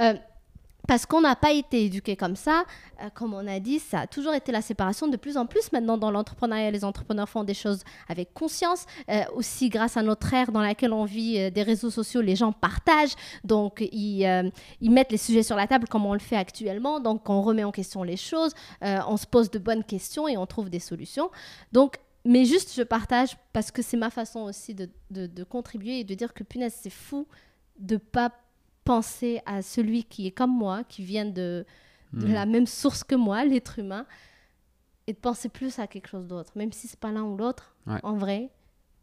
Euh, 0.00 0.14
parce 0.88 1.04
qu'on 1.04 1.20
n'a 1.20 1.36
pas 1.36 1.52
été 1.52 1.84
éduqué 1.84 2.16
comme 2.16 2.34
ça. 2.34 2.64
Euh, 3.02 3.10
comme 3.14 3.34
on 3.34 3.46
a 3.46 3.60
dit, 3.60 3.78
ça 3.78 4.00
a 4.00 4.06
toujours 4.06 4.32
été 4.32 4.52
la 4.52 4.62
séparation. 4.62 5.06
De 5.06 5.18
plus 5.18 5.36
en 5.36 5.44
plus, 5.44 5.70
maintenant, 5.70 5.98
dans 5.98 6.10
l'entrepreneuriat, 6.10 6.70
les 6.70 6.82
entrepreneurs 6.82 7.28
font 7.28 7.44
des 7.44 7.52
choses 7.52 7.84
avec 8.08 8.32
conscience. 8.32 8.86
Euh, 9.10 9.22
aussi, 9.34 9.68
grâce 9.68 9.98
à 9.98 10.02
notre 10.02 10.32
ère 10.32 10.50
dans 10.50 10.62
laquelle 10.62 10.94
on 10.94 11.04
vit, 11.04 11.38
euh, 11.38 11.50
des 11.50 11.62
réseaux 11.62 11.90
sociaux, 11.90 12.22
les 12.22 12.36
gens 12.36 12.52
partagent. 12.52 13.14
Donc, 13.44 13.86
ils, 13.92 14.50
mettent 14.80 15.12
les 15.12 15.18
sujets 15.18 15.42
sur 15.42 15.56
la 15.56 15.66
table 15.66 15.86
comme 15.88 16.06
on 16.06 16.14
le 16.14 16.20
fait 16.20 16.36
actuellement. 16.36 17.00
Donc, 17.00 17.28
on 17.28 17.42
remet 17.42 17.64
en 17.64 17.70
question 17.70 18.02
les 18.02 18.16
choses. 18.16 18.54
on 18.80 19.18
se 19.18 19.26
pose 19.26 19.50
de 19.50 19.58
bonnes 19.58 19.84
questions 19.84 20.26
et 20.26 20.38
on 20.38 20.46
trouve 20.46 20.70
des 20.70 20.80
solutions. 20.80 21.30
Donc, 21.70 21.98
mais 22.24 22.46
juste, 22.46 22.74
je 22.74 22.82
partage 22.82 23.36
parce 23.52 23.70
que 23.70 23.82
c'est 23.82 23.98
ma 23.98 24.08
façon 24.08 24.40
aussi 24.40 24.74
de 24.74 25.44
contribuer 25.44 26.00
et 26.00 26.04
de 26.04 26.14
dire 26.14 26.32
que 26.32 26.44
punaise, 26.44 26.74
c'est 26.80 26.88
fou 26.88 27.26
de 27.78 27.98
pas 27.98 28.32
penser 28.92 29.40
à 29.44 29.60
celui 29.62 30.04
qui 30.04 30.26
est 30.26 30.30
comme 30.30 30.56
moi, 30.56 30.82
qui 30.84 31.02
vient 31.04 31.26
de, 31.26 31.64
de 32.14 32.26
Mm. 32.26 32.32
la 32.32 32.46
même 32.46 32.66
source 32.66 33.04
que 33.04 33.14
moi, 33.14 33.44
l'être 33.44 33.78
humain, 33.78 34.06
et 35.06 35.12
de 35.12 35.18
penser 35.18 35.48
plus 35.50 35.78
à 35.78 35.86
quelque 35.86 36.08
chose 36.08 36.26
d'autre, 36.26 36.52
même 36.56 36.72
si 36.72 36.88
c'est 36.88 36.98
pas 36.98 37.12
l'un 37.12 37.22
ou 37.24 37.36
l'autre, 37.36 37.74
Ouais. 37.86 38.00
en 38.02 38.16
vrai, 38.16 38.50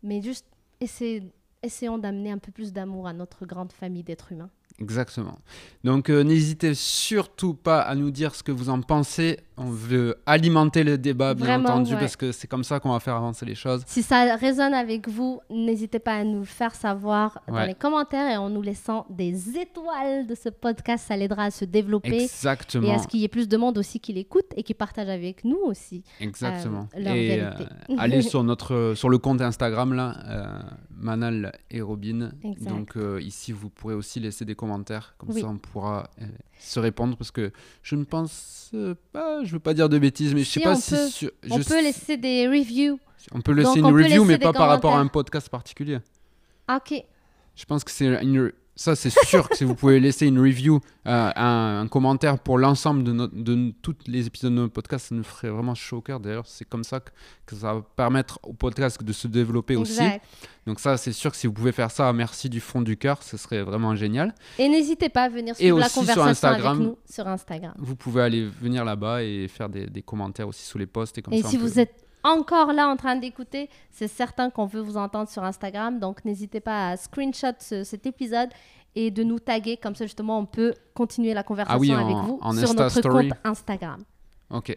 mais 0.03 0.21
juste 0.21 0.45
essayer- 0.79 1.23
essayons 1.61 1.97
d'amener 1.99 2.31
un 2.31 2.37
peu 2.39 2.51
plus 2.51 2.73
d'amour 2.73 3.07
à 3.07 3.13
notre 3.13 3.45
grande 3.45 3.71
famille 3.71 4.03
d'êtres 4.03 4.31
humains. 4.31 4.49
Exactement. 4.79 5.39
Donc 5.85 6.09
euh, 6.09 6.23
n'hésitez 6.23 6.73
surtout 6.73 7.53
pas 7.53 7.79
à 7.81 7.95
nous 7.95 8.11
dire 8.11 8.35
ce 8.35 8.43
que 8.43 8.51
vous 8.51 8.69
en 8.69 8.81
pensez. 8.81 9.39
On 9.57 9.69
veut 9.69 10.17
alimenter 10.25 10.83
le 10.83 10.97
débat, 10.97 11.33
bien 11.33 11.61
entendu, 11.61 11.93
ouais. 11.93 11.99
parce 11.99 12.17
que 12.17 12.33
c'est 12.33 12.47
comme 12.47 12.65
ça 12.65 12.81
qu'on 12.81 12.91
va 12.91 12.99
faire 12.99 13.15
avancer 13.15 13.45
les 13.45 13.55
choses. 13.55 13.83
Si 13.87 14.03
ça 14.03 14.35
résonne 14.35 14.73
avec 14.73 15.07
vous, 15.07 15.39
n'hésitez 15.49 15.99
pas 15.99 16.15
à 16.15 16.23
nous 16.25 16.39
le 16.39 16.45
faire 16.45 16.75
savoir 16.75 17.41
dans 17.47 17.63
les 17.63 17.73
commentaires 17.73 18.29
et 18.29 18.35
en 18.35 18.49
nous 18.49 18.61
laissant 18.61 19.05
des 19.09 19.57
étoiles 19.57 20.27
de 20.27 20.35
ce 20.35 20.49
podcast. 20.49 21.05
Ça 21.07 21.15
l'aidera 21.15 21.43
à 21.45 21.51
se 21.51 21.63
développer 21.63 22.17
et 22.17 22.23
Exactement. 22.23 22.93
à 22.93 22.97
ce 22.97 23.07
qu'il 23.07 23.21
y 23.21 23.23
ait 23.23 23.29
plus 23.29 23.47
de 23.47 23.55
monde 23.55 23.77
aussi 23.77 24.01
qui 24.01 24.11
l'écoute 24.11 24.47
et 24.57 24.63
qui 24.63 24.73
partage 24.73 25.07
avec 25.07 25.45
nous 25.45 25.59
aussi. 25.63 26.03
Exactement. 26.19 26.89
euh, 26.97 26.99
leur 26.99 27.15
et 27.15 27.41
euh, 27.41 27.51
allez 27.97 28.21
sur 28.23 28.43
notre 28.43 28.93
sur 28.95 29.07
le 29.07 29.19
compte 29.19 29.39
Instagram 29.39 29.93
là, 29.93 30.65
Manal 30.97 31.53
et 31.71 31.79
Robin. 31.81 32.31
Exact. 32.43 32.69
Donc 32.69 32.97
ici 33.21 33.53
vous 33.53 33.69
pourrez 33.69 33.93
aussi 33.93 34.19
laisser 34.19 34.43
des 34.43 34.55
commentaires, 34.55 34.64
comme 35.17 35.29
Oui. 35.29 35.41
ça 35.41 35.47
on 35.47 35.57
pourra 35.57 36.09
euh, 36.21 36.25
se 36.59 36.79
répondre 36.79 37.15
parce 37.17 37.31
que 37.31 37.51
je 37.83 37.95
ne 37.95 38.03
pense 38.03 38.71
euh, 38.73 38.95
pas, 39.11 39.43
je 39.43 39.51
veux 39.51 39.59
pas 39.59 39.73
dire 39.73 39.89
de 39.89 39.97
bêtises, 39.99 40.33
mais 40.33 40.41
je 40.43 40.49
sais 40.49 40.59
Si, 40.59 40.63
pas 40.63 40.71
on 40.73 40.75
si 40.75 40.91
peut. 40.91 41.07
sur- 41.07 41.31
On 41.51 41.57
je 41.61 41.63
peut 41.67 41.81
laisser 41.81 42.17
des 42.17 42.47
reviews. 42.47 42.99
on 43.31 43.41
peut 43.41 43.51
laisser 43.53 43.67
Donc, 43.81 43.89
une 43.91 43.95
peut 43.97 44.03
review, 44.03 44.23
laisser 44.23 44.25
mais 44.25 44.37
pas 44.39 44.53
par 44.53 44.67
rapport 44.69 44.91
à 44.91 44.95
un 44.95 44.97
commentaires. 44.99 45.11
podcast 45.13 45.49
particulier. 45.49 45.99
Ah, 46.67 46.77
Ok. 46.77 47.03
Je 47.55 47.65
pense 47.65 47.83
que 47.83 47.91
c'est 47.91 48.21
une. 48.23 48.51
Ça, 48.77 48.93
c'est 48.95 49.09
sûr 49.25 49.47
que 49.47 49.55
si 49.55 49.63
vous 49.63 49.73
pouvez 49.73 50.01
laisser 50.01 50.27
une 50.27 50.37
review, 50.37 50.81
euh, 51.07 51.31
un, 51.35 51.79
un 51.83 51.87
commentaire 51.87 52.37
pour 52.39 52.57
l'ensemble 52.57 53.03
de, 53.05 53.71
tous 53.81 53.95
les 54.05 54.27
épisodes 54.27 54.51
de 54.51 54.57
notre 54.57 54.73
podcast, 54.73 55.07
ça 55.07 55.15
nous 55.15 55.23
ferait 55.23 55.49
vraiment 55.49 55.73
chaud 55.75 55.97
au 55.97 56.01
cœur. 56.01 56.19
D'ailleurs, 56.19 56.45
c'est 56.45 56.65
comme 56.67 56.83
ça 56.83 56.99
que, 56.99 57.09
que 57.45 57.55
ça 57.55 57.73
va 57.75 57.81
permettre 57.95 58.37
au 58.43 58.51
podcast 58.51 59.01
de 59.01 59.13
se 59.13 59.27
développer 59.29 59.77
aussi. 59.77 60.01
Donc, 60.67 60.81
ça, 60.81 60.97
c'est 60.97 61.13
sûr 61.13 61.31
que 61.31 61.37
si 61.37 61.47
vous 61.47 61.53
pouvez 61.53 61.71
faire 61.71 61.89
ça, 61.89 62.11
merci 62.11 62.49
du 62.49 62.59
fond 62.59 62.81
du 62.81 62.97
cœur, 62.97 63.23
ce 63.23 63.37
serait 63.37 63.63
vraiment 63.63 63.95
génial. 63.95 64.35
Et 64.59 64.67
n'hésitez 64.67 65.07
pas 65.07 65.23
à 65.23 65.29
venir 65.29 65.55
suivre 65.55 65.79
la 65.79 65.85
aussi 65.85 65.93
sur 65.93 66.01
conversation 66.01 66.27
Instagram. 66.49 66.75
avec 66.75 66.87
nous 66.89 66.97
sur 67.09 67.27
Instagram. 67.29 67.73
Vous 67.77 67.95
pouvez 67.95 68.23
aller 68.23 68.45
venir 68.61 68.83
là-bas 68.83 69.23
et 69.23 69.47
faire 69.47 69.69
des, 69.69 69.85
des 69.85 70.01
commentaires 70.01 70.49
aussi 70.49 70.65
sous 70.65 70.77
les 70.77 70.87
posts. 70.87 71.17
Et, 71.17 71.21
comme 71.21 71.33
Et 71.33 71.41
ça, 71.43 71.49
si 71.49 71.55
vous 71.57 71.69
peut- 71.71 71.79
êtes 71.79 72.04
encore 72.25 72.73
là 72.73 72.87
en 72.89 72.97
train 72.97 73.15
d'écouter, 73.15 73.69
c'est 73.91 74.07
certain 74.09 74.49
qu'on 74.49 74.65
veut 74.65 74.81
vous 74.81 74.97
entendre 74.97 75.29
sur 75.29 75.43
Instagram. 75.43 75.99
Donc 75.99 76.25
n'hésitez 76.25 76.59
pas 76.59 76.89
à 76.89 76.97
screenshot 76.97 77.53
ce- 77.59 77.83
cet 77.83 78.05
épisode 78.05 78.49
et 78.95 79.11
de 79.11 79.23
nous 79.23 79.39
taguer. 79.39 79.77
Comme 79.77 79.95
ça, 79.95 80.05
justement, 80.05 80.39
on 80.39 80.45
peut 80.45 80.73
continuer 80.93 81.33
la 81.33 81.43
conversation 81.43 81.77
Ah 81.77 81.79
oui, 81.79 81.91
avec 81.91 82.15
vous 82.25 82.39
en 82.41 82.51
sur 82.53 82.63
Insta 82.69 82.83
notre 82.83 82.99
Story. 82.99 83.29
compte 83.29 83.37
Instagram. 83.43 84.03
Ok. 84.49 84.75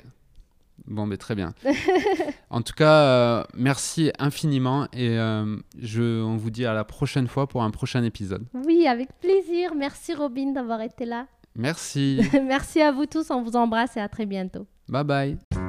Bon, 0.86 1.06
mais 1.06 1.16
très 1.16 1.34
bien. 1.34 1.52
en 2.50 2.62
tout 2.62 2.72
cas, 2.72 3.02
euh, 3.02 3.44
merci 3.54 4.12
infiniment 4.18 4.86
et 4.92 5.18
euh, 5.18 5.56
je, 5.78 6.22
on 6.22 6.36
vous 6.36 6.50
dit 6.50 6.64
à 6.66 6.72
la 6.72 6.84
prochaine 6.84 7.26
fois 7.26 7.48
pour 7.48 7.62
un 7.64 7.70
prochain 7.72 8.02
épisode. 8.04 8.46
Oui, 8.54 8.86
avec 8.86 9.08
plaisir. 9.20 9.74
Merci 9.74 10.14
Robin 10.14 10.52
d'avoir 10.52 10.80
été 10.80 11.04
là. 11.04 11.26
Merci. 11.56 12.20
Merci 12.46 12.80
à 12.80 12.92
vous 12.92 13.06
tous. 13.06 13.30
On 13.30 13.42
vous 13.42 13.56
embrasse 13.56 13.96
et 13.96 14.00
à 14.00 14.08
très 14.08 14.24
bientôt. 14.26 14.66
bye 14.88 15.02
bye. 15.04 15.67